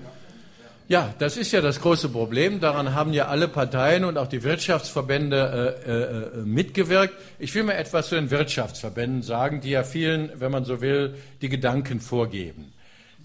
Ja, 0.87 1.15
das 1.17 1.35
ist 1.35 1.51
ja 1.51 1.61
das 1.61 1.81
große 1.81 2.09
Problem. 2.09 2.59
Daran 2.59 2.93
haben 2.93 3.11
ja 3.11 3.25
alle 3.25 3.47
Parteien 3.47 4.05
und 4.05 4.19
auch 4.19 4.27
die 4.27 4.43
Wirtschaftsverbände 4.43 5.75
äh, 5.87 5.91
äh, 5.91 6.41
äh, 6.41 6.45
mitgewirkt. 6.45 7.15
Ich 7.39 7.55
will 7.55 7.63
mal 7.63 7.73
etwas 7.73 8.09
zu 8.09 8.15
den 8.15 8.29
Wirtschaftsverbänden 8.29 9.23
sagen, 9.23 9.61
die 9.61 9.71
ja 9.71 9.83
vielen, 9.83 10.31
wenn 10.35 10.51
man 10.51 10.63
so 10.63 10.81
will, 10.81 11.15
die 11.41 11.49
Gedanken 11.49 11.99
vorgeben. 11.99 12.71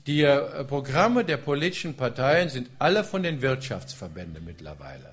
Die 0.06 0.22
äh, 0.22 0.64
Programme 0.64 1.22
der 1.22 1.36
politischen 1.36 1.94
Parteien 1.94 2.48
sind 2.48 2.70
alle 2.78 3.04
von 3.04 3.22
den 3.22 3.42
Wirtschaftsverbänden 3.42 4.42
mittlerweile. 4.42 5.09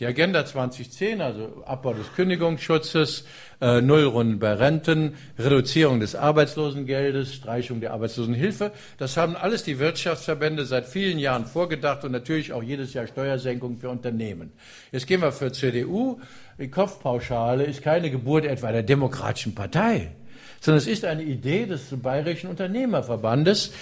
Die 0.00 0.06
Agenda 0.06 0.46
2010, 0.46 1.20
also 1.20 1.64
Abbau 1.66 1.92
des 1.92 2.12
Kündigungsschutzes, 2.14 3.24
äh, 3.60 3.80
Nullrunden 3.80 4.38
bei 4.38 4.52
Renten, 4.52 5.16
Reduzierung 5.36 5.98
des 5.98 6.14
Arbeitslosengeldes, 6.14 7.34
Streichung 7.34 7.80
der 7.80 7.92
Arbeitslosenhilfe, 7.94 8.70
das 8.98 9.16
haben 9.16 9.34
alles 9.34 9.64
die 9.64 9.80
Wirtschaftsverbände 9.80 10.66
seit 10.66 10.86
vielen 10.86 11.18
Jahren 11.18 11.46
vorgedacht 11.46 12.04
und 12.04 12.12
natürlich 12.12 12.52
auch 12.52 12.62
jedes 12.62 12.94
Jahr 12.94 13.08
Steuersenkungen 13.08 13.78
für 13.78 13.90
Unternehmen. 13.90 14.52
Jetzt 14.92 15.08
gehen 15.08 15.20
wir 15.20 15.32
für 15.32 15.50
CDU. 15.50 16.20
Die 16.60 16.70
Kopfpauschale 16.70 17.64
ist 17.64 17.82
keine 17.82 18.12
Geburt 18.12 18.44
etwa 18.44 18.70
der 18.70 18.84
Demokratischen 18.84 19.56
Partei 19.56 20.12
sondern 20.60 20.78
es 20.78 20.86
ist 20.86 21.04
eine 21.04 21.22
Idee 21.22 21.66
des 21.66 21.82
Bayerischen 22.02 22.50
Unternehmerverbandes. 22.50 23.72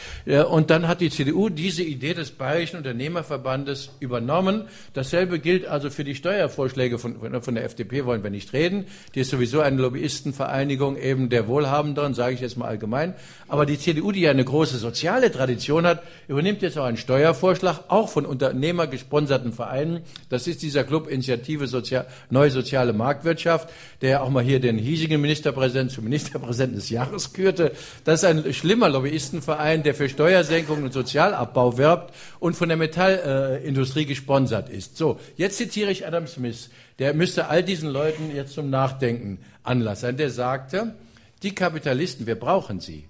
Und 0.51 0.71
dann 0.71 0.89
hat 0.89 1.01
die 1.01 1.11
CDU 1.11 1.49
diese 1.49 1.83
Idee 1.83 2.15
des 2.15 2.31
Bayerischen 2.31 2.79
Unternehmerverbandes 2.79 3.91
übernommen. 4.01 4.65
Dasselbe 4.93 5.39
gilt 5.39 5.67
also 5.67 5.91
für 5.91 6.05
die 6.05 6.15
Steuervorschläge 6.15 6.99
von, 6.99 7.17
von 7.43 7.55
der 7.55 7.65
FDP, 7.65 8.05
wollen 8.05 8.23
wir 8.23 8.31
nicht 8.31 8.53
reden. 8.53 8.87
Die 9.15 9.21
ist 9.21 9.31
sowieso 9.31 9.61
eine 9.61 9.81
Lobbyistenvereinigung 9.81 10.97
eben 10.97 11.29
der 11.29 11.49
Wohlhabenderen, 11.49 12.15
sage 12.15 12.35
ich 12.35 12.41
jetzt 12.41 12.57
mal 12.57 12.67
allgemein. 12.67 13.15
Aber 13.49 13.67
die 13.67 13.79
CDU, 13.79 14.13
die 14.13 14.21
ja 14.21 14.31
eine 14.31 14.45
große 14.45 14.79
soziale 14.79 15.31
Tradition 15.31 15.87
hat, 15.87 16.03
übernimmt 16.29 16.63
jetzt 16.63 16.79
auch 16.79 16.85
einen 16.85 16.97
Steuervorschlag, 16.97 17.85
auch 17.89 18.09
von 18.09 18.27
unternehmergesponserten 18.27 19.53
Vereinen. 19.53 20.01
Das 20.29 20.47
ist 20.47 20.63
dieser 20.63 20.85
Club 20.85 21.09
Initiative 21.09 21.67
Sozial, 21.67 22.07
Neue 22.31 22.51
Soziale 22.51 22.93
Marktwirtschaft, 22.93 23.69
der 24.03 24.23
auch 24.23 24.31
mal 24.31 24.43
hier 24.43 24.61
den 24.61 24.79
hiesigen 24.79 25.21
Ministerpräsidenten 25.21 25.95
zum 25.95 26.05
Ministerpräsidenten 26.05 26.66
des 26.75 26.91
Jahres 26.91 27.33
kürte. 27.33 27.73
Das 28.05 28.23
ist 28.23 28.29
ein 28.29 28.53
schlimmer 28.53 28.89
Lobbyistenverein, 28.89 29.83
der 29.83 29.95
für 29.95 30.09
Steuersenkungen 30.09 30.85
und 30.85 30.93
Sozialabbau 30.93 31.79
wirbt 31.79 32.15
und 32.41 32.57
von 32.57 32.69
der 32.69 32.77
Metallindustrie 32.77 34.03
äh, 34.03 34.07
gesponsert 34.07 34.69
ist. 34.69 34.97
So, 34.97 35.19
jetzt 35.37 35.59
zitiere 35.59 35.91
ich 35.91 36.07
Adam 36.07 36.27
Smith. 36.27 36.71
Der 36.99 37.15
müsste 37.15 37.49
all 37.49 37.63
diesen 37.63 37.91
Leuten 37.91 38.35
jetzt 38.35 38.55
zum 38.55 38.71
Nachdenken 38.71 39.39
Anlass 39.63 40.01
sein. 40.01 40.17
Der 40.17 40.31
sagte, 40.31 40.95
die 41.43 41.55
Kapitalisten, 41.55 42.27
wir 42.27 42.37
brauchen 42.37 42.81
sie. 42.81 43.05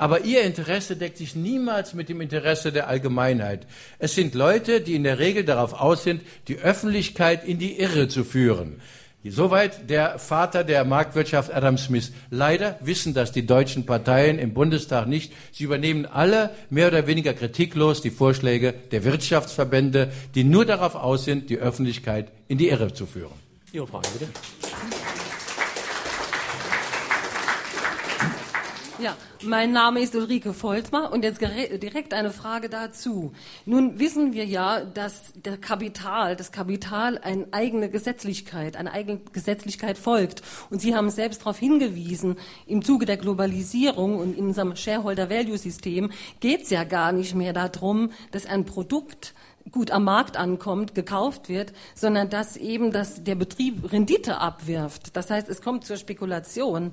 Aber 0.00 0.24
ihr 0.24 0.44
Interesse 0.44 0.96
deckt 0.96 1.18
sich 1.18 1.36
niemals 1.36 1.92
mit 1.92 2.08
dem 2.08 2.22
Interesse 2.22 2.72
der 2.72 2.88
Allgemeinheit. 2.88 3.66
Es 3.98 4.14
sind 4.14 4.34
Leute, 4.34 4.80
die 4.80 4.94
in 4.94 5.04
der 5.04 5.18
Regel 5.18 5.44
darauf 5.44 5.74
aus 5.74 6.04
sind, 6.04 6.22
die 6.48 6.56
Öffentlichkeit 6.56 7.46
in 7.46 7.58
die 7.58 7.78
Irre 7.78 8.08
zu 8.08 8.24
führen. 8.24 8.80
Soweit 9.22 9.90
der 9.90 10.18
Vater 10.18 10.64
der 10.64 10.84
Marktwirtschaft 10.86 11.52
Adam 11.52 11.76
Smith. 11.76 12.12
Leider 12.30 12.78
wissen 12.80 13.12
das 13.12 13.32
die 13.32 13.44
deutschen 13.44 13.84
Parteien 13.84 14.38
im 14.38 14.54
Bundestag 14.54 15.06
nicht. 15.06 15.34
Sie 15.52 15.64
übernehmen 15.64 16.06
alle 16.06 16.50
mehr 16.70 16.88
oder 16.88 17.06
weniger 17.06 17.34
kritiklos 17.34 18.00
die 18.00 18.10
Vorschläge 18.10 18.72
der 18.92 19.04
Wirtschaftsverbände, 19.04 20.10
die 20.34 20.44
nur 20.44 20.64
darauf 20.64 20.94
aus 20.94 21.26
sind, 21.26 21.50
die 21.50 21.58
Öffentlichkeit 21.58 22.32
in 22.48 22.56
die 22.56 22.70
Irre 22.70 22.94
zu 22.94 23.04
führen. 23.04 23.34
Ihre 23.72 23.86
Frage 23.86 24.08
bitte. 24.18 24.30
Ja, 29.00 29.16
mein 29.42 29.72
Name 29.72 30.00
ist 30.00 30.14
Ulrike 30.14 30.52
Voltmar 30.52 31.10
und 31.10 31.24
jetzt 31.24 31.40
direkt 31.40 32.12
eine 32.12 32.30
Frage 32.30 32.68
dazu. 32.68 33.32
Nun 33.64 33.98
wissen 33.98 34.34
wir 34.34 34.44
ja, 34.44 34.84
dass 34.84 35.32
der 35.36 35.56
Kapital, 35.56 36.36
das 36.36 36.52
Kapital 36.52 37.16
eine 37.16 37.46
eigene 37.50 37.88
Gesetzlichkeit, 37.88 38.76
eine 38.76 38.92
eigene 38.92 39.18
Gesetzlichkeit 39.32 39.96
folgt. 39.96 40.42
Und 40.68 40.82
Sie 40.82 40.94
haben 40.94 41.08
selbst 41.08 41.40
darauf 41.40 41.58
hingewiesen, 41.58 42.36
im 42.66 42.84
Zuge 42.84 43.06
der 43.06 43.16
Globalisierung 43.16 44.18
und 44.18 44.36
in 44.36 44.48
unserem 44.48 44.76
Shareholder-Value-System 44.76 46.10
geht 46.40 46.64
es 46.64 46.70
ja 46.70 46.84
gar 46.84 47.12
nicht 47.12 47.34
mehr 47.34 47.54
darum, 47.54 48.10
dass 48.32 48.44
ein 48.44 48.66
Produkt 48.66 49.32
gut 49.70 49.90
am 49.90 50.04
Markt 50.04 50.36
ankommt, 50.36 50.94
gekauft 50.94 51.48
wird, 51.48 51.72
sondern 51.94 52.28
dass 52.30 52.56
eben 52.56 52.92
dass 52.92 53.22
der 53.24 53.34
Betrieb 53.34 53.92
Rendite 53.92 54.38
abwirft. 54.38 55.16
Das 55.16 55.30
heißt, 55.30 55.48
es 55.48 55.62
kommt 55.62 55.84
zur 55.84 55.96
Spekulation. 55.96 56.92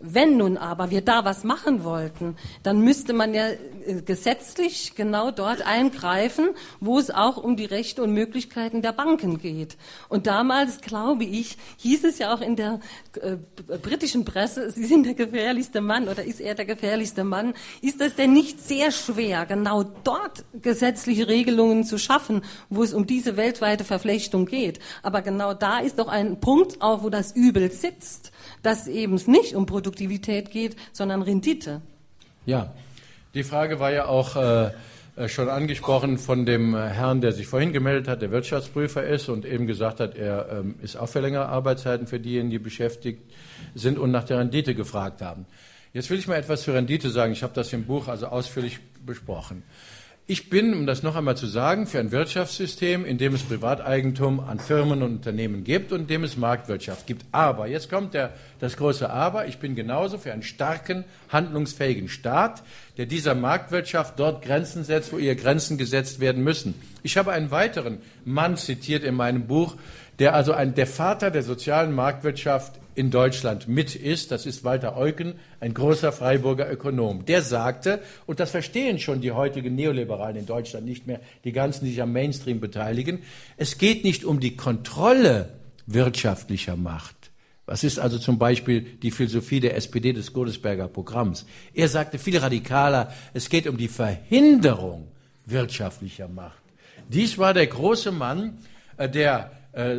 Wenn 0.00 0.36
nun 0.36 0.56
aber 0.56 0.90
wir 0.90 1.00
da 1.00 1.24
was 1.24 1.42
machen 1.42 1.82
wollten, 1.82 2.36
dann 2.62 2.82
müsste 2.82 3.12
man 3.12 3.34
ja 3.34 3.48
äh, 3.48 4.00
gesetzlich 4.04 4.94
genau 4.94 5.32
dort 5.32 5.66
eingreifen, 5.66 6.50
wo 6.78 7.00
es 7.00 7.10
auch 7.10 7.36
um 7.36 7.56
die 7.56 7.64
Rechte 7.64 8.04
und 8.04 8.12
Möglichkeiten 8.12 8.80
der 8.80 8.92
Banken 8.92 9.38
geht. 9.38 9.76
Und 10.08 10.28
damals, 10.28 10.82
glaube 10.82 11.24
ich, 11.24 11.58
hieß 11.78 12.04
es 12.04 12.18
ja 12.18 12.32
auch 12.32 12.40
in 12.40 12.54
der 12.54 12.78
äh, 13.20 13.38
britischen 13.82 14.24
Presse, 14.24 14.70
Sie 14.78 14.84
sind 14.84 15.04
der 15.04 15.14
gefährlichste 15.14 15.80
Mann 15.80 16.06
oder 16.06 16.22
ist 16.22 16.40
er 16.40 16.54
der 16.54 16.66
gefährlichste 16.66 17.24
Mann. 17.24 17.54
Ist 17.82 18.00
das 18.00 18.14
denn 18.14 18.32
nicht 18.32 18.60
sehr 18.60 18.92
schwer, 18.92 19.46
genau 19.46 19.82
dort 19.82 20.44
gesetzliche 20.62 21.26
Regelungen 21.26 21.82
zu 21.82 21.98
schaffen, 21.98 22.42
wo 22.70 22.84
es 22.84 22.94
um 22.94 23.04
diese 23.04 23.36
weltweite 23.36 23.82
Verflechtung 23.82 24.46
geht? 24.46 24.78
Aber 25.02 25.22
genau 25.22 25.54
da 25.54 25.80
ist 25.80 25.98
doch 25.98 26.06
ein 26.06 26.38
Punkt 26.38 26.80
auch, 26.82 27.02
wo 27.02 27.10
das 27.10 27.34
Übel 27.34 27.72
sitzt 27.72 28.30
dass 28.62 28.86
eben 28.86 29.14
es 29.14 29.26
nicht 29.26 29.54
um 29.54 29.66
Produktivität 29.88 30.50
geht, 30.50 30.76
sondern 30.92 31.22
Rendite. 31.22 31.80
Ja, 32.44 32.74
die 33.32 33.42
Frage 33.42 33.80
war 33.80 33.90
ja 33.90 34.04
auch 34.06 34.36
äh, 34.36 34.70
äh, 35.16 35.28
schon 35.28 35.48
angesprochen 35.48 36.18
von 36.18 36.44
dem 36.44 36.76
Herrn, 36.76 37.22
der 37.22 37.32
sich 37.32 37.46
vorhin 37.46 37.72
gemeldet 37.72 38.06
hat, 38.06 38.20
der 38.20 38.30
Wirtschaftsprüfer 38.30 39.06
ist 39.06 39.30
und 39.30 39.46
eben 39.46 39.66
gesagt 39.66 40.00
hat, 40.00 40.14
er 40.14 40.48
ähm, 40.52 40.74
ist 40.82 40.96
auch 40.96 41.08
für 41.08 41.20
längere 41.20 41.46
Arbeitszeiten 41.46 42.06
für 42.06 42.20
diejenigen, 42.20 42.50
die 42.50 42.58
beschäftigt 42.58 43.22
sind 43.74 43.98
und 43.98 44.10
nach 44.10 44.24
der 44.24 44.38
Rendite 44.38 44.74
gefragt 44.74 45.22
haben. 45.22 45.46
Jetzt 45.94 46.10
will 46.10 46.18
ich 46.18 46.28
mal 46.28 46.36
etwas 46.36 46.64
zur 46.64 46.74
Rendite 46.74 47.08
sagen. 47.08 47.32
Ich 47.32 47.42
habe 47.42 47.54
das 47.54 47.72
im 47.72 47.84
Buch 47.84 48.08
also 48.08 48.26
ausführlich 48.26 48.78
besprochen. 49.06 49.62
Ich 50.30 50.50
bin, 50.50 50.74
um 50.74 50.84
das 50.84 51.02
noch 51.02 51.16
einmal 51.16 51.38
zu 51.38 51.46
sagen, 51.46 51.86
für 51.86 52.00
ein 52.00 52.12
Wirtschaftssystem, 52.12 53.06
in 53.06 53.16
dem 53.16 53.34
es 53.34 53.44
Privateigentum 53.44 54.40
an 54.40 54.60
Firmen 54.60 55.02
und 55.02 55.14
Unternehmen 55.14 55.64
gibt 55.64 55.90
und 55.90 56.02
in 56.02 56.06
dem 56.06 56.22
es 56.22 56.36
Marktwirtschaft 56.36 57.06
gibt. 57.06 57.24
Aber, 57.32 57.66
jetzt 57.66 57.88
kommt 57.88 58.12
der, 58.12 58.34
das 58.60 58.76
große 58.76 59.08
Aber, 59.08 59.46
ich 59.46 59.56
bin 59.56 59.74
genauso 59.74 60.18
für 60.18 60.30
einen 60.30 60.42
starken, 60.42 61.06
handlungsfähigen 61.30 62.10
Staat, 62.10 62.62
der 62.98 63.06
dieser 63.06 63.34
Marktwirtschaft 63.34 64.20
dort 64.20 64.44
Grenzen 64.44 64.84
setzt, 64.84 65.14
wo 65.14 65.16
ihr 65.16 65.34
Grenzen 65.34 65.78
gesetzt 65.78 66.20
werden 66.20 66.44
müssen. 66.44 66.74
Ich 67.02 67.16
habe 67.16 67.32
einen 67.32 67.50
weiteren 67.50 67.96
Mann 68.26 68.58
zitiert 68.58 69.04
in 69.04 69.14
meinem 69.14 69.46
Buch, 69.46 69.76
der 70.18 70.34
also 70.34 70.52
ein, 70.52 70.74
der 70.74 70.86
Vater 70.86 71.30
der 71.30 71.42
sozialen 71.42 71.94
Marktwirtschaft 71.94 72.80
in 72.94 73.12
Deutschland 73.12 73.68
mit 73.68 73.94
ist, 73.94 74.32
das 74.32 74.44
ist 74.44 74.64
Walter 74.64 74.96
Eucken, 74.96 75.34
ein 75.60 75.72
großer 75.72 76.10
Freiburger 76.10 76.70
Ökonom. 76.70 77.24
Der 77.26 77.42
sagte, 77.42 78.00
und 78.26 78.40
das 78.40 78.50
verstehen 78.50 78.98
schon 78.98 79.20
die 79.20 79.30
heutigen 79.30 79.76
Neoliberalen 79.76 80.36
in 80.36 80.46
Deutschland 80.46 80.84
nicht 80.84 81.06
mehr, 81.06 81.20
die 81.44 81.52
ganzen, 81.52 81.84
die 81.84 81.92
sich 81.92 82.02
am 82.02 82.12
Mainstream 82.12 82.58
beteiligen, 82.58 83.20
es 83.56 83.78
geht 83.78 84.02
nicht 84.02 84.24
um 84.24 84.40
die 84.40 84.56
Kontrolle 84.56 85.50
wirtschaftlicher 85.86 86.76
Macht. 86.76 87.14
Was 87.66 87.84
ist 87.84 88.00
also 88.00 88.18
zum 88.18 88.38
Beispiel 88.38 88.80
die 88.80 89.10
Philosophie 89.10 89.60
der 89.60 89.76
SPD 89.76 90.12
des 90.12 90.32
Godesberger 90.32 90.88
Programms? 90.88 91.46
Er 91.74 91.88
sagte 91.88 92.18
viel 92.18 92.38
radikaler, 92.38 93.12
es 93.34 93.48
geht 93.48 93.68
um 93.68 93.76
die 93.76 93.88
Verhinderung 93.88 95.06
wirtschaftlicher 95.46 96.28
Macht. 96.28 96.62
Dies 97.08 97.38
war 97.38 97.54
der 97.54 97.66
große 97.66 98.10
Mann, 98.10 98.58
äh, 98.96 99.08
der 99.08 99.52
äh, 99.78 99.92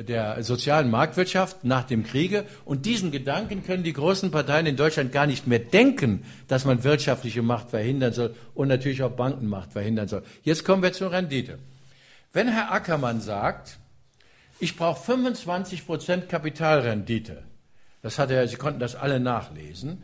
äh, 0.00 0.04
der 0.04 0.42
sozialen 0.44 0.90
Marktwirtschaft 0.90 1.64
nach 1.64 1.84
dem 1.84 2.04
Kriege. 2.04 2.44
Und 2.66 2.84
diesen 2.84 3.10
Gedanken 3.10 3.64
können 3.64 3.82
die 3.82 3.94
großen 3.94 4.30
Parteien 4.30 4.66
in 4.66 4.76
Deutschland 4.76 5.10
gar 5.10 5.26
nicht 5.26 5.46
mehr 5.46 5.58
denken, 5.58 6.24
dass 6.48 6.66
man 6.66 6.84
wirtschaftliche 6.84 7.40
Macht 7.40 7.70
verhindern 7.70 8.12
soll 8.12 8.34
und 8.54 8.68
natürlich 8.68 9.02
auch 9.02 9.12
Bankenmacht 9.12 9.72
verhindern 9.72 10.06
soll. 10.06 10.22
Jetzt 10.42 10.66
kommen 10.66 10.82
wir 10.82 10.92
zur 10.92 11.12
Rendite. 11.12 11.58
Wenn 12.34 12.48
Herr 12.48 12.70
Ackermann 12.72 13.22
sagt, 13.22 13.78
Ich 14.58 14.76
brauche 14.76 15.02
25 15.02 15.86
Prozent 15.86 16.28
Kapitalrendite. 16.28 17.42
Das 18.02 18.18
hat 18.18 18.30
er, 18.30 18.46
Sie 18.48 18.56
konnten 18.56 18.80
das 18.80 18.96
alle 18.96 19.18
nachlesen. 19.18 20.02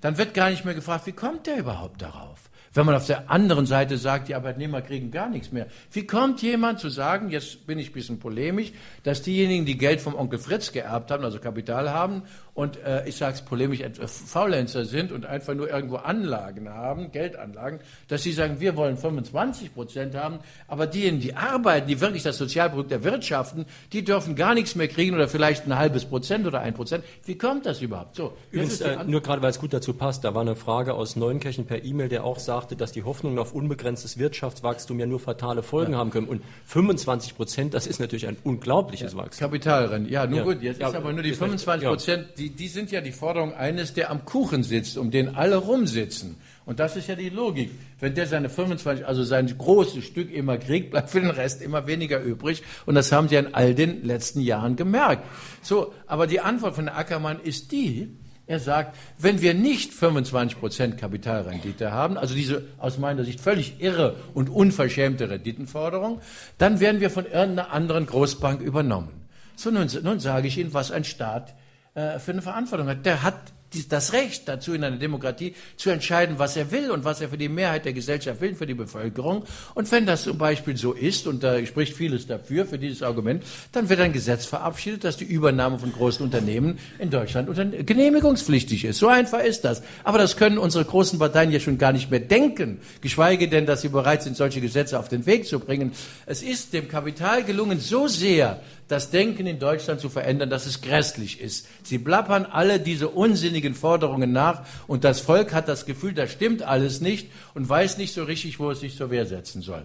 Dann 0.00 0.18
wird 0.18 0.32
gar 0.32 0.48
nicht 0.50 0.64
mehr 0.64 0.74
gefragt, 0.74 1.06
wie 1.06 1.12
kommt 1.12 1.46
der 1.46 1.58
überhaupt 1.58 2.00
darauf? 2.00 2.50
Wenn 2.74 2.86
man 2.86 2.96
auf 2.96 3.06
der 3.06 3.30
anderen 3.30 3.66
Seite 3.66 3.96
sagt, 3.98 4.28
die 4.28 4.34
Arbeitnehmer 4.34 4.82
kriegen 4.82 5.12
gar 5.12 5.30
nichts 5.30 5.52
mehr. 5.52 5.66
Wie 5.92 6.06
kommt 6.06 6.42
jemand 6.42 6.80
zu 6.80 6.88
sagen, 6.88 7.30
jetzt 7.30 7.66
bin 7.68 7.78
ich 7.78 7.90
ein 7.90 7.92
bisschen 7.92 8.18
polemisch, 8.18 8.72
dass 9.04 9.22
diejenigen, 9.22 9.64
die 9.64 9.78
Geld 9.78 10.00
vom 10.00 10.16
Onkel 10.16 10.40
Fritz 10.40 10.72
geerbt 10.72 11.12
haben, 11.12 11.24
also 11.24 11.38
Kapital 11.38 11.90
haben 11.90 12.22
und 12.54 12.76
äh, 12.84 13.06
ich 13.08 13.16
sage 13.16 13.34
es 13.34 13.42
polemisch, 13.42 13.80
äh, 13.80 13.90
Faulenzer 14.06 14.84
sind 14.84 15.12
und 15.12 15.26
einfach 15.26 15.54
nur 15.54 15.68
irgendwo 15.68 15.96
Anlagen 15.96 16.68
haben, 16.68 17.10
Geldanlagen, 17.10 17.80
dass 18.08 18.22
sie 18.22 18.32
sagen, 18.32 18.60
wir 18.60 18.76
wollen 18.76 18.96
25 18.96 19.74
Prozent 19.74 20.14
haben, 20.14 20.38
aber 20.68 20.86
diejenigen, 20.86 21.20
die 21.20 21.34
arbeiten, 21.34 21.88
die 21.88 22.00
wirklich 22.00 22.22
das 22.22 22.38
Sozialprodukt 22.38 22.92
erwirtschaften, 22.92 23.66
die 23.92 24.04
dürfen 24.04 24.36
gar 24.36 24.54
nichts 24.54 24.74
mehr 24.76 24.88
kriegen 24.88 25.14
oder 25.14 25.28
vielleicht 25.28 25.66
ein 25.66 25.76
halbes 25.76 26.04
Prozent 26.04 26.46
oder 26.46 26.60
ein 26.60 26.74
Prozent. 26.74 27.04
Wie 27.24 27.36
kommt 27.36 27.66
das 27.66 27.82
überhaupt? 27.82 28.16
So, 28.16 28.36
Übrigens, 28.52 28.80
äh, 28.80 28.98
nur 29.04 29.20
gerade 29.20 29.42
weil 29.42 29.50
es 29.50 29.58
gut 29.58 29.72
dazu 29.72 29.92
passt, 29.92 30.24
da 30.24 30.34
war 30.34 30.42
eine 30.42 30.56
Frage 30.56 30.94
aus 30.94 31.16
Neunkirchen 31.16 31.66
per 31.66 31.84
E-Mail, 31.84 32.08
der 32.08 32.24
auch 32.24 32.38
sagte, 32.64 32.76
dass 32.76 32.92
die 32.92 33.02
Hoffnungen 33.02 33.38
auf 33.38 33.52
unbegrenztes 33.52 34.18
Wirtschaftswachstum 34.18 34.98
ja 34.98 35.04
nur 35.04 35.20
fatale 35.20 35.62
Folgen 35.62 35.92
ja. 35.92 35.98
haben 35.98 36.08
können. 36.08 36.26
Und 36.26 36.42
25 36.64 37.36
Prozent, 37.36 37.74
das 37.74 37.86
ist 37.86 38.00
natürlich 38.00 38.26
ein 38.26 38.38
unglaubliches 38.42 39.12
ja. 39.12 39.18
Wachstum. 39.18 39.48
Kapitalrennen, 39.48 40.08
ja, 40.08 40.26
nun 40.26 40.44
gut, 40.44 40.62
jetzt 40.62 40.80
ist 40.80 40.94
aber 40.94 41.12
nur 41.12 41.22
die 41.22 41.34
25 41.34 41.86
Prozent, 41.86 42.28
die, 42.38 42.48
die 42.48 42.68
sind 42.68 42.90
ja 42.90 43.02
die 43.02 43.12
Forderung 43.12 43.52
eines, 43.52 43.92
der 43.92 44.10
am 44.10 44.24
Kuchen 44.24 44.62
sitzt, 44.62 44.96
um 44.96 45.10
den 45.10 45.34
alle 45.34 45.56
rumsitzen. 45.56 46.36
Und 46.64 46.80
das 46.80 46.96
ist 46.96 47.06
ja 47.06 47.16
die 47.16 47.28
Logik. 47.28 47.70
Wenn 48.00 48.14
der 48.14 48.26
seine 48.26 48.48
25, 48.48 49.06
also 49.06 49.22
sein 49.24 49.46
großes 49.58 50.02
Stück 50.02 50.32
immer 50.32 50.56
kriegt, 50.56 50.90
bleibt 50.92 51.10
für 51.10 51.20
den 51.20 51.28
Rest 51.28 51.60
immer 51.60 51.86
weniger 51.86 52.22
übrig. 52.22 52.62
Und 52.86 52.94
das 52.94 53.12
haben 53.12 53.28
sie 53.28 53.36
in 53.36 53.52
all 53.54 53.74
den 53.74 54.02
letzten 54.06 54.40
Jahren 54.40 54.74
gemerkt. 54.74 55.26
So, 55.60 55.92
aber 56.06 56.26
die 56.26 56.40
Antwort 56.40 56.74
von 56.76 56.88
Ackermann 56.88 57.40
ist 57.40 57.72
die, 57.72 58.08
er 58.46 58.60
sagt, 58.60 58.96
wenn 59.18 59.40
wir 59.40 59.54
nicht 59.54 59.94
25 59.94 60.60
Prozent 60.60 60.98
Kapitalrendite 60.98 61.92
haben, 61.92 62.18
also 62.18 62.34
diese 62.34 62.64
aus 62.78 62.98
meiner 62.98 63.24
Sicht 63.24 63.40
völlig 63.40 63.80
irre 63.80 64.16
und 64.34 64.50
unverschämte 64.50 65.30
Renditenforderung, 65.30 66.20
dann 66.58 66.78
werden 66.78 67.00
wir 67.00 67.10
von 67.10 67.24
irgendeiner 67.24 67.72
anderen 67.72 68.06
Großbank 68.06 68.60
übernommen. 68.60 69.26
So, 69.56 69.70
nun, 69.70 69.88
nun 70.02 70.20
sage 70.20 70.48
ich 70.48 70.58
Ihnen, 70.58 70.74
was 70.74 70.90
ein 70.90 71.04
Staat 71.04 71.54
äh, 71.94 72.18
für 72.18 72.32
eine 72.32 72.42
Verantwortung 72.42 72.88
hat. 72.88 73.06
Der 73.06 73.22
hat 73.22 73.53
das 73.88 74.12
Recht 74.12 74.48
dazu, 74.48 74.72
in 74.74 74.84
einer 74.84 74.96
Demokratie 74.96 75.54
zu 75.76 75.90
entscheiden, 75.90 76.38
was 76.38 76.56
er 76.56 76.70
will 76.70 76.90
und 76.90 77.04
was 77.04 77.20
er 77.20 77.28
für 77.28 77.38
die 77.38 77.48
Mehrheit 77.48 77.84
der 77.84 77.92
Gesellschaft 77.92 78.40
will, 78.40 78.54
für 78.54 78.66
die 78.66 78.74
Bevölkerung. 78.74 79.44
Und 79.74 79.90
wenn 79.92 80.06
das 80.06 80.24
zum 80.24 80.38
Beispiel 80.38 80.76
so 80.76 80.92
ist, 80.92 81.26
und 81.26 81.42
da 81.42 81.64
spricht 81.66 81.96
vieles 81.96 82.26
dafür, 82.26 82.66
für 82.66 82.78
dieses 82.78 83.02
Argument, 83.02 83.42
dann 83.72 83.88
wird 83.88 84.00
ein 84.00 84.12
Gesetz 84.12 84.46
verabschiedet, 84.46 85.04
dass 85.04 85.16
die 85.16 85.24
Übernahme 85.24 85.78
von 85.78 85.92
großen 85.92 86.24
Unternehmen 86.24 86.78
in 86.98 87.10
Deutschland 87.10 87.48
genehmigungspflichtig 87.86 88.84
ist. 88.84 88.98
So 88.98 89.08
einfach 89.08 89.40
ist 89.40 89.64
das. 89.64 89.82
Aber 90.04 90.18
das 90.18 90.36
können 90.36 90.58
unsere 90.58 90.84
großen 90.84 91.18
Parteien 91.18 91.50
ja 91.50 91.60
schon 91.60 91.78
gar 91.78 91.92
nicht 91.92 92.10
mehr 92.10 92.20
denken, 92.20 92.80
geschweige 93.00 93.48
denn, 93.48 93.66
dass 93.66 93.82
sie 93.82 93.88
bereit 93.88 94.22
sind, 94.22 94.36
solche 94.36 94.60
Gesetze 94.60 94.98
auf 94.98 95.08
den 95.08 95.26
Weg 95.26 95.46
zu 95.46 95.60
bringen. 95.60 95.92
Es 96.26 96.42
ist 96.42 96.72
dem 96.72 96.88
Kapital 96.88 97.44
gelungen, 97.44 97.80
so 97.80 98.08
sehr 98.08 98.60
das 98.88 99.10
Denken 99.10 99.46
in 99.46 99.58
Deutschland 99.58 100.00
zu 100.00 100.08
verändern, 100.08 100.50
dass 100.50 100.66
es 100.66 100.80
grässlich 100.80 101.40
ist. 101.40 101.68
Sie 101.82 101.98
plappern 101.98 102.44
alle 102.44 102.80
diese 102.80 103.08
unsinnigen 103.08 103.74
Forderungen 103.74 104.32
nach 104.32 104.62
und 104.86 105.04
das 105.04 105.20
Volk 105.20 105.52
hat 105.52 105.68
das 105.68 105.86
Gefühl, 105.86 106.12
das 106.12 106.30
stimmt 106.30 106.62
alles 106.62 107.00
nicht 107.00 107.28
und 107.54 107.68
weiß 107.68 107.98
nicht 107.98 108.12
so 108.12 108.24
richtig, 108.24 108.58
wo 108.58 108.70
es 108.70 108.80
sich 108.80 108.96
zur 108.96 109.10
Wehr 109.10 109.26
setzen 109.26 109.62
soll. 109.62 109.84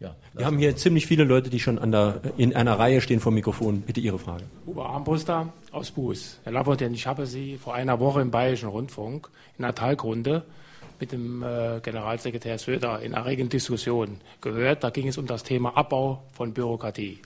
Ja, 0.00 0.14
Wir 0.32 0.46
haben 0.46 0.58
hier 0.58 0.76
ziemlich 0.76 1.08
viele 1.08 1.24
Leute, 1.24 1.50
die 1.50 1.58
schon 1.58 1.90
der, 1.90 2.20
in 2.36 2.54
einer 2.54 2.78
Reihe 2.78 3.00
stehen 3.00 3.18
vor 3.18 3.32
dem 3.32 3.36
Mikrofon. 3.36 3.80
Bitte 3.80 3.98
Ihre 3.98 4.18
Frage. 4.20 4.44
Uwe 4.64 4.86
Armbruster 4.86 5.52
aus 5.72 5.90
Buß. 5.90 6.38
Herr 6.44 6.52
Lafontaine, 6.52 6.94
ich 6.94 7.08
habe 7.08 7.26
Sie 7.26 7.56
vor 7.56 7.74
einer 7.74 7.98
Woche 7.98 8.20
im 8.20 8.30
Bayerischen 8.30 8.68
Rundfunk 8.68 9.28
in 9.58 9.64
einer 9.64 9.74
Talgrunde 9.74 10.44
mit 11.00 11.10
dem 11.10 11.42
äh, 11.42 11.80
Generalsekretär 11.82 12.58
Söder 12.58 13.00
in 13.00 13.12
einer 13.12 13.26
regen 13.26 13.48
Diskussion 13.48 14.20
gehört. 14.40 14.84
Da 14.84 14.90
ging 14.90 15.08
es 15.08 15.18
um 15.18 15.26
das 15.26 15.42
Thema 15.42 15.76
Abbau 15.76 16.22
von 16.32 16.52
Bürokratie. 16.52 17.18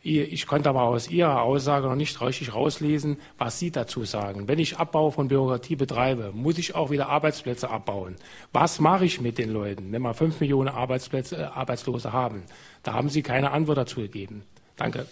Ich 0.00 0.46
konnte 0.46 0.68
aber 0.68 0.82
aus 0.82 1.10
Ihrer 1.10 1.42
Aussage 1.42 1.88
noch 1.88 1.96
nicht 1.96 2.20
richtig 2.20 2.54
rauslesen, 2.54 3.16
was 3.36 3.58
Sie 3.58 3.72
dazu 3.72 4.04
sagen. 4.04 4.46
Wenn 4.46 4.60
ich 4.60 4.78
Abbau 4.78 5.10
von 5.10 5.26
Bürokratie 5.26 5.74
betreibe, 5.74 6.30
muss 6.32 6.56
ich 6.56 6.76
auch 6.76 6.90
wieder 6.90 7.08
Arbeitsplätze 7.08 7.68
abbauen. 7.68 8.14
Was 8.52 8.78
mache 8.78 9.04
ich 9.04 9.20
mit 9.20 9.38
den 9.38 9.50
Leuten, 9.50 9.90
wenn 9.90 10.02
wir 10.02 10.14
fünf 10.14 10.40
Millionen 10.40 10.68
Arbeitsplätze, 10.68 11.36
äh, 11.36 11.42
Arbeitslose 11.42 12.12
haben? 12.12 12.44
Da 12.84 12.92
haben 12.92 13.08
Sie 13.08 13.22
keine 13.22 13.50
Antwort 13.50 13.78
dazu 13.78 14.00
gegeben. 14.00 14.44
Danke. 14.76 15.06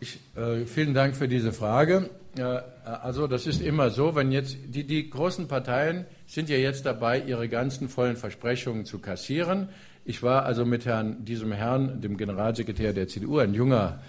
Ich, 0.00 0.18
äh, 0.36 0.66
vielen 0.66 0.92
Dank 0.92 1.16
für 1.16 1.26
diese 1.26 1.52
Frage. 1.52 2.10
Äh, 2.36 2.42
also 2.84 3.26
das 3.26 3.46
ist 3.46 3.62
immer 3.62 3.90
so, 3.90 4.14
wenn 4.14 4.32
jetzt 4.32 4.56
die, 4.66 4.86
die 4.86 5.08
großen 5.08 5.48
Parteien 5.48 6.04
sind 6.26 6.48
ja 6.48 6.56
jetzt 6.56 6.86
dabei, 6.86 7.20
ihre 7.20 7.48
ganzen 7.48 7.88
vollen 7.88 8.16
Versprechungen 8.16 8.84
zu 8.84 8.98
kassieren. 8.98 9.70
Ich 10.04 10.22
war 10.22 10.44
also 10.44 10.64
mit 10.64 10.86
Herrn, 10.86 11.24
diesem 11.24 11.52
Herrn, 11.52 12.00
dem 12.00 12.16
Generalsekretär 12.16 12.92
der 12.92 13.06
CDU, 13.06 13.38
ein 13.38 13.54
junger, 13.54 14.00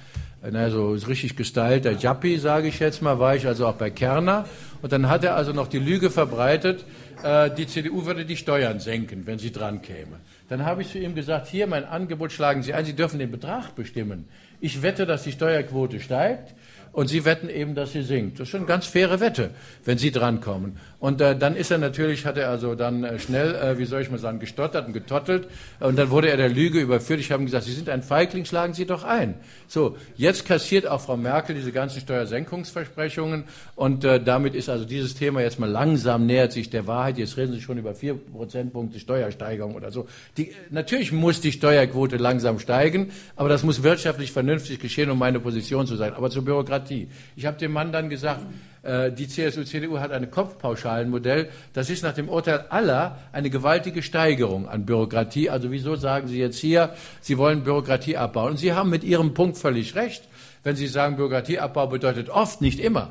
naja, 0.41 0.71
so 0.71 0.91
richtig 0.93 1.35
gestylter 1.35 1.91
Jappi, 1.91 2.37
sage 2.39 2.67
ich 2.67 2.79
jetzt 2.79 3.01
mal, 3.01 3.19
war 3.19 3.35
ich 3.35 3.45
also 3.45 3.67
auch 3.67 3.75
bei 3.75 3.91
Kerner. 3.91 4.45
Und 4.81 4.91
dann 4.91 5.07
hat 5.07 5.23
er 5.23 5.35
also 5.35 5.53
noch 5.53 5.67
die 5.67 5.77
Lüge 5.77 6.09
verbreitet, 6.09 6.85
äh, 7.23 7.51
die 7.51 7.67
CDU 7.67 8.05
würde 8.05 8.25
die 8.25 8.37
Steuern 8.37 8.79
senken, 8.79 9.27
wenn 9.27 9.37
sie 9.37 9.51
dran 9.51 9.81
käme. 9.81 10.19
Dann 10.49 10.65
habe 10.65 10.81
ich 10.81 10.91
zu 10.91 10.97
ihm 10.97 11.13
gesagt, 11.13 11.47
hier 11.47 11.67
mein 11.67 11.85
Angebot 11.85 12.31
schlagen 12.31 12.63
Sie 12.63 12.73
ein, 12.73 12.85
Sie 12.85 12.95
dürfen 12.95 13.19
den 13.19 13.31
Betrag 13.31 13.75
bestimmen. 13.75 14.25
Ich 14.59 14.81
wette, 14.81 15.05
dass 15.05 15.23
die 15.23 15.31
Steuerquote 15.31 15.99
steigt 15.99 16.55
und 16.91 17.07
Sie 17.07 17.23
wetten 17.23 17.47
eben, 17.47 17.75
dass 17.75 17.93
sie 17.93 18.01
sinkt. 18.01 18.39
Das 18.39 18.49
ist 18.49 18.55
eine 18.55 18.65
ganz 18.65 18.85
faire 18.85 19.19
Wette, 19.19 19.51
wenn 19.85 19.97
Sie 19.97 20.11
drankommen. 20.11 20.77
Und 21.01 21.19
äh, 21.19 21.35
dann 21.35 21.55
ist 21.55 21.71
er 21.71 21.79
natürlich, 21.79 22.27
hat 22.27 22.37
er 22.37 22.49
also 22.49 22.75
dann 22.75 23.03
äh, 23.03 23.17
schnell, 23.17 23.55
äh, 23.55 23.79
wie 23.79 23.85
soll 23.85 24.03
ich 24.03 24.11
mal 24.11 24.19
sagen, 24.19 24.39
gestottert 24.39 24.85
und 24.85 24.93
getottelt. 24.93 25.47
Und 25.79 25.97
dann 25.97 26.11
wurde 26.11 26.29
er 26.29 26.37
der 26.37 26.47
Lüge 26.47 26.79
überführt. 26.79 27.19
Ich 27.19 27.31
habe 27.31 27.41
ihm 27.41 27.47
gesagt, 27.47 27.63
Sie 27.65 27.71
sind 27.73 27.89
ein 27.89 28.03
Feigling, 28.03 28.45
schlagen 28.45 28.75
Sie 28.75 28.85
doch 28.85 29.03
ein. 29.03 29.33
So, 29.67 29.97
jetzt 30.15 30.45
kassiert 30.45 30.85
auch 30.87 31.01
Frau 31.01 31.17
Merkel 31.17 31.55
diese 31.55 31.71
ganzen 31.71 32.01
Steuersenkungsversprechungen. 32.01 33.45
Und 33.75 34.05
äh, 34.05 34.23
damit 34.23 34.53
ist 34.53 34.69
also 34.69 34.85
dieses 34.85 35.15
Thema 35.15 35.41
jetzt 35.41 35.59
mal 35.59 35.67
langsam 35.67 36.27
nähert 36.27 36.51
sich 36.51 36.69
der 36.69 36.85
Wahrheit. 36.85 37.17
Jetzt 37.17 37.35
reden 37.35 37.53
Sie 37.53 37.61
schon 37.61 37.79
über 37.79 37.95
vier 37.95 38.13
Prozentpunkte 38.13 38.99
Steuersteigerung 38.99 39.73
oder 39.73 39.89
so. 39.89 40.07
Die, 40.37 40.53
natürlich 40.69 41.11
muss 41.11 41.41
die 41.41 41.51
Steuerquote 41.51 42.17
langsam 42.17 42.59
steigen, 42.59 43.11
aber 43.35 43.49
das 43.49 43.63
muss 43.63 43.81
wirtschaftlich 43.81 44.31
vernünftig 44.31 44.77
geschehen, 44.77 45.09
um 45.09 45.17
meine 45.17 45.39
Position 45.39 45.87
zu 45.87 45.95
sein. 45.95 46.13
Aber 46.13 46.29
zur 46.29 46.45
Bürokratie. 46.45 47.07
Ich 47.35 47.47
habe 47.47 47.57
dem 47.57 47.71
Mann 47.71 47.91
dann 47.91 48.07
gesagt, 48.11 48.45
die 48.83 49.27
CSU, 49.27 49.63
CDU 49.63 49.99
hat 49.99 50.11
ein 50.11 50.31
Kopfpauschalenmodell. 50.31 51.49
Das 51.73 51.91
ist 51.91 52.01
nach 52.01 52.15
dem 52.15 52.29
Urteil 52.29 52.65
aller 52.69 53.19
eine 53.31 53.51
gewaltige 53.51 54.01
Steigerung 54.01 54.67
an 54.67 54.87
Bürokratie. 54.87 55.51
Also 55.51 55.69
wieso 55.69 55.95
sagen 55.95 56.27
Sie 56.27 56.39
jetzt 56.39 56.57
hier, 56.57 56.95
Sie 57.21 57.37
wollen 57.37 57.63
Bürokratie 57.63 58.17
abbauen? 58.17 58.51
Und 58.51 58.57
Sie 58.57 58.73
haben 58.73 58.89
mit 58.89 59.03
Ihrem 59.03 59.35
Punkt 59.35 59.59
völlig 59.59 59.93
recht, 59.93 60.23
wenn 60.63 60.75
Sie 60.75 60.87
sagen, 60.87 61.15
Bürokratieabbau 61.15 61.87
bedeutet 61.87 62.29
oft, 62.29 62.61
nicht 62.61 62.79
immer, 62.79 63.09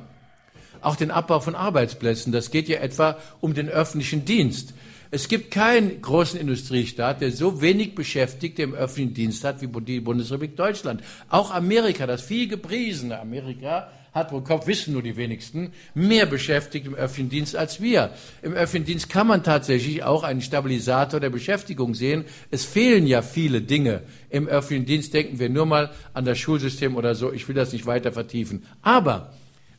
auch 0.81 0.97
den 0.97 1.13
Abbau 1.13 1.39
von 1.39 1.55
Arbeitsplätzen. 1.55 2.33
Das 2.33 2.51
geht 2.51 2.69
ja 2.69 2.79
etwa 2.79 3.17
um 3.41 3.55
den 3.55 3.69
öffentlichen 3.69 4.25
Dienst. 4.25 4.75
Es 5.13 5.29
gibt 5.29 5.51
keinen 5.51 6.01
großen 6.03 6.39
Industriestaat, 6.39 7.21
der 7.21 7.33
so 7.33 7.61
wenig 7.61 7.97
Beschäftigte 7.97 8.63
im 8.63 8.75
öffentlichen 8.75 9.15
Dienst 9.15 9.45
hat 9.45 9.61
wie 9.61 9.67
die 9.83 10.01
Bundesrepublik 10.01 10.57
Deutschland. 10.57 11.03
Auch 11.29 11.51
Amerika, 11.53 12.07
das 12.07 12.23
viel 12.23 12.47
gepriesene 12.47 13.19
Amerika, 13.19 13.89
hat 14.13 14.29
pro 14.29 14.41
Kopf, 14.41 14.67
wissen 14.67 14.93
nur 14.93 15.03
die 15.03 15.17
wenigsten, 15.17 15.73
mehr 15.95 16.27
beschäftigt 16.27 16.87
im 16.87 16.95
öffentlichen 16.95 17.31
Dienst 17.31 17.57
als 17.57 17.81
wir. 17.81 18.11
Im 18.43 18.53
öffentlichen 18.53 18.87
Dienst 18.87 19.09
kann 19.09 19.27
man 19.27 19.43
tatsächlich 19.43 20.03
auch 20.03 20.23
einen 20.23 20.43
Stabilisator 20.43 21.21
der 21.21 21.31
Beschäftigung 21.31 21.95
sehen. 21.95 22.25
Es 22.51 22.65
fehlen 22.65 23.07
ja 23.07 23.23
viele 23.23 23.61
Dinge. 23.61 24.03
Im 24.29 24.49
öffentlichen 24.49 24.87
Dienst 24.87 25.15
denken 25.15 25.39
wir 25.39 25.49
nur 25.49 25.67
mal 25.67 25.91
an 26.13 26.25
das 26.25 26.39
Schulsystem 26.39 26.97
oder 26.97 27.15
so. 27.15 27.33
Ich 27.33 27.47
will 27.49 27.55
das 27.55 27.73
nicht 27.73 27.87
weiter 27.87 28.13
vertiefen. 28.13 28.67
Aber 28.83 29.33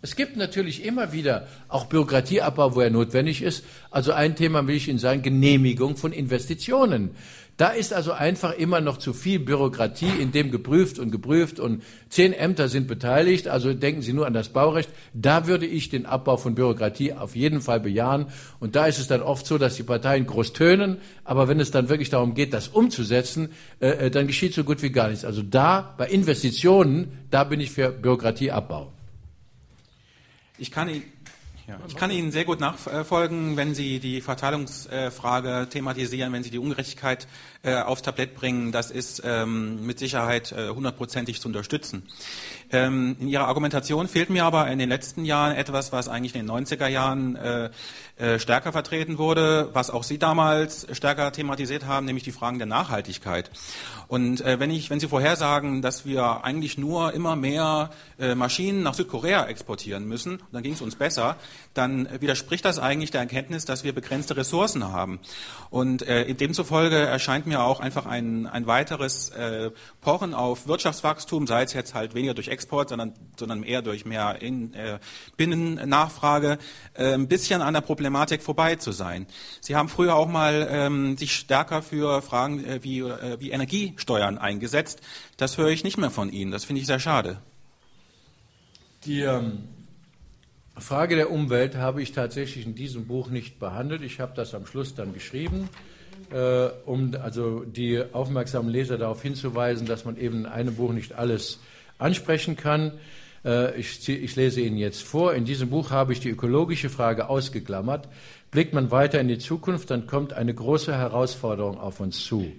es 0.04 0.16
gibt 0.16 0.36
natürlich 0.36 0.84
immer 0.84 1.14
wieder 1.14 1.48
auch 1.68 1.86
Bürokratieabbau, 1.86 2.74
wo 2.74 2.82
er 2.82 2.90
notwendig 2.90 3.44
ist. 3.44 3.64
Also 3.92 4.14
ein 4.14 4.36
Thema 4.36 4.66
will 4.66 4.76
ich 4.76 4.88
Ihnen 4.88 4.98
sagen, 4.98 5.22
Genehmigung 5.22 5.96
von 5.96 6.12
Investitionen. 6.12 7.12
Da 7.58 7.70
ist 7.70 7.94
also 7.94 8.12
einfach 8.14 8.54
immer 8.54 8.82
noch 8.82 8.98
zu 8.98 9.14
viel 9.14 9.38
Bürokratie, 9.38 10.10
in 10.20 10.32
dem 10.32 10.50
geprüft 10.50 10.98
und 10.98 11.12
geprüft 11.12 11.60
und 11.60 11.84
zehn 12.10 12.34
Ämter 12.34 12.70
sind 12.70 12.88
beteiligt. 12.88 13.48
Also 13.48 13.74
denken 13.74 14.02
Sie 14.02 14.14
nur 14.14 14.26
an 14.26 14.34
das 14.34 14.50
Baurecht. 14.50 14.90
Da 15.14 15.46
würde 15.46 15.68
ich 15.68 15.90
den 15.90 16.06
Abbau 16.06 16.38
von 16.38 16.56
Bürokratie 16.56 17.14
auf 17.14 17.36
jeden 17.36 17.62
Fall 17.62 17.80
bejahen. 17.80 18.28
Und 18.60 18.76
da 18.76 18.88
ist 18.88 18.98
es 18.98 19.08
dann 19.08 19.22
oft 19.22 19.46
so, 19.46 19.58
dass 19.58 19.76
die 19.76 19.84
Parteien 19.84 20.26
groß 20.26 20.54
tönen, 20.54 20.98
aber 21.24 21.48
wenn 21.48 21.60
es 21.60 21.70
dann 21.70 21.90
wirklich 21.90 22.10
darum 22.10 22.34
geht, 22.34 22.54
das 22.54 22.68
umzusetzen, 22.68 23.50
äh, 23.80 24.08
äh 24.08 24.10
dann 24.10 24.26
geschieht 24.28 24.54
so 24.54 24.64
gut 24.64 24.82
wie 24.82 24.92
gar 24.92 25.10
nichts. 25.10 25.24
Also 25.24 25.44
da 25.44 25.94
bei 25.98 26.08
Investitionen, 26.08 27.20
da 27.30 27.44
bin 27.44 27.60
ich 27.60 27.72
für 27.72 27.90
Bürokratieabbau. 27.92 28.92
Ich 30.58 30.72
kann 30.72 30.90
Ihnen 30.90 31.04
Ja, 31.68 31.80
ich 31.88 31.96
kann 31.96 32.12
Ihnen 32.12 32.32
sehr 32.32 32.46
gut 32.46 32.60
nachfolgen, 32.60 33.56
wenn 33.56 33.76
Sie 33.76 34.00
die 34.00 34.22
Verteilungsfrage 34.22 35.68
thematisieren, 35.70 36.34
wenn 36.34 36.44
Sie 36.44 36.50
die 36.50 36.58
Ungerechtigkeit 36.58 37.28
äh, 37.64 37.76
aufs 37.76 38.02
Tablett 38.02 38.36
bringen. 38.36 38.72
Das 38.72 38.92
ist 38.92 39.22
ähm, 39.24 39.86
mit 39.86 40.00
Sicherheit 40.00 40.52
äh, 40.52 40.70
hundertprozentig 40.70 41.40
zu 41.40 41.48
unterstützen. 41.48 42.04
Ähm, 42.72 43.16
in 43.20 43.28
Ihrer 43.28 43.48
Argumentation 43.48 44.08
fehlt 44.08 44.30
mir 44.30 44.46
aber 44.46 44.68
in 44.68 44.80
den 44.80 44.90
letzten 44.90 45.26
Jahren 45.26 45.56
etwas, 45.56 45.92
was 45.92 46.08
eigentlich 46.08 46.36
in 46.36 46.46
den 46.46 46.52
90er 46.52 46.88
Jahren 46.88 47.36
äh, 47.36 47.70
äh, 48.18 48.40
stärker 48.40 48.72
vertreten 48.72 49.18
wurde, 49.18 49.70
was 49.74 49.90
auch 49.90 50.04
Sie 50.04 50.20
damals 50.20 50.86
stärker 50.92 51.32
thematisiert 51.32 51.86
haben, 51.86 52.06
nämlich 52.06 52.24
die 52.24 52.32
Fragen 52.32 52.60
der 52.60 52.68
Nachhaltigkeit. 52.68 53.50
Und 54.08 54.42
äh, 54.42 54.60
wenn, 54.60 54.70
ich, 54.70 54.90
wenn 54.90 55.00
Sie 55.00 55.08
vorhersagen, 55.08 55.82
dass 55.82 56.06
wir 56.06 56.44
eigentlich 56.44 56.78
nur 56.78 57.14
immer 57.14 57.36
mehr 57.36 57.90
äh, 58.20 58.36
Maschinen 58.36 58.84
nach 58.84 58.94
Südkorea 58.94 59.46
exportieren 59.46 60.08
müssen, 60.08 60.42
dann 60.52 60.62
ging 60.62 60.74
es 60.74 60.82
uns 60.82 60.96
besser, 60.96 61.36
dann 61.74 62.08
widerspricht 62.22 62.64
das 62.64 62.78
eigentlich 62.78 63.10
der 63.10 63.22
Erkenntnis, 63.22 63.66
dass 63.66 63.84
wir 63.84 63.94
begrenzte 63.94 64.38
Ressourcen 64.38 64.84
haben. 64.92 65.20
Und 65.70 66.04
äh, 66.04 66.32
demzufolge 66.34 66.98
erscheint 66.98 67.48
mir 67.48 67.64
auch 67.64 67.80
einfach 67.80 68.06
ein, 68.06 68.46
ein 68.46 68.68
weiteres 68.68 69.30
äh, 69.30 69.72
Pochen 70.02 70.34
auf 70.34 70.68
Wirtschaftswachstum, 70.68 71.48
sei 71.48 71.64
es 71.64 71.74
jetzt 71.74 71.96
halt 71.96 72.14
weniger 72.14 72.34
durch 72.34 72.50
Export, 72.50 72.61
sondern, 72.90 73.14
sondern 73.38 73.64
eher 73.64 73.82
durch 73.82 74.06
mehr 74.06 74.42
in, 74.42 74.74
äh, 74.74 75.00
Binnennachfrage, 75.38 76.58
äh, 76.94 77.14
ein 77.14 77.28
bisschen 77.28 77.62
an 77.62 77.74
der 77.74 77.82
Problematik 77.82 78.42
vorbei 78.42 78.76
zu 78.76 78.92
sein. 78.92 79.28
Sie 79.62 79.76
haben 79.76 79.90
früher 79.90 80.16
auch 80.16 80.28
mal 80.28 80.68
ähm, 80.70 81.18
sich 81.18 81.36
stärker 81.36 81.82
für 81.82 82.22
Fragen 82.22 82.64
äh, 82.64 82.84
wie, 82.84 83.00
äh, 83.00 83.40
wie 83.40 83.52
Energiesteuern 83.52 84.38
eingesetzt. 84.38 85.02
Das 85.38 85.58
höre 85.58 85.70
ich 85.70 85.84
nicht 85.84 85.98
mehr 85.98 86.12
von 86.12 86.32
Ihnen. 86.32 86.52
Das 86.52 86.66
finde 86.66 86.82
ich 86.82 86.88
sehr 86.88 87.00
schade. 87.00 87.38
Die 89.06 89.22
ähm, 89.22 89.64
Frage 90.78 91.16
der 91.16 91.32
Umwelt 91.32 91.76
habe 91.76 92.02
ich 92.02 92.12
tatsächlich 92.12 92.66
in 92.66 92.76
diesem 92.76 93.08
Buch 93.08 93.30
nicht 93.30 93.60
behandelt. 93.60 94.02
Ich 94.04 94.20
habe 94.20 94.34
das 94.36 94.54
am 94.54 94.66
Schluss 94.66 94.96
dann 94.96 95.14
geschrieben, 95.14 95.70
äh, 96.32 96.70
um 96.86 97.16
also 97.22 97.62
die 97.62 98.02
aufmerksamen 98.14 98.72
Leser 98.72 98.98
darauf 98.98 99.22
hinzuweisen, 99.22 99.88
dass 99.88 100.06
man 100.06 100.18
eben 100.18 100.40
in 100.40 100.46
einem 100.46 100.76
Buch 100.76 100.94
nicht 100.94 101.14
alles 101.14 101.60
ansprechen 102.02 102.56
kann. 102.56 102.94
Äh, 103.46 103.80
ich, 103.80 104.08
ich 104.08 104.36
lese 104.36 104.62
Ihnen 104.62 104.78
jetzt 104.78 105.04
vor. 105.04 105.34
In 105.34 105.46
diesem 105.46 105.70
Buch 105.70 105.92
habe 105.92 106.14
ich 106.14 106.20
die 106.20 106.30
ökologische 106.30 106.90
Frage 106.90 107.30
ausgeklammert. 107.30 108.08
Blickt 108.52 108.74
man 108.74 108.92
weiter 108.92 109.22
in 109.22 109.30
die 109.30 109.38
Zukunft, 109.38 109.92
dann 109.92 110.08
kommt 110.08 110.34
eine 110.34 110.54
große 110.54 110.94
Herausforderung 110.94 111.80
auf 111.80 112.02
uns 112.02 112.26
zu. 112.26 112.52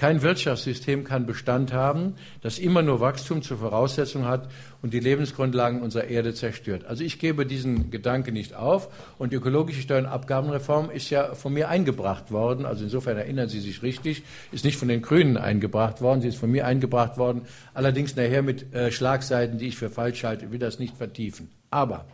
Kein 0.00 0.22
Wirtschaftssystem 0.22 1.04
kann 1.04 1.26
Bestand 1.26 1.74
haben, 1.74 2.14
das 2.40 2.58
immer 2.58 2.80
nur 2.80 3.00
Wachstum 3.00 3.42
zur 3.42 3.58
Voraussetzung 3.58 4.24
hat 4.24 4.48
und 4.80 4.94
die 4.94 4.98
Lebensgrundlagen 4.98 5.82
unserer 5.82 6.04
Erde 6.04 6.32
zerstört. 6.32 6.86
Also 6.86 7.04
ich 7.04 7.18
gebe 7.18 7.44
diesen 7.44 7.90
Gedanken 7.90 8.32
nicht 8.32 8.54
auf 8.54 8.88
und 9.18 9.30
die 9.30 9.36
ökologische 9.36 9.82
Steuernabgabenreform 9.82 10.90
ist 10.90 11.10
ja 11.10 11.34
von 11.34 11.52
mir 11.52 11.68
eingebracht 11.68 12.30
worden. 12.30 12.64
Also 12.64 12.84
insofern 12.84 13.18
erinnern 13.18 13.50
Sie 13.50 13.60
sich 13.60 13.82
richtig, 13.82 14.22
ist 14.52 14.64
nicht 14.64 14.78
von 14.78 14.88
den 14.88 15.02
Grünen 15.02 15.36
eingebracht 15.36 16.00
worden, 16.00 16.22
sie 16.22 16.28
ist 16.28 16.38
von 16.38 16.50
mir 16.50 16.66
eingebracht 16.66 17.18
worden, 17.18 17.42
allerdings 17.74 18.16
nachher 18.16 18.40
mit 18.40 18.72
äh, 18.72 18.90
Schlagseiten, 18.90 19.58
die 19.58 19.68
ich 19.68 19.76
für 19.76 19.90
falsch 19.90 20.24
halte, 20.24 20.50
will 20.50 20.58
das 20.58 20.78
nicht 20.78 20.96
vertiefen. 20.96 21.50
Aber 21.70 22.06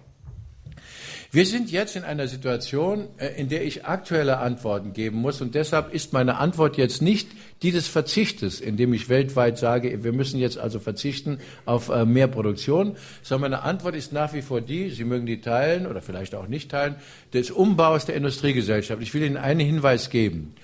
wir 1.30 1.46
sind 1.46 1.70
jetzt 1.70 1.96
in 1.96 2.04
einer 2.04 2.28
Situation, 2.28 3.08
äh, 3.18 3.28
in 3.36 3.48
der 3.48 3.64
ich 3.64 3.84
aktuelle 3.84 4.38
Antworten 4.38 4.92
geben 4.92 5.18
muss 5.18 5.40
und 5.40 5.54
deshalb 5.54 5.92
ist 5.92 6.12
meine 6.12 6.38
Antwort 6.38 6.76
jetzt 6.76 7.02
nicht 7.02 7.28
die 7.62 7.72
des 7.72 7.88
Verzichtes, 7.88 8.60
indem 8.60 8.92
ich 8.92 9.08
weltweit 9.08 9.58
sage, 9.58 10.04
wir 10.04 10.12
müssen 10.12 10.38
jetzt 10.38 10.58
also 10.58 10.78
verzichten 10.78 11.38
auf 11.64 11.88
äh, 11.88 12.04
mehr 12.04 12.28
Produktion, 12.28 12.96
sondern 13.22 13.52
meine 13.52 13.62
Antwort 13.62 13.96
ist 13.96 14.12
nach 14.12 14.32
wie 14.32 14.42
vor 14.42 14.60
die, 14.60 14.90
Sie 14.90 15.04
mögen 15.04 15.26
die 15.26 15.40
teilen 15.40 15.86
oder 15.86 16.02
vielleicht 16.02 16.34
auch 16.34 16.48
nicht 16.48 16.70
teilen, 16.70 16.96
des 17.32 17.50
Umbaus 17.50 18.06
der 18.06 18.14
Industriegesellschaft. 18.14 19.02
Ich 19.02 19.14
will 19.14 19.22
Ihnen 19.22 19.36
einen 19.36 19.60
Hinweis 19.60 20.10
geben. 20.10 20.54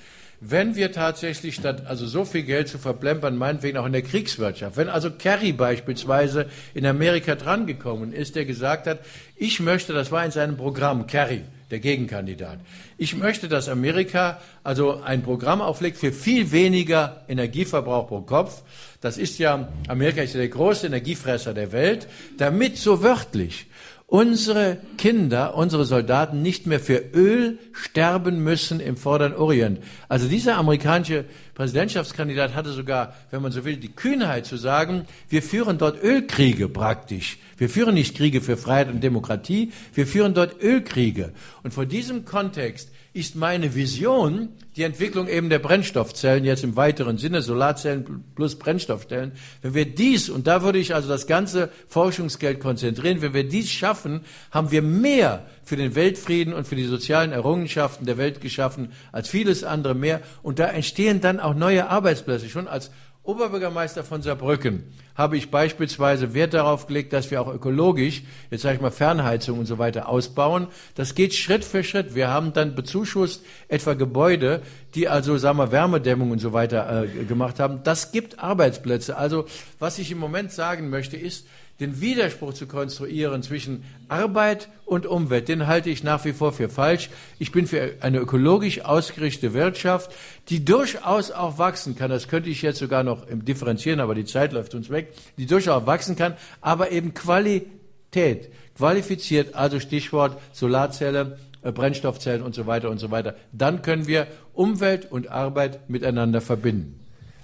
Wenn 0.44 0.74
wir 0.74 0.90
tatsächlich 0.90 1.54
statt 1.54 1.86
also 1.86 2.04
so 2.04 2.24
viel 2.24 2.42
Geld 2.42 2.66
zu 2.66 2.76
verplempern, 2.76 3.36
meinetwegen 3.36 3.78
auch 3.78 3.86
in 3.86 3.92
der 3.92 4.02
Kriegswirtschaft, 4.02 4.76
wenn 4.76 4.88
also 4.88 5.08
Kerry 5.08 5.52
beispielsweise 5.52 6.46
in 6.74 6.84
Amerika 6.84 7.36
drangekommen 7.36 8.12
ist, 8.12 8.34
der 8.34 8.44
gesagt 8.44 8.88
hat, 8.88 8.98
ich 9.36 9.60
möchte, 9.60 9.92
das 9.92 10.10
war 10.10 10.24
in 10.24 10.32
seinem 10.32 10.56
Programm, 10.56 11.06
Kerry, 11.06 11.42
der 11.70 11.78
Gegenkandidat, 11.78 12.58
ich 12.98 13.14
möchte, 13.14 13.46
dass 13.46 13.68
Amerika 13.68 14.40
also 14.64 15.00
ein 15.00 15.22
Programm 15.22 15.60
auflegt 15.60 15.96
für 15.96 16.10
viel 16.10 16.50
weniger 16.50 17.22
Energieverbrauch 17.28 18.08
pro 18.08 18.22
Kopf. 18.22 18.62
Das 19.00 19.18
ist 19.18 19.38
ja, 19.38 19.68
Amerika 19.86 20.22
ist 20.22 20.34
ja 20.34 20.40
der 20.40 20.48
größte 20.48 20.88
Energiefresser 20.88 21.54
der 21.54 21.70
Welt, 21.70 22.08
damit 22.36 22.78
so 22.78 23.04
wörtlich 23.04 23.66
unsere 24.12 24.76
Kinder, 24.98 25.54
unsere 25.54 25.86
Soldaten 25.86 26.42
nicht 26.42 26.66
mehr 26.66 26.80
für 26.80 27.02
Öl 27.14 27.58
sterben 27.72 28.44
müssen 28.44 28.78
im 28.78 28.98
Vorderen 28.98 29.34
Orient. 29.34 29.78
Also 30.06 30.28
dieser 30.28 30.58
amerikanische 30.58 31.24
Präsidentschaftskandidat 31.54 32.54
hatte 32.54 32.72
sogar, 32.72 33.14
wenn 33.30 33.42
man 33.42 33.52
so 33.52 33.64
will, 33.64 33.76
die 33.76 33.92
Kühnheit 33.92 34.46
zu 34.46 34.56
sagen, 34.56 35.06
wir 35.28 35.42
führen 35.42 35.76
dort 35.76 36.02
Ölkriege 36.02 36.68
praktisch. 36.68 37.38
Wir 37.58 37.68
führen 37.68 37.94
nicht 37.94 38.16
Kriege 38.16 38.40
für 38.40 38.56
Freiheit 38.56 38.88
und 38.88 39.02
Demokratie, 39.02 39.72
wir 39.94 40.06
führen 40.06 40.32
dort 40.32 40.62
Ölkriege. 40.62 41.32
Und 41.62 41.74
vor 41.74 41.84
diesem 41.84 42.24
Kontext 42.24 42.90
ist 43.14 43.36
meine 43.36 43.74
Vision 43.74 44.48
die 44.76 44.84
Entwicklung 44.84 45.28
eben 45.28 45.50
der 45.50 45.58
Brennstoffzellen 45.58 46.46
jetzt 46.46 46.64
im 46.64 46.76
weiteren 46.76 47.18
Sinne, 47.18 47.42
Solarzellen 47.42 48.24
plus 48.34 48.58
Brennstoffzellen. 48.58 49.32
Wenn 49.60 49.74
wir 49.74 49.84
dies, 49.84 50.30
und 50.30 50.46
da 50.46 50.62
würde 50.62 50.78
ich 50.78 50.94
also 50.94 51.08
das 51.08 51.26
ganze 51.26 51.68
Forschungsgeld 51.88 52.58
konzentrieren, 52.60 53.20
wenn 53.20 53.34
wir 53.34 53.46
dies 53.46 53.70
schaffen, 53.70 54.22
haben 54.50 54.70
wir 54.70 54.80
mehr 54.80 55.46
für 55.72 55.76
den 55.76 55.94
Weltfrieden 55.94 56.52
und 56.52 56.66
für 56.66 56.76
die 56.76 56.84
sozialen 56.84 57.32
Errungenschaften 57.32 58.04
der 58.04 58.18
Welt 58.18 58.42
geschaffen 58.42 58.92
als 59.10 59.30
vieles 59.30 59.64
andere 59.64 59.94
mehr. 59.94 60.20
Und 60.42 60.58
da 60.58 60.66
entstehen 60.66 61.22
dann 61.22 61.40
auch 61.40 61.54
neue 61.54 61.88
Arbeitsplätze. 61.88 62.50
Schon 62.50 62.68
als 62.68 62.90
Oberbürgermeister 63.22 64.04
von 64.04 64.20
Saarbrücken 64.20 64.82
habe 65.14 65.38
ich 65.38 65.50
beispielsweise 65.50 66.34
Wert 66.34 66.52
darauf 66.52 66.86
gelegt, 66.86 67.14
dass 67.14 67.30
wir 67.30 67.40
auch 67.40 67.50
ökologisch, 67.50 68.22
jetzt 68.50 68.60
sage 68.60 68.74
ich 68.74 68.82
mal 68.82 68.90
Fernheizung 68.90 69.60
und 69.60 69.64
so 69.64 69.78
weiter 69.78 70.10
ausbauen. 70.10 70.66
Das 70.94 71.14
geht 71.14 71.32
Schritt 71.32 71.64
für 71.64 71.82
Schritt. 71.84 72.14
Wir 72.14 72.28
haben 72.28 72.52
dann 72.52 72.74
bezuschusst 72.74 73.42
etwa 73.68 73.94
Gebäude, 73.94 74.60
die 74.94 75.08
also 75.08 75.38
sagen 75.38 75.56
wir 75.56 75.72
Wärmedämmung 75.72 76.32
und 76.32 76.38
so 76.40 76.52
weiter 76.52 77.04
äh, 77.04 77.24
gemacht 77.24 77.60
haben. 77.60 77.80
Das 77.82 78.12
gibt 78.12 78.40
Arbeitsplätze. 78.40 79.16
Also 79.16 79.46
was 79.78 79.98
ich 79.98 80.10
im 80.10 80.18
Moment 80.18 80.52
sagen 80.52 80.90
möchte 80.90 81.16
ist, 81.16 81.46
den 81.82 82.00
Widerspruch 82.00 82.54
zu 82.54 82.66
konstruieren 82.66 83.42
zwischen 83.42 83.82
Arbeit 84.08 84.68
und 84.86 85.04
Umwelt, 85.04 85.48
den 85.48 85.66
halte 85.66 85.90
ich 85.90 86.04
nach 86.04 86.24
wie 86.24 86.32
vor 86.32 86.52
für 86.52 86.68
falsch. 86.68 87.10
Ich 87.40 87.50
bin 87.50 87.66
für 87.66 87.94
eine 88.00 88.18
ökologisch 88.18 88.82
ausgerichtete 88.82 89.52
Wirtschaft, 89.52 90.12
die 90.48 90.64
durchaus 90.64 91.32
auch 91.32 91.58
wachsen 91.58 91.96
kann. 91.96 92.08
Das 92.08 92.28
könnte 92.28 92.50
ich 92.50 92.62
jetzt 92.62 92.78
sogar 92.78 93.02
noch 93.02 93.26
differenzieren, 93.28 93.98
aber 93.98 94.14
die 94.14 94.24
Zeit 94.24 94.52
läuft 94.52 94.74
uns 94.76 94.90
weg. 94.90 95.12
Die 95.38 95.46
durchaus 95.46 95.84
wachsen 95.84 96.14
kann, 96.14 96.36
aber 96.60 96.92
eben 96.92 97.14
Qualität. 97.14 98.52
Qualifiziert, 98.76 99.54
also 99.54 99.80
Stichwort 99.80 100.40
Solarzelle, 100.52 101.38
äh, 101.62 101.72
Brennstoffzellen 101.72 102.42
und 102.42 102.54
so 102.54 102.66
weiter 102.66 102.90
und 102.90 102.98
so 102.98 103.10
weiter. 103.10 103.34
Dann 103.52 103.82
können 103.82 104.06
wir 104.06 104.28
Umwelt 104.54 105.10
und 105.10 105.30
Arbeit 105.30 105.90
miteinander 105.90 106.40
verbinden. 106.40 107.01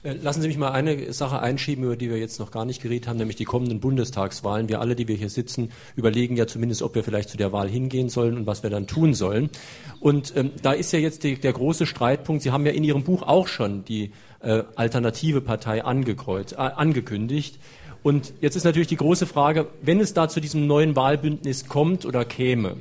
Äh, 0.08 0.14
lassen 0.22 0.42
Sie 0.42 0.48
mich 0.48 0.58
mal 0.58 0.70
eine 0.70 1.12
Sache 1.12 1.40
einschieben, 1.40 1.84
über 1.84 1.96
die 1.96 2.10
wir 2.10 2.18
jetzt 2.18 2.40
noch 2.40 2.50
gar 2.50 2.64
nicht 2.64 2.82
geredet 2.82 3.08
haben, 3.08 3.18
nämlich 3.18 3.36
die 3.36 3.44
kommenden 3.44 3.80
Bundestagswahlen. 3.80 4.68
Wir 4.68 4.80
alle, 4.80 4.96
die 4.96 5.08
wir 5.08 5.16
hier 5.16 5.28
sitzen, 5.28 5.70
überlegen 5.96 6.36
ja 6.36 6.46
zumindest, 6.46 6.82
ob 6.82 6.94
wir 6.94 7.04
vielleicht 7.04 7.28
zu 7.28 7.36
der 7.36 7.52
Wahl 7.52 7.68
hingehen 7.68 8.08
sollen 8.08 8.36
und 8.36 8.46
was 8.46 8.62
wir 8.62 8.70
dann 8.70 8.86
tun 8.86 9.14
sollen. 9.14 9.50
Und 10.00 10.32
ähm, 10.36 10.52
da 10.62 10.72
ist 10.72 10.92
ja 10.92 10.98
jetzt 10.98 11.24
die, 11.24 11.38
der 11.38 11.52
große 11.52 11.86
Streitpunkt. 11.86 12.42
Sie 12.42 12.50
haben 12.50 12.64
ja 12.64 12.72
in 12.72 12.84
Ihrem 12.84 13.04
Buch 13.04 13.22
auch 13.22 13.48
schon 13.48 13.84
die 13.84 14.12
äh, 14.40 14.62
alternative 14.76 15.40
Partei 15.40 15.84
angekreuzt, 15.84 16.52
äh, 16.52 16.56
angekündigt. 16.56 17.58
Und 18.02 18.32
jetzt 18.40 18.56
ist 18.56 18.64
natürlich 18.64 18.88
die 18.88 18.96
große 18.96 19.26
Frage, 19.26 19.66
wenn 19.82 20.00
es 20.00 20.14
da 20.14 20.28
zu 20.28 20.40
diesem 20.40 20.66
neuen 20.66 20.96
Wahlbündnis 20.96 21.66
kommt 21.66 22.06
oder 22.06 22.24
käme, 22.24 22.76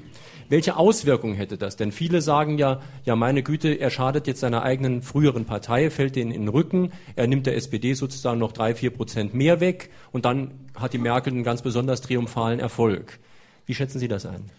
welche 0.49 0.77
Auswirkungen 0.77 1.35
hätte 1.35 1.57
das? 1.57 1.75
Denn 1.75 1.91
viele 1.91 2.21
sagen 2.21 2.57
ja, 2.57 2.79
ja 3.03 3.17
meine 3.17 3.43
Güte, 3.43 3.73
er 3.73 3.89
schadet 3.89 4.27
jetzt 4.27 4.39
seiner 4.39 4.63
eigenen 4.63 5.01
früheren 5.01 5.43
Partei, 5.43 5.89
fällt 5.89 6.15
denen 6.15 6.31
in 6.31 6.43
den 6.43 6.49
Rücken, 6.49 6.93
er 7.15 7.27
nimmt 7.27 7.47
der 7.47 7.57
SPD 7.57 7.93
sozusagen 7.93 8.39
noch 8.39 8.53
drei, 8.53 8.73
vier 8.73 8.91
Prozent 8.91 9.33
mehr 9.33 9.59
weg 9.59 9.89
und 10.13 10.23
dann 10.23 10.51
hat 10.73 10.93
die 10.93 10.99
Merkel 10.99 11.33
einen 11.33 11.43
ganz 11.43 11.61
besonders 11.61 12.01
triumphalen 12.01 12.59
Erfolg. 12.59 13.19
Wie 13.65 13.73
schätzen 13.73 13.99
Sie 13.99 14.07
das 14.07 14.25
ein? 14.25 14.49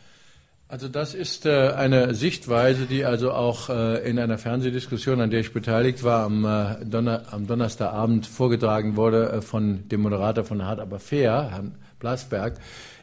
Also 0.70 0.86
das 0.86 1.14
ist 1.14 1.46
äh, 1.46 1.70
eine 1.70 2.14
Sichtweise, 2.14 2.84
die 2.84 3.06
also 3.06 3.32
auch 3.32 3.70
äh, 3.70 4.06
in 4.06 4.18
einer 4.18 4.36
Fernsehdiskussion, 4.36 5.18
an 5.18 5.30
der 5.30 5.40
ich 5.40 5.54
beteiligt 5.54 6.04
war, 6.04 6.24
am, 6.24 6.44
äh, 6.44 6.84
Donner 6.84 7.22
am 7.30 7.46
Donnerstagabend 7.46 8.26
vorgetragen 8.26 8.94
wurde 8.94 9.30
äh, 9.32 9.40
von 9.40 9.88
dem 9.88 10.02
Moderator 10.02 10.44
von 10.44 10.62
Hart 10.62 10.80
aber 10.80 10.98
fair, 10.98 11.52
Herrn 11.52 11.74
Blasberg, 12.00 12.58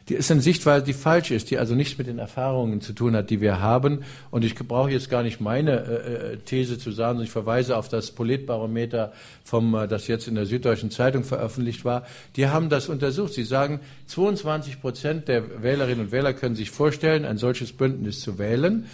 die 0.08 0.14
ist 0.14 0.30
eine 0.30 0.40
Sichtweise, 0.40 0.84
die 0.84 0.92
falsch 0.92 1.32
ist, 1.32 1.50
die 1.50 1.58
also 1.58 1.74
nichts 1.74 1.98
mit 1.98 2.06
den 2.06 2.18
Erfahrungen 2.18 2.80
zu 2.80 2.92
tun 2.92 3.16
hat, 3.16 3.28
die 3.30 3.40
wir 3.40 3.60
haben. 3.60 4.04
Und 4.30 4.44
ich 4.44 4.54
brauche 4.54 4.90
jetzt 4.90 5.10
gar 5.10 5.24
nicht 5.24 5.40
meine 5.40 5.72
äh, 5.72 6.32
äh 6.32 6.36
These 6.36 6.78
zu 6.78 6.92
sagen, 6.92 7.20
ich 7.20 7.30
verweise 7.30 7.76
auf 7.76 7.88
das 7.88 8.12
Politbarometer, 8.12 9.12
vom, 9.42 9.74
äh, 9.74 9.88
das 9.88 10.06
jetzt 10.06 10.28
in 10.28 10.36
der 10.36 10.46
Süddeutschen 10.46 10.92
Zeitung 10.92 11.24
veröffentlicht 11.24 11.84
war. 11.84 12.06
Die 12.36 12.46
haben 12.46 12.68
das 12.68 12.88
untersucht. 12.88 13.32
Sie 13.32 13.42
sagen, 13.42 13.80
22 14.06 14.80
Prozent 14.80 15.26
der 15.26 15.62
Wählerinnen 15.62 16.06
und 16.06 16.12
Wähler 16.12 16.34
können 16.34 16.54
sich 16.54 16.70
vorstellen, 16.70 17.24
ein 17.24 17.36
solches 17.36 17.72
Bündnis 17.72 18.20
zu 18.20 18.38
wählen. 18.38 18.86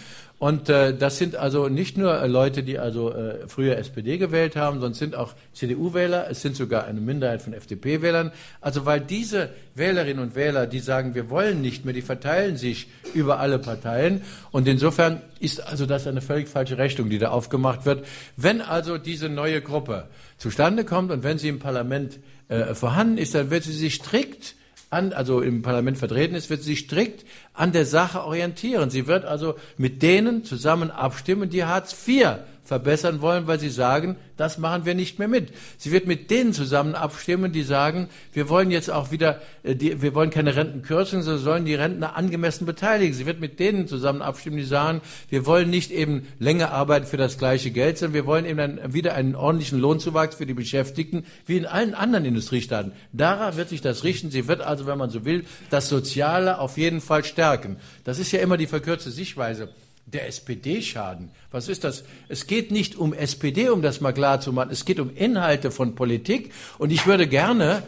Und 0.42 0.68
äh, 0.68 0.92
das 0.92 1.18
sind 1.18 1.36
also 1.36 1.68
nicht 1.68 1.96
nur 1.96 2.20
äh, 2.20 2.26
Leute, 2.26 2.64
die 2.64 2.76
also 2.76 3.12
äh, 3.12 3.46
früher 3.46 3.76
SPD 3.76 4.18
gewählt 4.18 4.56
haben, 4.56 4.80
sondern 4.80 4.94
sind 4.94 5.14
auch 5.14 5.34
CDU-Wähler. 5.52 6.28
Es 6.28 6.42
sind 6.42 6.56
sogar 6.56 6.84
eine 6.84 7.00
Minderheit 7.00 7.42
von 7.42 7.52
FDP-Wählern. 7.52 8.32
Also 8.60 8.84
weil 8.84 8.98
diese 8.98 9.50
Wählerinnen 9.76 10.20
und 10.20 10.34
Wähler, 10.34 10.66
die 10.66 10.80
sagen, 10.80 11.14
wir 11.14 11.30
wollen 11.30 11.60
nicht 11.60 11.84
mehr, 11.84 11.94
die 11.94 12.02
verteilen 12.02 12.56
sich 12.56 12.88
über 13.14 13.38
alle 13.38 13.60
Parteien. 13.60 14.22
Und 14.50 14.66
insofern 14.66 15.20
ist 15.38 15.64
also 15.64 15.86
das 15.86 16.08
eine 16.08 16.20
völlig 16.20 16.48
falsche 16.48 16.76
Rechnung, 16.76 17.08
die 17.08 17.20
da 17.20 17.28
aufgemacht 17.28 17.86
wird. 17.86 18.04
Wenn 18.36 18.62
also 18.62 18.98
diese 18.98 19.28
neue 19.28 19.60
Gruppe 19.60 20.08
zustande 20.38 20.84
kommt 20.84 21.12
und 21.12 21.22
wenn 21.22 21.38
sie 21.38 21.50
im 21.50 21.60
Parlament 21.60 22.18
äh, 22.48 22.74
vorhanden 22.74 23.16
ist, 23.16 23.36
dann 23.36 23.52
wird 23.52 23.62
sie 23.62 23.72
sich 23.72 23.94
strikt 23.94 24.56
an, 24.92 25.12
also 25.12 25.40
im 25.40 25.62
Parlament 25.62 25.98
vertreten 25.98 26.34
ist, 26.34 26.50
wird 26.50 26.62
sie 26.62 26.76
strikt 26.76 27.24
an 27.54 27.72
der 27.72 27.86
Sache 27.86 28.24
orientieren. 28.24 28.90
Sie 28.90 29.06
wird 29.06 29.24
also 29.24 29.54
mit 29.76 30.02
denen 30.02 30.44
zusammen 30.44 30.90
abstimmen, 30.90 31.50
die 31.50 31.64
Hartz 31.64 31.96
IV 32.06 32.38
verbessern 32.64 33.20
wollen, 33.20 33.48
weil 33.48 33.58
sie 33.58 33.70
sagen, 33.70 34.16
das 34.36 34.56
machen 34.56 34.84
wir 34.84 34.94
nicht 34.94 35.18
mehr 35.18 35.26
mit. 35.26 35.52
Sie 35.78 35.90
wird 35.90 36.06
mit 36.06 36.30
denen 36.30 36.52
zusammen 36.52 36.94
abstimmen, 36.94 37.52
die 37.52 37.64
sagen, 37.64 38.08
wir 38.32 38.48
wollen 38.48 38.70
jetzt 38.70 38.90
auch 38.90 39.10
wieder, 39.10 39.40
äh, 39.64 39.74
die, 39.74 40.00
wir 40.00 40.14
wollen 40.14 40.30
keine 40.30 40.54
Rentenkürzung, 40.54 41.22
sondern 41.22 41.42
sollen 41.42 41.64
die 41.64 41.74
Rentner 41.74 42.16
angemessen 42.16 42.64
beteiligen. 42.64 43.14
Sie 43.14 43.26
wird 43.26 43.40
mit 43.40 43.58
denen 43.58 43.88
zusammen 43.88 44.22
abstimmen, 44.22 44.56
die 44.56 44.64
sagen, 44.64 45.00
wir 45.28 45.44
wollen 45.44 45.70
nicht 45.70 45.90
eben 45.90 46.28
länger 46.38 46.70
arbeiten 46.70 47.06
für 47.06 47.16
das 47.16 47.36
gleiche 47.36 47.72
Geld, 47.72 47.98
sondern 47.98 48.14
wir 48.14 48.26
wollen 48.26 48.46
eben 48.46 48.58
dann 48.58 48.94
wieder 48.94 49.14
einen 49.14 49.34
ordentlichen 49.34 49.80
Lohnzuwachs 49.80 50.36
für 50.36 50.46
die 50.46 50.54
Beschäftigten, 50.54 51.24
wie 51.46 51.56
in 51.56 51.66
allen 51.66 51.94
anderen 51.94 52.24
Industriestaaten. 52.24 52.92
Daran 53.12 53.56
wird 53.56 53.70
sich 53.70 53.80
das 53.80 54.04
richten. 54.04 54.30
Sie 54.30 54.46
wird 54.46 54.60
also, 54.60 54.86
wenn 54.86 54.98
man 54.98 55.10
so 55.10 55.24
will, 55.24 55.44
das 55.70 55.88
Soziale 55.88 56.60
auf 56.60 56.78
jeden 56.78 57.00
Fall 57.00 57.24
stärken. 57.24 57.76
Das 58.04 58.20
ist 58.20 58.30
ja 58.30 58.38
immer 58.38 58.56
die 58.56 58.68
verkürzte 58.68 59.10
Sichtweise 59.10 59.68
der 60.06 60.26
SPD 60.26 60.82
schaden. 60.82 61.30
Was 61.50 61.68
ist 61.68 61.84
das? 61.84 62.04
Es 62.28 62.46
geht 62.46 62.70
nicht 62.70 62.96
um 62.96 63.14
SPD, 63.14 63.68
um 63.70 63.82
das 63.82 64.00
mal 64.00 64.12
klar 64.12 64.40
zu 64.40 64.52
machen. 64.52 64.70
Es 64.70 64.84
geht 64.84 65.00
um 65.00 65.14
Inhalte 65.14 65.70
von 65.70 65.94
Politik. 65.94 66.52
Und 66.78 66.90
ich 66.90 67.06
würde 67.06 67.26
gerne 67.26 67.82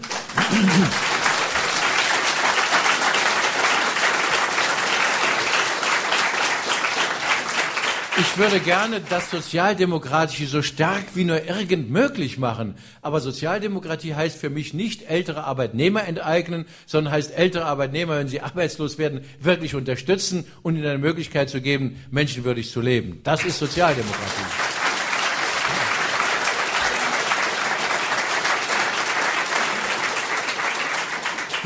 Ich 8.34 8.40
würde 8.40 8.58
gerne 8.58 9.00
das 9.00 9.30
Sozialdemokratische 9.30 10.48
so 10.48 10.60
stark 10.60 11.04
wie 11.14 11.22
nur 11.22 11.44
irgend 11.44 11.88
möglich 11.88 12.36
machen. 12.36 12.74
Aber 13.00 13.20
Sozialdemokratie 13.20 14.16
heißt 14.16 14.40
für 14.40 14.50
mich 14.50 14.74
nicht 14.74 15.08
ältere 15.08 15.44
Arbeitnehmer 15.44 16.04
enteignen, 16.04 16.64
sondern 16.84 17.12
heißt 17.12 17.32
ältere 17.38 17.64
Arbeitnehmer, 17.64 18.18
wenn 18.18 18.26
sie 18.26 18.40
arbeitslos 18.40 18.98
werden, 18.98 19.20
wirklich 19.38 19.76
unterstützen 19.76 20.46
und 20.64 20.74
ihnen 20.74 20.84
eine 20.84 20.98
Möglichkeit 20.98 21.48
zu 21.48 21.60
geben, 21.60 22.04
menschenwürdig 22.10 22.72
zu 22.72 22.80
leben. 22.80 23.20
Das 23.22 23.44
ist 23.44 23.60
Sozialdemokratie. 23.60 24.63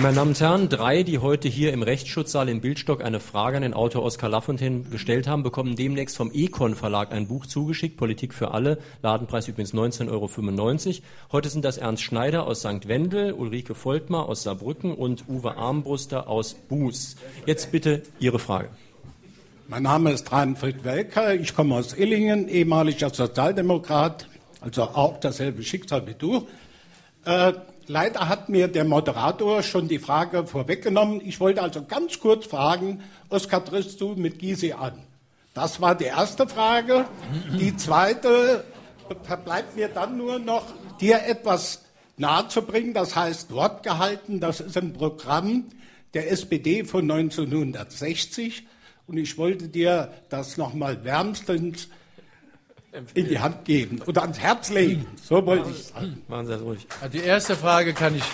Meine 0.00 0.14
Damen 0.14 0.30
und 0.30 0.40
Herren, 0.40 0.68
drei, 0.68 1.02
die 1.02 1.18
heute 1.18 1.48
hier 1.48 1.72
im 1.72 1.82
Rechtsschutzsaal 1.82 2.48
in 2.48 2.60
Bildstock 2.60 3.02
eine 3.02 3.18
Frage 3.18 3.56
an 3.56 3.64
den 3.64 3.74
Autor 3.74 4.04
Oskar 4.04 4.30
Lafontaine 4.30 4.82
gestellt 4.82 5.26
haben, 5.26 5.42
bekommen 5.42 5.74
demnächst 5.74 6.16
vom 6.16 6.30
Econ 6.32 6.76
Verlag 6.76 7.10
ein 7.10 7.26
Buch 7.26 7.46
zugeschickt, 7.46 7.96
Politik 7.96 8.32
für 8.32 8.52
alle, 8.52 8.78
Ladenpreis 9.02 9.48
übrigens 9.48 9.74
19,95 9.74 10.08
Euro. 10.08 11.02
Heute 11.32 11.48
sind 11.48 11.64
das 11.64 11.78
Ernst 11.78 12.04
Schneider 12.04 12.46
aus 12.46 12.60
St. 12.60 12.86
Wendel, 12.86 13.32
Ulrike 13.32 13.74
Voltmar 13.74 14.28
aus 14.28 14.44
Saarbrücken 14.44 14.94
und 14.94 15.28
Uwe 15.28 15.56
Armbruster 15.56 16.28
aus 16.28 16.54
Buß. 16.54 17.16
Jetzt 17.46 17.72
bitte 17.72 18.04
Ihre 18.20 18.38
Frage. 18.38 18.68
Mein 19.66 19.82
Name 19.82 20.12
ist 20.12 20.30
Reinfried 20.30 20.84
Welker, 20.84 21.34
ich 21.34 21.56
komme 21.56 21.74
aus 21.74 21.98
Illingen, 21.98 22.48
ehemaliger 22.48 23.10
Sozialdemokrat, 23.10 24.28
also 24.60 24.82
auch 24.84 25.18
dasselbe 25.18 25.64
Schicksal 25.64 26.06
wie 26.06 26.14
du. 26.14 26.46
Äh, 27.24 27.52
Leider 27.90 28.28
hat 28.28 28.50
mir 28.50 28.68
der 28.68 28.84
Moderator 28.84 29.62
schon 29.62 29.88
die 29.88 29.98
Frage 29.98 30.46
vorweggenommen. 30.46 31.22
Ich 31.24 31.40
wollte 31.40 31.62
also 31.62 31.82
ganz 31.82 32.20
kurz 32.20 32.44
fragen, 32.44 33.02
Oskar, 33.30 33.64
trittst 33.64 33.98
du 34.02 34.14
mit 34.14 34.38
Gysi 34.38 34.72
an? 34.72 34.92
Das 35.54 35.80
war 35.80 35.94
die 35.94 36.04
erste 36.04 36.46
Frage. 36.46 37.06
Die 37.58 37.74
zweite 37.78 38.64
verbleibt 39.22 39.74
mir 39.74 39.88
dann 39.88 40.18
nur 40.18 40.38
noch, 40.38 40.64
dir 41.00 41.22
etwas 41.26 41.82
nahezubringen. 42.18 42.92
Das 42.92 43.16
heißt, 43.16 43.52
Wortgehalten, 43.52 44.38
das 44.38 44.60
ist 44.60 44.76
ein 44.76 44.92
Programm 44.92 45.64
der 46.12 46.30
SPD 46.30 46.84
von 46.84 47.10
1960. 47.10 48.66
Und 49.06 49.16
ich 49.16 49.38
wollte 49.38 49.68
dir 49.68 50.12
das 50.28 50.58
nochmal 50.58 51.04
wärmstens 51.04 51.88
in 53.14 53.28
die 53.28 53.38
Hand 53.38 53.64
geben 53.64 54.00
oder 54.06 54.22
ans 54.22 54.38
Herz 54.38 54.70
legen. 54.70 55.06
So 55.22 55.44
wollte 55.44 55.70
ich 55.70 55.84
sagen. 55.84 56.22
Machen 56.28 56.46
Sie 56.46 56.52
das 56.52 56.62
ruhig. 56.62 56.86
Die 57.12 57.18
erste 57.18 57.56
Frage 57.56 57.92
kann 57.92 58.14
ich 58.14 58.24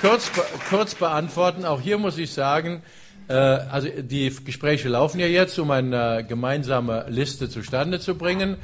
kurz, 0.00 0.30
kurz 0.68 0.94
beantworten. 0.94 1.64
Auch 1.64 1.80
hier 1.80 1.98
muss 1.98 2.18
ich 2.18 2.32
sagen, 2.32 2.82
äh, 3.28 3.34
also 3.34 3.88
die 3.88 4.34
Gespräche 4.44 4.88
laufen 4.88 5.20
ja 5.20 5.26
jetzt, 5.26 5.58
um 5.58 5.70
eine 5.70 6.24
gemeinsame 6.26 7.06
Liste 7.08 7.48
zustande 7.48 8.00
zu 8.00 8.16
bringen. 8.16 8.56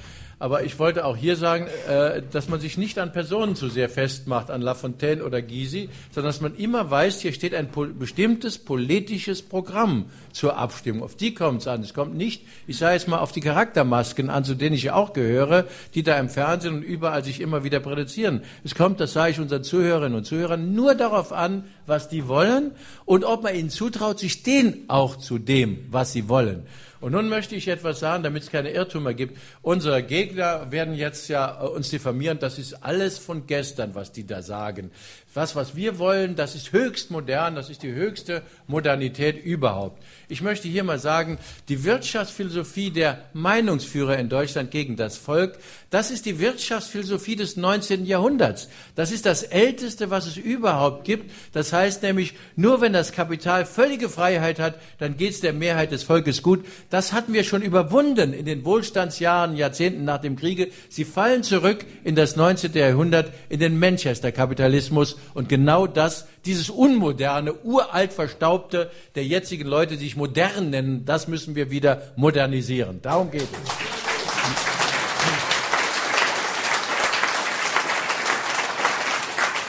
Aber 0.42 0.64
ich 0.64 0.76
wollte 0.80 1.04
auch 1.04 1.16
hier 1.16 1.36
sagen, 1.36 1.68
äh, 1.88 2.20
dass 2.32 2.48
man 2.48 2.58
sich 2.58 2.76
nicht 2.76 2.98
an 2.98 3.12
Personen 3.12 3.54
zu 3.54 3.68
sehr 3.68 3.88
festmacht, 3.88 4.50
an 4.50 4.60
Lafontaine 4.60 5.22
oder 5.22 5.40
Gysi, 5.40 5.88
sondern 6.10 6.30
dass 6.30 6.40
man 6.40 6.56
immer 6.56 6.90
weiß, 6.90 7.20
hier 7.20 7.32
steht 7.32 7.54
ein 7.54 7.68
bestimmtes 7.96 8.58
politisches 8.58 9.40
Programm 9.40 10.06
zur 10.32 10.56
Abstimmung. 10.56 11.04
Auf 11.04 11.14
die 11.14 11.32
kommt 11.32 11.60
es 11.60 11.68
an. 11.68 11.80
Es 11.82 11.94
kommt 11.94 12.16
nicht, 12.16 12.42
ich 12.66 12.76
sage 12.76 12.94
jetzt 12.94 13.06
mal, 13.06 13.20
auf 13.20 13.30
die 13.30 13.40
Charaktermasken 13.40 14.30
an, 14.30 14.42
zu 14.42 14.56
denen 14.56 14.74
ich 14.74 14.82
ja 14.82 14.94
auch 14.94 15.12
gehöre, 15.12 15.66
die 15.94 16.02
da 16.02 16.18
im 16.18 16.28
Fernsehen 16.28 16.74
und 16.74 16.82
überall 16.82 17.22
sich 17.22 17.40
immer 17.40 17.62
wieder 17.62 17.78
produzieren. 17.78 18.42
Es 18.64 18.74
kommt, 18.74 18.98
das 18.98 19.12
sage 19.12 19.30
ich 19.30 19.38
unseren 19.38 19.62
Zuhörerinnen 19.62 20.18
und 20.18 20.24
Zuhörern, 20.24 20.74
nur 20.74 20.96
darauf 20.96 21.32
an, 21.32 21.66
was 21.86 22.08
die 22.08 22.26
wollen 22.26 22.72
und 23.04 23.22
ob 23.22 23.44
man 23.44 23.54
ihnen 23.54 23.70
zutraut, 23.70 24.18
sich 24.18 24.32
stehen 24.32 24.86
auch 24.88 25.14
zu 25.14 25.38
dem, 25.38 25.86
was 25.92 26.12
sie 26.12 26.28
wollen. 26.28 26.66
Und 27.02 27.12
nun 27.12 27.28
möchte 27.28 27.56
ich 27.56 27.66
etwas 27.66 27.98
sagen, 27.98 28.22
damit 28.22 28.44
es 28.44 28.50
keine 28.50 28.70
Irrtümer 28.70 29.12
gibt. 29.12 29.36
Unsere 29.60 30.04
Gegner 30.04 30.70
werden 30.70 30.94
jetzt 30.94 31.26
ja 31.26 31.60
äh, 31.60 31.66
uns 31.66 31.90
diffamieren. 31.90 32.38
Das 32.38 32.60
ist 32.60 32.74
alles 32.84 33.18
von 33.18 33.48
gestern, 33.48 33.96
was 33.96 34.12
die 34.12 34.24
da 34.24 34.40
sagen. 34.40 34.92
Was, 35.34 35.56
was 35.56 35.74
wir 35.74 35.98
wollen, 35.98 36.36
das 36.36 36.54
ist 36.54 36.72
höchst 36.72 37.10
modern, 37.10 37.54
das 37.54 37.70
ist 37.70 37.82
die 37.82 37.92
höchste 37.92 38.42
Modernität 38.66 39.42
überhaupt. 39.42 40.02
Ich 40.28 40.42
möchte 40.42 40.68
hier 40.68 40.84
mal 40.84 40.98
sagen, 40.98 41.38
die 41.70 41.84
Wirtschaftsphilosophie 41.84 42.90
der 42.90 43.24
Meinungsführer 43.32 44.18
in 44.18 44.28
Deutschland 44.28 44.70
gegen 44.70 44.96
das 44.96 45.16
Volk, 45.16 45.58
das 45.88 46.10
ist 46.10 46.26
die 46.26 46.38
Wirtschaftsphilosophie 46.38 47.36
des 47.36 47.56
19. 47.56 48.04
Jahrhunderts. 48.04 48.68
Das 48.94 49.10
ist 49.10 49.24
das 49.24 49.42
Älteste, 49.42 50.10
was 50.10 50.26
es 50.26 50.36
überhaupt 50.36 51.04
gibt. 51.04 51.30
Das 51.52 51.72
heißt 51.72 52.02
nämlich, 52.02 52.34
nur 52.54 52.82
wenn 52.82 52.92
das 52.92 53.12
Kapital 53.12 53.64
völlige 53.64 54.10
Freiheit 54.10 54.58
hat, 54.58 54.78
dann 54.98 55.16
geht 55.16 55.32
es 55.32 55.40
der 55.40 55.54
Mehrheit 55.54 55.92
des 55.92 56.02
Volkes 56.02 56.42
gut. 56.42 56.66
Das 56.90 57.14
hatten 57.14 57.32
wir 57.32 57.44
schon 57.44 57.62
überwunden 57.62 58.34
in 58.34 58.44
den 58.44 58.66
Wohlstandsjahren, 58.66 59.56
Jahrzehnten 59.56 60.04
nach 60.04 60.18
dem 60.18 60.36
Kriege. 60.36 60.68
Sie 60.90 61.06
fallen 61.06 61.42
zurück 61.42 61.86
in 62.04 62.16
das 62.16 62.36
19. 62.36 62.74
Jahrhundert, 62.74 63.32
in 63.48 63.60
den 63.60 63.78
Manchester-Kapitalismus 63.78 65.16
und 65.34 65.48
genau 65.48 65.86
das, 65.86 66.26
dieses 66.44 66.70
unmoderne, 66.70 67.54
uralt 67.64 68.12
verstaubte 68.12 68.90
der 69.14 69.24
jetzigen 69.24 69.68
Leute, 69.68 69.96
die 69.96 70.04
sich 70.04 70.16
modern 70.16 70.70
nennen, 70.70 71.04
das 71.04 71.28
müssen 71.28 71.54
wir 71.54 71.70
wieder 71.70 72.02
modernisieren. 72.16 73.00
Darum 73.02 73.30
geht 73.30 73.42
es. 73.42 73.48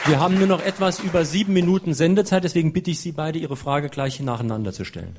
Wir 0.06 0.20
haben 0.20 0.36
nur 0.36 0.46
noch 0.46 0.60
etwas 0.60 1.00
über 1.00 1.24
sieben 1.24 1.54
Minuten 1.54 1.94
Sendezeit, 1.94 2.44
deswegen 2.44 2.74
bitte 2.74 2.90
ich 2.90 3.00
Sie 3.00 3.12
beide, 3.12 3.38
Ihre 3.38 3.56
Frage 3.56 3.88
gleich 3.88 4.20
nacheinander 4.20 4.70
zu 4.70 4.84
stellen. 4.84 5.16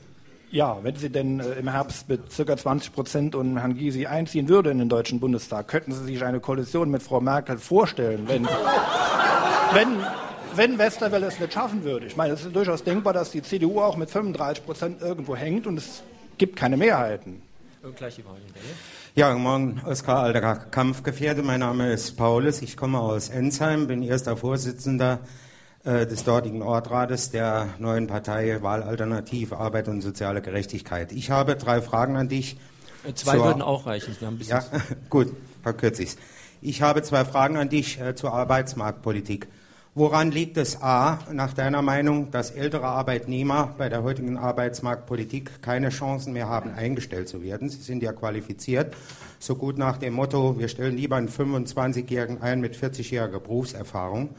Ja, 0.52 0.78
wenn 0.84 0.96
Sie 0.96 1.10
denn 1.10 1.40
äh, 1.40 1.54
im 1.54 1.68
Herbst 1.68 2.08
mit 2.08 2.22
ca. 2.30 2.56
20 2.56 2.94
Prozent 2.94 3.36
und 3.36 3.58
Herrn 3.58 3.76
Gysi 3.76 4.06
einziehen 4.06 4.48
würden 4.48 4.74
in 4.74 4.78
den 4.78 4.90
Deutschen 4.90 5.20
Bundestag, 5.20 5.68
könnten 5.68 5.92
Sie 5.92 6.04
sich 6.04 6.24
eine 6.24 6.40
Koalition 6.40 6.92
mit 6.92 7.02
Frau 7.02 7.20
Merkel 7.20 7.58
vorstellen, 7.58 8.26
wenn, 8.28 8.46
wenn 9.74 9.98
wenn 10.58 10.78
Westerwelle 10.78 11.28
es 11.28 11.39
nicht 11.39 11.53
schaffen 11.53 11.84
würde. 11.84 12.06
Ich 12.06 12.16
meine, 12.16 12.34
es 12.34 12.45
ist 12.45 12.56
durchaus 12.56 12.84
denkbar, 12.84 13.14
dass 13.14 13.32
die 13.32 13.41
CDU 13.41 13.82
auch 13.82 13.97
mit 13.97 14.10
35 14.10 14.66
Prozent 14.66 15.01
irgendwo 15.01 15.36
hängt 15.36 15.68
und 15.68 15.78
es 15.78 16.03
gibt 16.38 16.56
keine 16.56 16.78
Mehrheiten. 16.78 17.41
Gleich 17.95 18.16
die 18.16 18.24
Frage 18.24 18.39
ja, 19.18 19.32
guten 19.32 19.43
Morgen, 19.43 19.82
Oskar 19.86 20.24
Alderer, 20.24 20.56
Kampfgefährte. 20.56 21.41
Mein 21.41 21.62
Name 21.62 21.93
ist 21.93 22.18
Paulus. 22.18 22.62
Ich 22.62 22.76
komme 22.76 22.99
aus 22.99 23.30
Ensheim, 23.30 23.88
bin 23.88 24.03
erster 24.03 24.36
Vorsitzender 24.36 25.20
äh, 25.86 26.06
des 26.06 26.26
dortigen 26.26 26.62
Ortrates 26.62 27.32
der 27.32 27.70
neuen 27.80 28.08
Partei 28.08 28.62
Wahlalternative 28.62 29.56
Arbeit 29.56 29.88
und 29.88 30.01
soziale 30.01 30.41
Gerechtigkeit. 30.41 31.14
Ich 31.14 31.30
habe 31.30 31.56
drei 31.56 31.82
Fragen 31.82 32.18
an 32.18 32.28
dich. 32.28 32.58
Äh, 33.08 33.14
zwei 33.14 33.38
würden 33.38 33.62
auch 33.62 33.86
reichen. 33.86 34.14
Wir 34.20 34.28
haben 34.28 34.36
ein 34.36 34.38
bisschen 34.39 34.58
ja, 34.58 34.82
gut, 35.10 35.32
verkürze 35.64 36.03
ich 36.03 36.18
Ich 36.62 36.82
habe 36.82 37.01
zwei 37.01 37.24
Fragen 37.24 37.56
an 37.56 37.70
dich 37.70 38.01
äh, 38.01 38.16
zur 38.16 38.34
Arbeitsmarktpolitik. 38.34 39.47
Woran 39.98 40.32
liegt 40.32 40.58
es 40.58 40.82
A, 40.82 41.20
nach 41.32 41.54
deiner 41.54 41.82
Meinung, 41.82 42.30
dass 42.30 42.52
ältere 42.52 42.86
Arbeitnehmer 42.86 43.74
bei 43.78 43.88
der 43.88 44.04
heutigen 44.04 44.36
Arbeitsmarktpolitik 44.36 45.62
keine 45.62 45.88
Chancen 45.88 46.34
mehr 46.34 46.50
haben, 46.50 46.74
eingestellt 46.74 47.30
zu 47.30 47.41
werden? 47.41 47.70
Sie 47.70 47.82
sind 47.82 48.04
ja 48.04 48.12
qualifiziert, 48.12 48.93
so 49.39 49.56
gut 49.56 49.78
nach 49.78 49.96
dem 49.96 50.16
Motto, 50.16 50.60
wir 50.60 50.68
stellen 50.68 50.98
lieber 50.98 51.16
einen 51.16 51.30
25-Jährigen 51.30 52.41
ein 52.41 52.60
mit 52.60 52.76
40-jähriger 52.76 53.39
Berufserfahrung. 53.39 54.32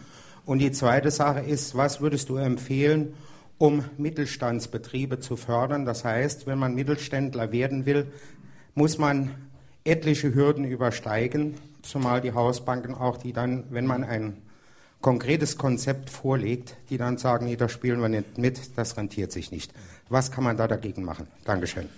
Und 0.45 0.59
die 0.59 0.73
zweite 0.73 1.11
Sache 1.11 1.41
ist, 1.41 1.75
was 1.75 2.03
würdest 2.03 2.29
du 2.29 2.37
empfehlen, 2.37 3.15
um 3.57 3.83
Mittelstandsbetriebe 3.97 5.21
zu 5.21 5.37
fördern? 5.37 5.87
Das 5.87 6.05
heißt, 6.05 6.47
wenn 6.47 6.59
man 6.59 6.75
Mittelständler 6.75 7.51
werden 7.51 7.87
will, 7.87 8.09
muss 8.75 8.99
man 8.99 9.31
etliche 9.85 10.35
Hürden 10.35 10.67
übersteigen, 10.67 11.55
zumal 11.81 12.21
die 12.21 12.33
Hausbanken 12.33 12.95
auch, 12.95 13.17
die 13.17 13.33
dann, 13.33 13.65
wenn 13.71 13.87
man 13.87 14.05
ein 14.05 14.37
konkretes 15.01 15.57
Konzept 15.59 16.11
vorlegt, 16.11 16.77
die 16.91 16.99
dann 16.99 17.19
sagen, 17.19 17.47
nee, 17.47 17.57
da 17.57 17.69
spielen 17.69 18.01
wir 18.01 18.09
nicht 18.09 18.39
mit, 18.39 18.77
das 18.77 18.97
rentiert 18.97 19.33
sich 19.33 19.51
nicht. 19.51 19.73
Was 20.09 20.31
kann 20.31 20.45
man 20.45 20.57
da 20.57 20.69
dagegen 20.69 21.05
machen? 21.05 21.27
Dankeschön. 21.45 21.89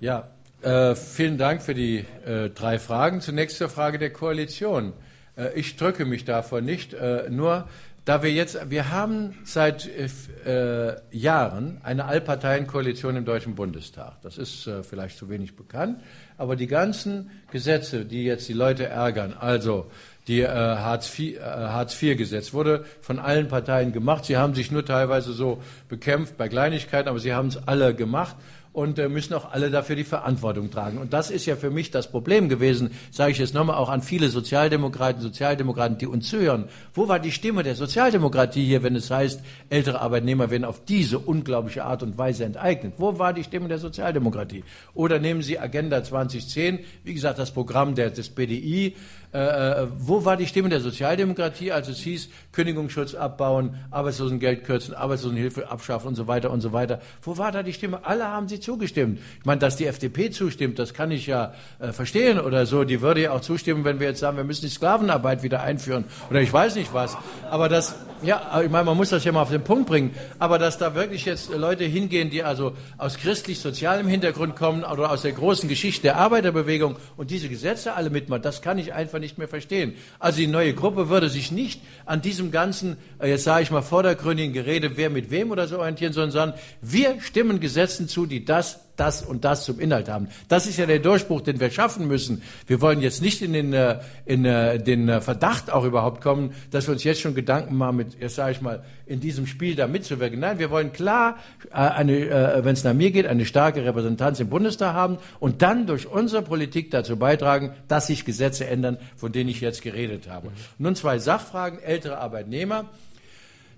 Ja, 0.00 0.28
äh, 0.62 0.94
vielen 0.94 1.38
Dank 1.38 1.62
für 1.62 1.74
die 1.74 2.04
äh, 2.24 2.50
drei 2.50 2.78
Fragen. 2.78 3.20
Zunächst 3.20 3.58
zur 3.58 3.68
Frage 3.68 3.98
der 3.98 4.10
Koalition. 4.12 4.92
Äh, 5.36 5.52
ich 5.54 5.76
drücke 5.76 6.04
mich 6.04 6.24
davor 6.24 6.60
nicht, 6.60 6.94
äh, 6.94 7.28
nur 7.30 7.68
da 8.06 8.22
wir 8.22 8.32
jetzt, 8.32 8.70
wir 8.70 8.92
haben 8.92 9.36
seit 9.44 9.88
äh, 9.88 10.94
Jahren 11.10 11.80
eine 11.82 12.04
Allparteienkoalition 12.04 13.16
im 13.16 13.24
Deutschen 13.24 13.56
Bundestag. 13.56 14.22
Das 14.22 14.38
ist 14.38 14.68
äh, 14.68 14.84
vielleicht 14.84 15.18
zu 15.18 15.28
wenig 15.28 15.56
bekannt, 15.56 16.00
aber 16.38 16.54
die 16.54 16.68
ganzen 16.68 17.30
Gesetze, 17.50 18.04
die 18.04 18.22
jetzt 18.22 18.48
die 18.48 18.52
Leute 18.52 18.86
ärgern, 18.86 19.34
also 19.38 19.90
die 20.28 20.40
äh, 20.40 20.48
Hartz-IV-Gesetz 20.48 22.48
äh, 22.48 22.52
wurde 22.52 22.84
von 23.00 23.18
allen 23.18 23.48
Parteien 23.48 23.92
gemacht. 23.92 24.24
Sie 24.24 24.36
haben 24.36 24.54
sich 24.54 24.70
nur 24.70 24.84
teilweise 24.84 25.32
so 25.32 25.62
bekämpft 25.88 26.36
bei 26.36 26.48
Kleinigkeiten, 26.48 27.08
aber 27.08 27.20
sie 27.20 27.32
haben 27.32 27.48
es 27.48 27.68
alle 27.68 27.94
gemacht 27.94 28.36
und 28.76 28.98
äh, 28.98 29.08
müssen 29.08 29.32
auch 29.32 29.52
alle 29.52 29.70
dafür 29.70 29.96
die 29.96 30.04
Verantwortung 30.04 30.70
tragen. 30.70 30.98
Und 30.98 31.14
das 31.14 31.30
ist 31.30 31.46
ja 31.46 31.56
für 31.56 31.70
mich 31.70 31.90
das 31.90 32.10
Problem 32.10 32.50
gewesen, 32.50 32.90
sage 33.10 33.32
ich 33.32 33.38
jetzt 33.38 33.54
nochmal 33.54 33.76
auch 33.76 33.88
an 33.88 34.02
viele 34.02 34.28
Sozialdemokraten, 34.28 35.22
Sozialdemokraten, 35.22 35.96
die 35.96 36.06
uns 36.06 36.28
zuhören. 36.28 36.66
Wo 36.92 37.08
war 37.08 37.18
die 37.18 37.32
Stimme 37.32 37.62
der 37.62 37.74
Sozialdemokratie 37.74 38.66
hier, 38.66 38.82
wenn 38.82 38.94
es 38.94 39.10
heißt, 39.10 39.40
ältere 39.70 40.02
Arbeitnehmer 40.02 40.50
werden 40.50 40.66
auf 40.66 40.84
diese 40.84 41.18
unglaubliche 41.18 41.86
Art 41.86 42.02
und 42.02 42.18
Weise 42.18 42.44
enteignet? 42.44 42.92
Wo 42.98 43.18
war 43.18 43.32
die 43.32 43.44
Stimme 43.44 43.68
der 43.68 43.78
Sozialdemokratie? 43.78 44.62
Oder 44.92 45.20
nehmen 45.20 45.40
Sie 45.40 45.58
Agenda 45.58 46.04
2010, 46.04 46.80
wie 47.02 47.14
gesagt, 47.14 47.38
das 47.38 47.52
Programm 47.52 47.94
der, 47.94 48.10
des 48.10 48.28
BDI, 48.28 48.94
äh, 49.36 49.82
äh, 49.82 49.88
wo 49.98 50.24
war 50.24 50.36
die 50.36 50.46
Stimme 50.46 50.68
der 50.70 50.80
Sozialdemokratie, 50.80 51.72
als 51.72 51.88
es 51.88 51.98
hieß, 51.98 52.30
Kündigungsschutz 52.52 53.14
abbauen, 53.14 53.74
Arbeitslosengeld 53.90 54.64
kürzen, 54.64 54.94
Arbeitslosenhilfe 54.94 55.70
abschaffen 55.70 56.08
und 56.08 56.14
so 56.14 56.26
weiter 56.26 56.50
und 56.50 56.60
so 56.60 56.72
weiter? 56.72 57.00
Wo 57.22 57.36
war 57.36 57.52
da 57.52 57.62
die 57.62 57.72
Stimme? 57.72 58.06
Alle 58.06 58.26
haben 58.28 58.48
sie 58.48 58.60
zugestimmt. 58.66 59.20
Ich 59.38 59.44
meine, 59.44 59.60
dass 59.60 59.76
die 59.76 59.86
FDP 59.86 60.30
zustimmt, 60.30 60.80
das 60.80 60.92
kann 60.92 61.12
ich 61.12 61.28
ja 61.28 61.54
äh, 61.78 61.92
verstehen 61.92 62.40
oder 62.40 62.66
so. 62.66 62.82
Die 62.82 63.00
würde 63.00 63.22
ja 63.22 63.30
auch 63.30 63.40
zustimmen, 63.40 63.84
wenn 63.84 64.00
wir 64.00 64.08
jetzt 64.08 64.18
sagen, 64.18 64.36
wir 64.36 64.42
müssen 64.42 64.62
die 64.62 64.70
Sklavenarbeit 64.70 65.44
wieder 65.44 65.62
einführen 65.62 66.04
oder 66.30 66.40
ich 66.40 66.52
weiß 66.52 66.74
nicht 66.74 66.92
was. 66.92 67.16
Aber 67.48 67.68
das, 67.68 67.94
ja, 68.22 68.60
ich 68.64 68.70
meine, 68.70 68.84
man 68.84 68.96
muss 68.96 69.10
das 69.10 69.22
ja 69.22 69.30
mal 69.30 69.42
auf 69.42 69.50
den 69.50 69.62
Punkt 69.62 69.86
bringen. 69.86 70.10
Aber 70.40 70.58
dass 70.58 70.78
da 70.78 70.96
wirklich 70.96 71.24
jetzt 71.26 71.54
Leute 71.54 71.84
hingehen, 71.84 72.28
die 72.28 72.42
also 72.42 72.72
aus 72.98 73.18
christlich-sozialem 73.18 74.08
Hintergrund 74.08 74.56
kommen 74.56 74.82
oder 74.82 75.12
aus 75.12 75.22
der 75.22 75.32
großen 75.32 75.68
Geschichte 75.68 76.02
der 76.02 76.16
Arbeiterbewegung 76.16 76.96
und 77.16 77.30
diese 77.30 77.48
Gesetze 77.48 77.94
alle 77.94 78.10
mitmachen, 78.10 78.42
das 78.42 78.62
kann 78.62 78.78
ich 78.78 78.92
einfach 78.92 79.20
nicht 79.20 79.38
mehr 79.38 79.46
verstehen. 79.48 79.94
Also 80.18 80.38
die 80.38 80.48
neue 80.48 80.74
Gruppe 80.74 81.08
würde 81.08 81.28
sich 81.28 81.52
nicht 81.52 81.82
an 82.04 82.20
diesem 82.20 82.50
ganzen, 82.50 82.96
äh, 83.20 83.30
jetzt 83.30 83.44
sage 83.44 83.62
ich 83.62 83.70
mal, 83.70 83.82
vordergründigen 83.82 84.52
Gerede, 84.52 84.96
wer 84.96 85.08
mit 85.08 85.30
wem 85.30 85.52
oder 85.52 85.68
so 85.68 85.78
orientieren, 85.78 86.12
sondern 86.12 86.32
sagen, 86.32 86.52
wir 86.80 87.20
stimmen 87.20 87.60
Gesetzen 87.60 88.08
zu, 88.08 88.26
die 88.26 88.44
das 88.56 88.80
das 88.96 89.22
und 89.22 89.44
das 89.44 89.64
zum 89.64 89.78
Inhalt 89.78 90.08
haben. 90.08 90.28
Das 90.48 90.66
ist 90.66 90.78
ja 90.78 90.86
der 90.86 90.98
Durchbruch, 90.98 91.42
den 91.42 91.60
wir 91.60 91.70
schaffen 91.70 92.08
müssen. 92.08 92.42
Wir 92.66 92.80
wollen 92.80 93.00
jetzt 93.00 93.22
nicht 93.22 93.42
in 93.42 93.52
den, 93.52 93.72
äh, 93.72 94.00
in 94.24 94.44
äh, 94.44 94.78
den 94.78 95.08
äh, 95.08 95.20
Verdacht 95.20 95.70
auch 95.70 95.84
überhaupt 95.84 96.22
kommen, 96.22 96.54
dass 96.70 96.86
wir 96.86 96.92
uns 96.92 97.04
jetzt 97.04 97.20
schon 97.20 97.34
Gedanken 97.34 97.76
machen, 97.76 97.96
mit, 97.96 98.20
jetzt 98.20 98.36
sage 98.36 98.52
ich 98.52 98.60
mal, 98.60 98.82
in 99.06 99.20
diesem 99.20 99.46
Spiel 99.46 99.76
da 99.76 99.86
mitzuwirken. 99.86 100.40
Nein, 100.40 100.58
wir 100.58 100.70
wollen 100.70 100.92
klar, 100.92 101.36
eine, 101.70 102.60
wenn 102.64 102.72
es 102.72 102.82
nach 102.82 102.92
mir 102.92 103.12
geht, 103.12 103.26
eine 103.26 103.44
starke 103.44 103.84
Repräsentanz 103.84 104.40
im 104.40 104.48
Bundestag 104.48 104.94
haben 104.94 105.18
und 105.38 105.62
dann 105.62 105.86
durch 105.86 106.08
unsere 106.08 106.42
Politik 106.42 106.90
dazu 106.90 107.16
beitragen, 107.16 107.72
dass 107.86 108.08
sich 108.08 108.24
Gesetze 108.24 108.66
ändern, 108.66 108.98
von 109.16 109.30
denen 109.30 109.48
ich 109.48 109.60
jetzt 109.60 109.82
geredet 109.82 110.28
habe. 110.28 110.48
Nun 110.78 110.96
zwei 110.96 111.20
Sachfragen, 111.20 111.78
ältere 111.78 112.18
Arbeitnehmer. 112.18 112.86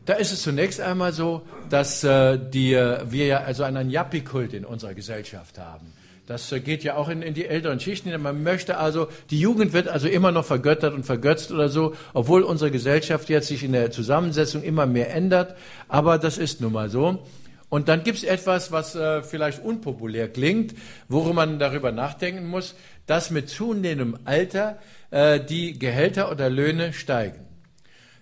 Da 0.08 0.14
ist 0.14 0.32
es 0.32 0.40
zunächst 0.40 0.80
einmal 0.80 1.12
so, 1.12 1.42
dass 1.68 2.02
äh, 2.02 2.38
die, 2.38 2.72
äh, 2.72 3.00
wir 3.10 3.26
ja 3.26 3.40
also 3.42 3.62
einen 3.62 3.90
Yappi-Kult 3.90 4.54
in 4.54 4.64
unserer 4.64 4.94
Gesellschaft 4.94 5.58
haben. 5.58 5.92
Das 6.24 6.50
äh, 6.50 6.60
geht 6.60 6.82
ja 6.82 6.94
auch 6.94 7.10
in, 7.10 7.20
in, 7.20 7.34
die 7.34 7.44
älteren 7.44 7.78
Schichten. 7.78 8.18
Man 8.22 8.42
möchte 8.42 8.78
also, 8.78 9.08
die 9.28 9.38
Jugend 9.38 9.74
wird 9.74 9.86
also 9.86 10.08
immer 10.08 10.32
noch 10.32 10.46
vergöttert 10.46 10.94
und 10.94 11.04
vergötzt 11.04 11.52
oder 11.52 11.68
so, 11.68 11.94
obwohl 12.14 12.42
unsere 12.42 12.70
Gesellschaft 12.70 13.28
jetzt 13.28 13.48
sich 13.48 13.62
in 13.62 13.72
der 13.72 13.90
Zusammensetzung 13.90 14.62
immer 14.62 14.86
mehr 14.86 15.14
ändert. 15.14 15.56
Aber 15.88 16.16
das 16.16 16.38
ist 16.38 16.62
nun 16.62 16.72
mal 16.72 16.88
so. 16.88 17.22
Und 17.68 17.88
dann 17.88 18.02
gibt 18.02 18.16
es 18.16 18.24
etwas, 18.24 18.72
was 18.72 18.94
äh, 18.94 19.22
vielleicht 19.22 19.62
unpopulär 19.62 20.28
klingt, 20.28 20.74
worum 21.10 21.36
man 21.36 21.58
darüber 21.58 21.92
nachdenken 21.92 22.46
muss, 22.46 22.76
dass 23.04 23.30
mit 23.30 23.50
zunehmendem 23.50 24.20
Alter 24.24 24.78
äh, 25.10 25.38
die 25.38 25.78
Gehälter 25.78 26.30
oder 26.32 26.48
Löhne 26.48 26.94
steigen. 26.94 27.47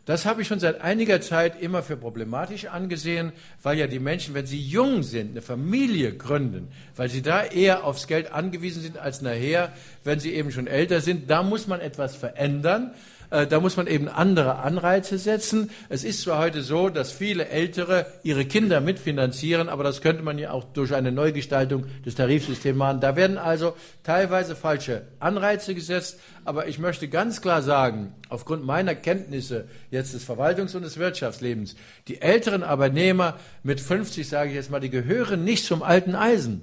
Das 0.07 0.25
habe 0.25 0.41
ich 0.41 0.47
schon 0.47 0.61
seit 0.61 0.83
einiger 0.83 1.21
Zeit 1.21 1.61
immer 1.61 1.83
für 1.83 1.97
problematisch 1.97 2.67
angesehen, 2.67 3.33
weil 3.65 3.77
ja 3.77 3.89
die 3.89 3.99
Menschen, 3.99 4.35
wenn 4.35 4.47
sie 4.47 4.61
jung 4.61 5.03
sind, 5.03 5.33
eine 5.33 5.43
Familie 5.43 6.17
gründen, 6.17 6.69
weil 6.95 7.09
sie 7.09 7.23
da 7.23 7.43
eher 7.43 7.83
aufs 7.83 8.07
Geld 8.07 8.33
angewiesen 8.33 8.83
sind 8.83 8.99
als 8.99 9.21
nachher, 9.21 9.73
wenn 10.05 10.21
sie 10.21 10.33
eben 10.33 10.53
schon 10.53 10.69
älter 10.69 11.01
sind, 11.01 11.29
da 11.29 11.43
muss 11.43 11.67
man 11.67 11.81
etwas 11.81 12.15
verändern. 12.15 12.95
Äh, 13.31 13.47
da 13.47 13.61
muss 13.61 13.77
man 13.77 13.87
eben 13.87 14.09
andere 14.09 14.57
Anreize 14.57 15.19
setzen. 15.19 15.71
Es 15.89 16.05
ist 16.05 16.23
zwar 16.23 16.39
heute 16.39 16.63
so, 16.63 16.89
dass 16.89 17.13
viele 17.13 17.49
Ältere 17.49 18.07
ihre 18.23 18.45
Kinder 18.45 18.81
mitfinanzieren, 18.81 19.69
aber 19.69 19.85
das 19.85 20.01
könnte 20.01 20.23
man 20.23 20.39
ja 20.39 20.51
auch 20.51 20.65
durch 20.65 20.95
eine 20.95 21.13
Neugestaltung 21.13 21.87
des 22.05 22.15
Tarifsystems 22.15 22.77
machen. 22.77 23.01
Da 23.01 23.17
werden 23.17 23.39
also 23.39 23.75
teilweise 24.03 24.57
falsche 24.57 25.03
Anreize 25.19 25.75
gesetzt, 25.75 26.21
aber 26.45 26.69
ich 26.69 26.79
möchte 26.79 27.09
ganz 27.09 27.41
klar 27.41 27.63
sagen, 27.63 28.15
aufgrund 28.29 28.65
meiner 28.65 28.95
Kenntnisse 28.95 29.69
jetzt 29.91 30.15
des 30.15 30.29
Verwaltungs- 30.29 30.77
und 30.77 30.83
des 30.83 30.99
Wirtschaftslebens, 30.99 31.77
die 32.09 32.21
älteren 32.21 32.63
Arbeitnehmer 32.63 33.39
mit 33.63 33.81
50, 33.81 34.29
sage 34.29 34.51
ich 34.51 34.57
jetzt 34.57 34.71
mal, 34.71 34.81
die 34.81 34.91
gehören 34.91 35.45
nicht 35.45 35.65
zum 35.65 35.83
alten 35.83 36.15
Eisen 36.15 36.63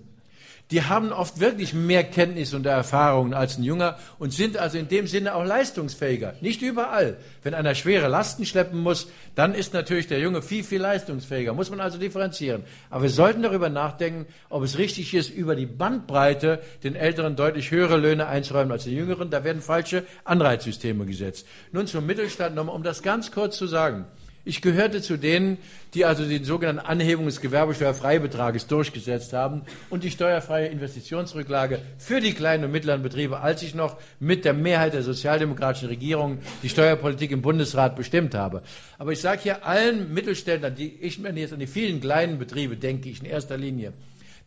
die 0.71 0.83
haben 0.83 1.11
oft 1.11 1.39
wirklich 1.39 1.73
mehr 1.73 2.03
Kenntnis 2.03 2.53
und 2.53 2.65
Erfahrungen 2.65 3.33
als 3.33 3.57
ein 3.57 3.63
Junger 3.63 3.97
und 4.17 4.33
sind 4.33 4.57
also 4.57 4.77
in 4.77 4.87
dem 4.87 5.07
Sinne 5.07 5.35
auch 5.35 5.43
leistungsfähiger. 5.43 6.35
Nicht 6.41 6.61
überall. 6.61 7.17
Wenn 7.43 7.53
einer 7.53 7.75
schwere 7.75 8.07
Lasten 8.07 8.45
schleppen 8.45 8.79
muss, 8.79 9.07
dann 9.35 9.53
ist 9.53 9.73
natürlich 9.73 10.07
der 10.07 10.19
Junge 10.19 10.41
viel, 10.41 10.63
viel 10.63 10.81
leistungsfähiger. 10.81 11.53
Muss 11.53 11.69
man 11.69 11.79
also 11.79 11.97
differenzieren. 11.99 12.63
Aber 12.89 13.03
wir 13.03 13.09
sollten 13.09 13.43
darüber 13.43 13.69
nachdenken, 13.69 14.25
ob 14.49 14.63
es 14.63 14.77
richtig 14.77 15.13
ist, 15.13 15.29
über 15.29 15.55
die 15.55 15.65
Bandbreite 15.65 16.59
den 16.83 16.95
Älteren 16.95 17.35
deutlich 17.35 17.69
höhere 17.69 17.97
Löhne 17.97 18.27
einzuräumen 18.27 18.71
als 18.71 18.85
den 18.85 18.93
Jüngeren. 18.95 19.29
Da 19.29 19.43
werden 19.43 19.61
falsche 19.61 20.05
Anreizsysteme 20.23 21.05
gesetzt. 21.05 21.45
Nun 21.71 21.87
zum 21.87 22.05
Mittelstand 22.05 22.55
nochmal, 22.55 22.75
um 22.75 22.83
das 22.83 23.03
ganz 23.03 23.31
kurz 23.31 23.57
zu 23.57 23.67
sagen. 23.67 24.05
Ich 24.45 24.61
gehörte 24.61 25.01
zu 25.01 25.15
denen, 25.15 25.57
die 25.93 26.03
also 26.03 26.25
den 26.25 26.43
sogenannten 26.43 26.85
Anhebung 26.85 27.27
des 27.27 27.39
Gewerbesteuerfreibetrages 27.39 28.67
durchgesetzt 28.67 29.31
haben 29.31 29.61
und 29.89 30.03
die 30.03 30.11
steuerfreie 30.11 30.67
Investitionsrücklage 30.67 31.79
für 31.97 32.19
die 32.19 32.33
kleinen 32.33 32.65
und 32.65 32.71
mittleren 32.71 33.03
Betriebe, 33.03 33.39
als 33.39 33.63
ich 33.63 33.73
noch 33.73 33.95
mit 34.19 34.43
der 34.43 34.53
Mehrheit 34.53 34.95
der 34.95 35.03
sozialdemokratischen 35.03 35.87
Regierung 35.87 36.39
die 36.61 36.67
Steuerpolitik 36.67 37.31
im 37.31 37.41
Bundesrat 37.41 37.95
bestimmt 37.95 38.35
habe. 38.35 38.63
Aber 38.97 39.13
ich 39.13 39.21
sage 39.21 39.43
hier 39.43 39.65
allen 39.65 40.13
Mittelständlern, 40.13 40.75
die 40.75 40.93
ich 40.99 41.19
mir 41.19 41.31
jetzt 41.31 41.53
an 41.53 41.59
die 41.59 41.67
vielen 41.67 42.01
kleinen 42.01 42.37
Betriebe 42.37 42.75
denke, 42.75 43.07
ich 43.07 43.21
in 43.21 43.25
erster 43.25 43.57
Linie, 43.57 43.93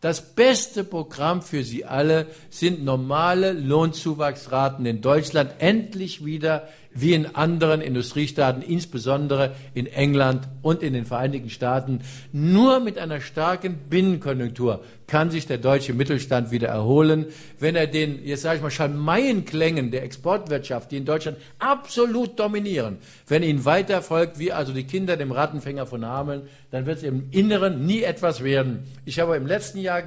das 0.03 0.35
beste 0.35 0.85
Programm 0.85 1.41
für 1.41 1.65
Sie 1.65 1.87
alle 1.87 2.27
sind 2.51 2.85
normale 2.85 3.53
Lohnzuwachsraten 3.53 4.85
in 4.85 5.01
Deutschland 5.01 5.55
endlich 5.59 6.23
wieder 6.23 6.69
wie 6.97 7.13
in 7.13 7.35
anderen 7.35 7.81
Industriestaaten, 7.81 8.63
insbesondere 8.63 9.55
in 9.75 9.87
England 9.87 10.49
und 10.63 10.83
in 10.83 10.93
den 10.93 11.05
Vereinigten 11.05 11.51
Staaten. 11.51 12.01
Nur 12.33 12.81
mit 12.81 12.99
einer 12.99 13.21
starken 13.21 13.79
Binnenkonjunktur 13.89 14.83
kann 15.07 15.31
sich 15.31 15.47
der 15.47 15.59
deutsche 15.59 15.95
Mittelstand 15.95 16.51
wieder 16.51 16.69
erholen, 16.69 17.27
wenn 17.61 17.77
er 17.77 17.87
den, 17.87 18.25
jetzt 18.25 18.43
sage 18.43 18.57
ich 18.57 18.63
mal, 18.63 18.71
Schalmeienklängen 18.71 19.91
der 19.91 20.03
Exportwirtschaft, 20.03 20.91
die 20.91 20.97
in 20.97 21.05
Deutschland 21.05 21.39
absolut 21.59 22.39
dominieren, 22.39 22.99
wenn 23.29 23.43
ihnen 23.43 23.65
weiter 23.65 24.03
folgt, 24.03 24.39
wie 24.39 24.53
also 24.53 24.73
die 24.73 24.85
Kinder 24.85 25.17
dem 25.17 25.31
Rattenfänger 25.31 25.87
von 25.87 26.05
Hameln, 26.05 26.43
dann 26.71 26.87
wird 26.87 26.99
es 26.99 27.05
im 27.05 27.29
Inneren 27.31 27.87
nie 27.87 28.03
etwas 28.03 28.43
werden. 28.43 28.85
Ich 29.05 29.21
habe 29.21 29.37
im 29.37 29.47
letzten 29.47 29.79
Jahr 29.79 30.03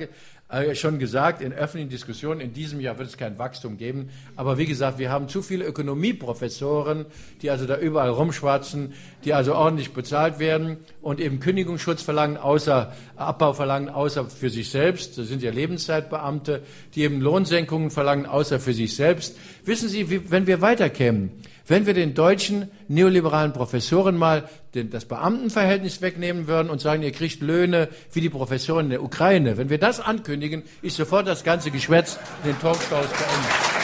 äh, 0.49 0.73
schon 0.73 0.97
gesagt, 0.97 1.41
in 1.43 1.53
öffentlichen 1.53 1.89
Diskussionen, 1.89 2.41
in 2.41 2.53
diesem 2.53 2.79
Jahr 2.79 2.97
wird 2.97 3.07
es 3.07 3.17
kein 3.17 3.37
Wachstum 3.37 3.77
geben. 3.77 4.09
Aber 4.35 4.57
wie 4.57 4.65
gesagt, 4.65 4.97
wir 4.97 5.11
haben 5.11 5.27
zu 5.27 5.43
viele 5.43 5.63
Ökonomieprofessoren, 5.63 7.05
die 7.43 7.51
also 7.51 7.67
da 7.67 7.77
überall 7.77 8.09
rumschwatzen, 8.09 8.93
die 9.25 9.35
also 9.35 9.53
ordentlich 9.53 9.93
bezahlt 9.93 10.39
werden 10.39 10.77
und 11.01 11.19
eben 11.19 11.39
Kündigungsschutz 11.39 12.01
verlangen, 12.01 12.37
außer 12.37 12.91
Abbau 13.15 13.53
verlangen, 13.53 13.89
außer 13.89 14.25
für 14.25 14.49
sich 14.49 14.71
selbst. 14.71 15.19
Das 15.19 15.27
sind 15.27 15.43
ja 15.43 15.51
Lebenszeitbeamte, 15.51 16.63
die 16.95 17.03
eben 17.03 17.21
Lohnsenkungen 17.21 17.91
verlangen, 17.91 18.25
außer 18.25 18.59
für 18.59 18.73
sich 18.73 18.95
selbst. 18.95 19.37
Wissen 19.65 19.87
Sie, 19.87 20.09
wie, 20.09 20.31
wenn 20.31 20.47
wir 20.47 20.61
weiterkämen, 20.61 21.31
wenn 21.69 21.85
wir 21.85 21.93
den 21.93 22.13
deutschen 22.13 22.69
neoliberalen 22.87 23.53
Professoren 23.53 24.17
mal 24.17 24.49
den, 24.75 24.89
das 24.89 25.05
Beamtenverhältnis 25.05 26.01
wegnehmen 26.01 26.47
würden 26.47 26.69
und 26.69 26.81
sagen, 26.81 27.03
ihr 27.03 27.11
kriegt 27.11 27.41
Löhne 27.41 27.87
wie 28.11 28.21
die 28.21 28.29
Professoren 28.29 28.85
in 28.85 28.91
der 28.91 29.03
Ukraine, 29.03 29.57
wenn 29.57 29.69
wir 29.69 29.79
das 29.79 29.99
ankündigen, 29.99 30.63
ist 30.81 30.97
sofort 30.97 31.27
das 31.27 31.43
ganze 31.43 31.71
Geschwätz 31.71 32.19
in 32.43 32.51
den 32.51 32.59
Talkshows 32.59 33.07
beendet. 33.07 33.78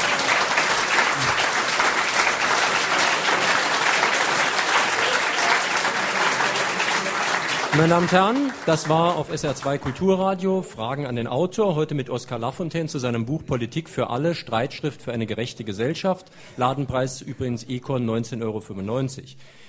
Meine 7.78 7.89
Damen 7.89 8.03
und 8.03 8.11
Herren, 8.13 8.53
das 8.65 8.88
war 8.88 9.17
auf 9.17 9.30
SR2 9.30 9.80
Kulturradio 9.80 10.61
Fragen 10.61 11.05
an 11.05 11.17
den 11.17 11.28
Autor, 11.28 11.76
heute 11.76 11.93
mit 11.93 12.09
Oskar 12.09 12.39
Lafontaine 12.39 12.88
zu 12.88 12.99
seinem 12.99 13.26
Buch 13.26 13.45
Politik 13.45 13.89
für 13.89 14.09
alle, 14.09 14.34
Streitschrift 14.34 15.01
für 15.01 15.11
eine 15.11 15.26
gerechte 15.26 15.65
Gesellschaft. 15.65 16.32
Ladenpreis 16.55 17.21
übrigens 17.21 17.65
Econ 17.65 18.09
19,95 18.09 18.43
Euro. 18.43 18.63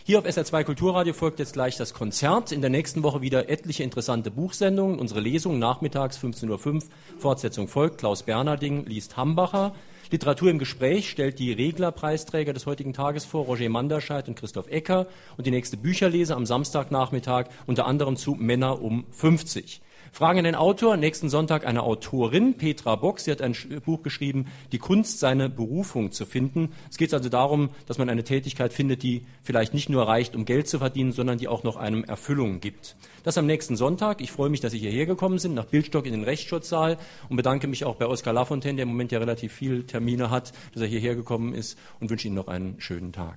Hier 0.05 0.21
auf 0.21 0.25
SR2 0.25 0.63
Kulturradio 0.63 1.15
folgt 1.15 1.41
jetzt 1.41 1.55
gleich 1.55 1.77
das 1.77 1.95
Konzert. 1.95 2.53
In 2.53 2.61
der 2.61 2.71
nächsten 2.71 3.03
Woche 3.03 3.23
wieder 3.23 3.49
etliche 3.49 3.83
interessante 3.83 4.31
Buchsendungen. 4.31 5.01
Unsere 5.01 5.19
Lesung 5.19 5.59
nachmittags 5.59 6.17
15.05 6.17 6.75
Uhr. 6.75 6.83
Fortsetzung 7.19 7.67
folgt. 7.67 7.99
Klaus 7.99 8.23
Bernarding 8.23 8.87
liest 8.87 9.17
Hambacher. 9.17 9.75
Literatur 10.11 10.51
im 10.51 10.59
Gespräch 10.59 11.11
stellt 11.11 11.39
die 11.39 11.53
Reglerpreisträger 11.53 12.53
des 12.53 12.67
heutigen 12.67 12.93
Tages 12.93 13.25
vor, 13.25 13.45
Roger 13.47 13.69
Manderscheid 13.69 14.29
und 14.29 14.37
Christoph 14.37 14.69
Ecker. 14.69 15.07
Und 15.37 15.47
die 15.47 15.51
nächste 15.51 15.77
Bücherlese 15.77 16.37
am 16.37 16.47
Samstagnachmittag 16.47 17.47
unter 17.67 17.87
anderem 17.87 18.17
zu 18.17 18.35
Männer 18.35 18.81
um 18.81 19.05
50. 19.11 19.81
Fragen 20.17 20.39
an 20.39 20.45
den 20.47 20.55
Autor. 20.55 20.97
Nächsten 20.97 21.29
Sonntag 21.29 21.67
eine 21.67 21.83
Autorin, 21.83 22.57
Petra 22.57 22.97
Bock. 22.97 23.21
Sie 23.21 23.31
hat 23.31 23.43
ein 23.43 23.55
Buch 23.85 24.03
geschrieben, 24.03 24.47
Die 24.73 24.79
Kunst, 24.79 25.21
seine 25.21 25.51
Berufung 25.51 26.11
zu 26.11 26.25
finden. 26.25 26.71
Es 26.89 26.97
geht 26.97 27.13
also 27.13 27.29
darum, 27.29 27.69
dass 27.85 27.99
man 27.99 28.09
eine 28.09 28.25
Tätigkeit 28.25 28.73
findet, 28.73 29.03
die 29.03 29.27
vielleicht 29.43 29.75
nicht 29.75 29.91
nur 29.91 30.09
reicht, 30.09 30.35
um 30.35 30.47
Geld 30.47 30.69
zu 30.69 30.79
verdienen, 30.79 31.13
sondern 31.13 31.37
die 31.37 31.49
auch 31.49 31.65
noch 31.65 31.77
einem 31.77 32.03
Erfüllung 32.03 32.61
gibt. 32.61 32.97
Das 33.25 33.37
am 33.37 33.45
nächsten 33.45 33.77
Sonntag. 33.77 34.23
Ich 34.23 34.33
freue 34.33 34.49
mich, 34.49 34.61
dass 34.61 34.73
Sie 34.73 34.79
hierher 34.79 35.05
gekommen 35.05 35.39
sind, 35.39 35.53
nach 35.53 35.67
Bildstock 35.67 36.07
in 36.07 36.13
den 36.13 36.25
Rechtsschutzsaal 36.25 36.97
und 37.29 37.37
bedanke 37.37 37.67
mich 37.67 37.85
auch 37.85 37.97
bei 37.97 38.07
Oskar 38.07 38.33
Lafontaine, 38.33 38.77
der 38.77 38.85
im 38.85 38.89
Moment 38.89 39.13
ja 39.13 39.19
relativ 39.19 39.53
viele 39.53 39.85
Termine 39.85 40.31
hat, 40.31 40.55
dass 40.73 40.81
er 40.81 40.89
hierher 40.89 41.15
gekommen 41.15 41.53
ist 41.53 41.79
und 42.01 42.09
wünsche 42.09 42.29
Ihnen 42.29 42.37
noch 42.37 42.49
einen 42.49 42.81
schönen 42.81 43.13
Tag. 43.13 43.37